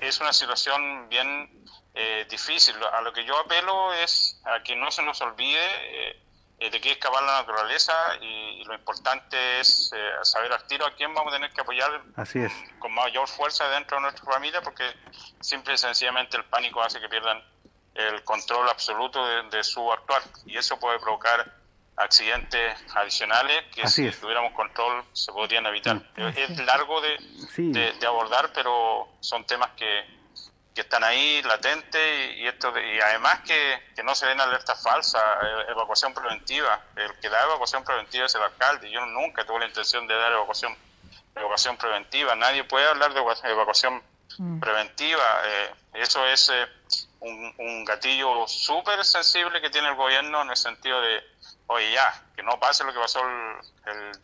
es 0.01 0.19
una 0.19 0.34
situación 0.34 1.09
bien 1.09 1.65
eh, 1.93 2.26
difícil. 2.30 2.76
A 2.91 3.01
lo 3.01 3.13
que 3.13 3.26
yo 3.26 3.38
apelo 3.39 3.93
es 3.93 4.41
a 4.45 4.61
que 4.63 4.76
no 4.76 4.91
se 4.91 5.01
nos 5.01 5.21
olvide 5.21 6.21
eh, 6.60 6.70
de 6.70 6.82
que 6.82 6.91
escapar 6.91 7.24
la 7.24 7.41
naturaleza 7.41 7.93
y, 8.22 8.64
lo 8.66 8.74
importante 8.74 9.60
es 9.60 9.91
saber 10.24 10.51
al 10.51 10.66
tiro 10.66 10.88
a 10.88 10.95
quién 10.95 11.14
vamos 11.14 11.32
a 11.32 11.36
tener 11.36 11.51
que 11.51 11.62
apoyar 11.62 12.01
Así 12.16 12.39
es. 12.39 12.51
con 12.80 12.91
mayor 12.91 13.28
fuerza 13.28 13.70
dentro 13.70 13.97
de 13.97 14.01
nuestra 14.01 14.26
familia 14.26 14.60
porque 14.64 14.84
simple 15.39 15.76
y 15.76 15.78
sencillamente 15.78 16.36
el 16.36 16.45
pánico 16.45 16.82
hace 16.82 16.99
que 16.99 17.08
pierdan 17.08 17.43
el 17.93 18.24
control 18.24 18.68
absoluto 18.70 19.24
de 19.43 19.64
su 19.64 19.91
actuar 19.91 20.24
y 20.47 20.58
eso 20.58 20.80
puede 20.80 20.97
provocar 20.97 21.53
accidentes 21.97 22.76
adicionales 22.93 23.64
que 23.74 23.88
si 23.88 24.10
tuviéramos 24.12 24.53
control 24.53 25.03
se 25.14 25.32
podrían 25.32 25.66
evitar. 25.68 26.01
Es 26.36 26.58
largo 26.60 27.01
de, 27.01 27.18
de, 27.99 28.08
abordar, 28.08 28.51
pero 28.53 29.08
son 29.22 29.45
temas 29.45 29.72
que, 29.72 30.03
que 30.76 30.82
están 30.82 31.05
ahí 31.05 31.41
latentes 31.43 32.36
y, 32.38 32.45
esto 32.45 32.73
y 32.78 32.99
además 32.99 33.39
que, 33.45 33.82
que, 33.95 34.03
no 34.03 34.13
se 34.13 34.28
den 34.28 34.41
alertas 34.41 34.84
falsas, 34.84 35.23
eh, 35.41 35.65
evacuación 35.69 36.13
preventiva. 36.13 36.82
El 36.97 37.17
que 37.19 37.30
da 37.30 37.41
evacuación 37.43 37.86
preventiva 37.86 38.26
es 38.26 38.36
el 38.36 38.41
alcalde. 38.41 38.91
Yo 38.91 39.05
nunca 39.05 39.45
tuve 39.45 39.59
la 39.59 39.67
intención 39.67 40.05
de 40.05 40.15
dar 40.15 40.34
evacuación, 40.34 40.76
evacuación 41.34 41.78
preventiva. 41.78 42.36
Nadie 42.36 42.65
puede 42.65 42.88
hablar 42.88 43.13
de 43.13 43.21
evacuación 43.51 44.03
mm. 44.38 44.59
preventiva. 44.59 45.23
Eh, 45.45 45.73
eso 45.93 46.26
es 46.28 46.49
eh, 46.49 46.67
un, 47.21 47.55
un 47.57 47.86
gatillo 47.86 48.45
súper 48.45 49.05
sensible 49.05 49.61
que 49.61 49.69
tiene 49.69 49.88
el 49.88 49.95
gobierno 49.95 50.41
en 50.41 50.49
el 50.49 50.57
sentido 50.57 50.99
de 50.99 51.23
oye 51.67 51.93
ya, 51.93 52.23
que 52.36 52.43
no 52.43 52.59
pase 52.59 52.84
lo 52.84 52.93
que 52.93 52.99
pasó 52.99 53.21
el, 53.21 53.91
el 53.91 54.21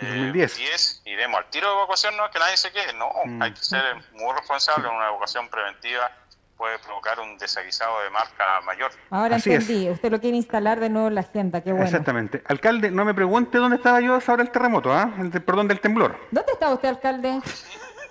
2010 0.00 1.02
y 1.04 1.14
demos 1.14 1.38
al 1.38 1.50
tiro 1.50 1.68
de 1.68 1.74
evacuación, 1.74 2.16
no 2.16 2.26
es 2.26 2.32
que 2.32 2.38
nadie 2.38 2.56
se 2.56 2.72
quede, 2.72 2.92
no, 2.94 3.10
mm. 3.24 3.42
hay 3.42 3.52
que 3.52 3.62
ser 3.62 3.82
muy 4.12 4.32
responsable, 4.34 4.88
una 4.88 5.08
evacuación 5.08 5.48
preventiva 5.48 6.10
puede 6.56 6.78
provocar 6.78 7.18
un 7.18 7.36
desaguisado 7.38 8.02
de 8.04 8.10
marca 8.10 8.60
mayor. 8.64 8.92
Ahora 9.10 9.34
entendí, 9.34 9.90
usted 9.90 10.12
lo 10.12 10.20
quiere 10.20 10.36
instalar 10.36 10.78
de 10.78 10.90
nuevo 10.90 11.08
en 11.08 11.16
la 11.16 11.22
agenda, 11.22 11.60
qué 11.60 11.72
bueno. 11.72 11.86
Exactamente. 11.86 12.40
Alcalde, 12.46 12.90
no 12.92 13.04
me 13.04 13.14
pregunte 13.14 13.58
dónde 13.58 13.76
estaba 13.76 14.00
yo 14.00 14.16
ahora 14.24 14.44
el 14.44 14.50
terremoto, 14.52 14.92
¿ah? 14.92 15.12
El 15.18 15.30
perdón, 15.42 15.66
del 15.66 15.80
temblor. 15.80 16.16
¿Dónde 16.30 16.52
estaba 16.52 16.74
usted, 16.74 16.88
alcalde? 16.88 17.40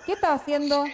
¿Qué 0.04 0.12
estaba 0.12 0.34
haciendo? 0.34 0.84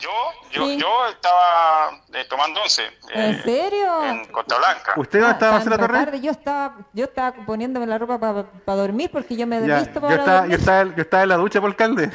Yo, 0.00 0.10
yo, 0.52 0.72
yo 0.72 1.06
estaba 1.08 2.00
eh, 2.12 2.24
tomando 2.28 2.62
once. 2.62 2.84
¿En 3.10 3.34
eh, 3.34 3.42
serio? 3.42 4.04
En 4.04 4.26
Costa 4.26 4.56
Blanca. 4.56 4.94
¿Usted 4.96 5.20
dónde 5.20 5.32
estaba, 5.34 5.52
Tan 5.52 5.58
Marcela 5.58 5.78
Torres? 5.78 6.04
tarde, 6.04 6.20
yo 6.20 6.30
estaba, 6.30 6.76
yo 6.92 7.04
estaba 7.04 7.32
poniéndome 7.44 7.86
la 7.86 7.98
ropa 7.98 8.18
para 8.18 8.78
dormir 8.78 9.10
porque 9.10 9.36
yo 9.36 9.46
me 9.46 9.58
he 9.58 9.60
visto 9.60 9.94
yo, 9.94 10.00
para 10.00 10.14
estaba, 10.14 10.46
yo, 10.46 10.56
estaba, 10.56 10.84
yo 10.94 11.02
estaba 11.02 11.22
en 11.24 11.28
la 11.28 11.36
ducha 11.36 11.60
por 11.60 11.70
alcalde. 11.70 12.10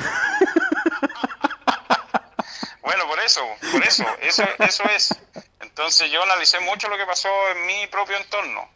Bueno, 2.82 3.07
por 3.07 3.20
eso, 3.20 3.41
por 3.72 3.84
eso, 3.84 4.05
eso, 4.22 4.43
eso 4.59 4.84
es. 4.95 5.16
Entonces 5.61 6.11
yo 6.11 6.22
analicé 6.22 6.59
mucho 6.59 6.89
lo 6.89 6.97
que 6.97 7.05
pasó 7.05 7.30
en 7.55 7.66
mi 7.66 7.88
propio 7.88 8.18
entorno. 8.18 8.70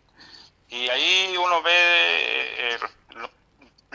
Y 0.69 0.89
ahí 0.89 1.35
uno 1.37 1.61
ve 1.61 1.71
eh, 1.71 2.79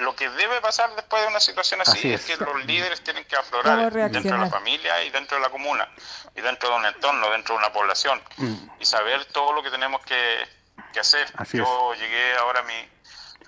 lo, 0.03 0.15
que 0.17 0.29
debe 0.31 0.61
pasar 0.61 0.95
después 0.97 1.23
de 1.23 1.29
una 1.29 1.41
situación 1.41 1.81
así, 1.81 1.99
Así 1.99 2.13
es. 2.13 2.29
es. 2.29 2.39
que 2.39 2.45
los 2.45 2.65
líderes 2.65 3.03
tienen 3.03 3.25
que 3.25 3.37
¿Cómo 3.37 3.43
aflorar 3.61 3.93
dentro 3.93 4.33
de 4.33 4.39
la 4.39 4.51
familia 4.51 5.03
y 5.05 5.11
dentro 5.11 5.37
de 5.37 5.43
la 5.43 5.51
comuna, 5.51 5.89
y 6.37 6.41
dentro 6.41 6.69
de 6.71 6.77
un 6.77 6.85
entorno, 6.87 7.31
dentro 7.31 7.55
de 7.55 7.59
una 7.59 7.73
población, 7.73 8.23
Mm. 8.37 8.55
y 8.81 8.85
saber 8.85 9.25
todo 9.27 9.53
lo 9.53 9.63
que 9.63 9.71
tenemos 9.71 10.03
que, 10.05 10.47
que 10.93 11.01
hacer. 11.01 11.27
Así 11.37 11.59
yo 11.59 11.95
llegué 11.95 12.37
ahora 12.39 12.61
a 12.61 12.63
mi, 12.65 12.89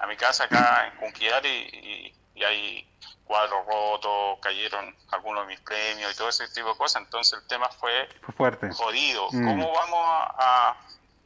a 0.00 0.06
mi 0.06 0.16
casa 0.16 0.44
acá 0.44 0.86
en 0.88 0.96
Cunquillar 0.98 1.44
y, 1.46 1.48
y, 1.48 2.14
y 2.40 2.44
hay 2.44 2.90
cuadros 3.24 3.64
rotos, 3.66 4.38
cayeron 4.42 4.94
algunos 5.12 5.46
de 5.46 5.54
mis 5.54 5.60
premios 5.60 6.12
y 6.12 6.16
todo 6.16 6.28
ese 6.28 6.46
tipo 6.48 6.68
de 6.68 6.76
cosas, 6.76 7.02
entonces 7.02 7.38
el 7.40 7.46
tema 7.48 7.68
fue 7.70 8.08
Fue 8.22 8.34
fuerte. 8.34 8.70
jodido. 8.72 9.28
Mm. 9.32 9.46
¿Cómo 9.46 9.72
vamos 9.72 9.98
a...? 10.06 10.34
a- 10.70 10.76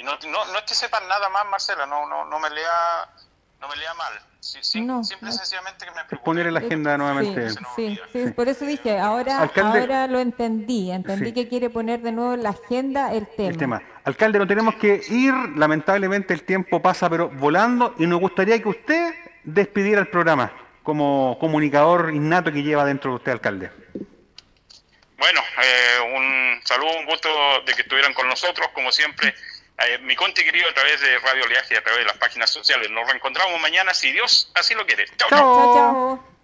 y 0.01 0.05
no, 0.05 0.17
no, 0.29 0.45
no 0.45 0.59
es 0.59 0.65
que 0.65 0.77
sepan 0.77 1.09
nada 1.09 1.29
más, 1.29 1.45
Marcela, 1.47 1.85
no, 1.85 2.07
no, 2.07 2.25
no 2.27 2.39
me 2.39 2.49
lea 2.51 3.09
no 3.61 3.69
me 3.69 3.77
lea 3.77 3.95
mal. 3.95 4.13
Sí, 4.41 4.59
sí, 4.63 4.81
No, 4.81 5.03
simple 5.03 5.31
y 5.31 5.33
sencillamente 5.33 5.85
que 5.85 5.91
me 5.91 6.01
Es 6.11 6.19
poner 6.21 6.47
en 6.47 6.55
la 6.55 6.61
agenda 6.61 6.97
nuevamente. 6.97 7.51
Sí, 7.51 7.57
sí, 7.77 8.01
sí, 8.13 8.31
por 8.31 8.49
eso 8.49 8.65
dije, 8.65 8.99
ahora, 8.99 9.41
Alcalde. 9.43 9.81
ahora 9.81 10.07
lo 10.07 10.21
entendí, 10.21 10.91
entendí 10.93 11.27
Sí. 11.27 11.33
que 11.33 11.49
quiere 11.49 11.69
poner 11.69 12.01
de 12.01 12.13
nuevo 12.13 12.35
en 12.35 12.45
la 12.45 12.51
agenda 12.51 13.13
el 13.13 13.27
tema. 13.27 13.49
El 13.51 13.57
tema. 13.59 13.83
Alcalde, 14.05 14.39
no 14.39 14.47
tenemos 14.47 14.77
que 14.77 15.03
ir. 15.09 15.35
Lamentablemente 15.57 16.33
el 16.35 16.45
tiempo 16.45 16.81
pasa, 16.81 17.11
pero 17.11 17.29
volando. 17.31 17.95
Y 17.99 18.07
nos 18.07 18.21
gustaría 18.21 18.63
que 18.63 18.69
usted 18.69 19.13
despidiera 19.43 20.01
el 20.01 20.09
programa 20.09 20.53
como 20.85 21.37
comunicador 21.41 22.15
innato 22.15 22.53
que 22.53 22.63
lleva 22.63 22.85
dentro 22.85 23.11
de 23.11 23.17
usted, 23.17 23.33
alcalde. 23.33 23.71
Bueno, 25.19 25.41
eh, 25.63 26.17
un 26.17 26.61
saludo, 26.65 26.91
un 27.01 27.07
gusto 27.07 27.29
de 27.67 27.75
que 27.75 27.83
estuvieran 27.83 28.15
con 28.15 28.29
nosotros, 28.29 28.69
como 28.73 28.93
siempre. 28.93 29.35
Eh, 29.79 29.99
mi 29.99 30.17
conti 30.17 30.43
querido 30.45 30.69
a 30.69 30.75
través 30.75 31.01
de 31.01 31.19
Radio 31.21 31.45
Oleaje 31.45 31.75
y 31.75 31.77
a 31.77 31.83
través 31.83 32.01
de 32.01 32.07
las 32.07 32.17
páginas 32.17 32.51
sociales. 32.51 32.91
Nos 32.91 33.07
reencontramos 33.07 33.61
mañana 33.61 33.95
si 33.95 34.11
Dios 34.13 34.51
así 34.55 34.75
lo 34.75 34.85
quiere. 34.87 35.07
Chao, 35.17 35.29
Chao, 35.29 35.75
chao. 35.75 36.38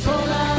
Es 0.00 0.49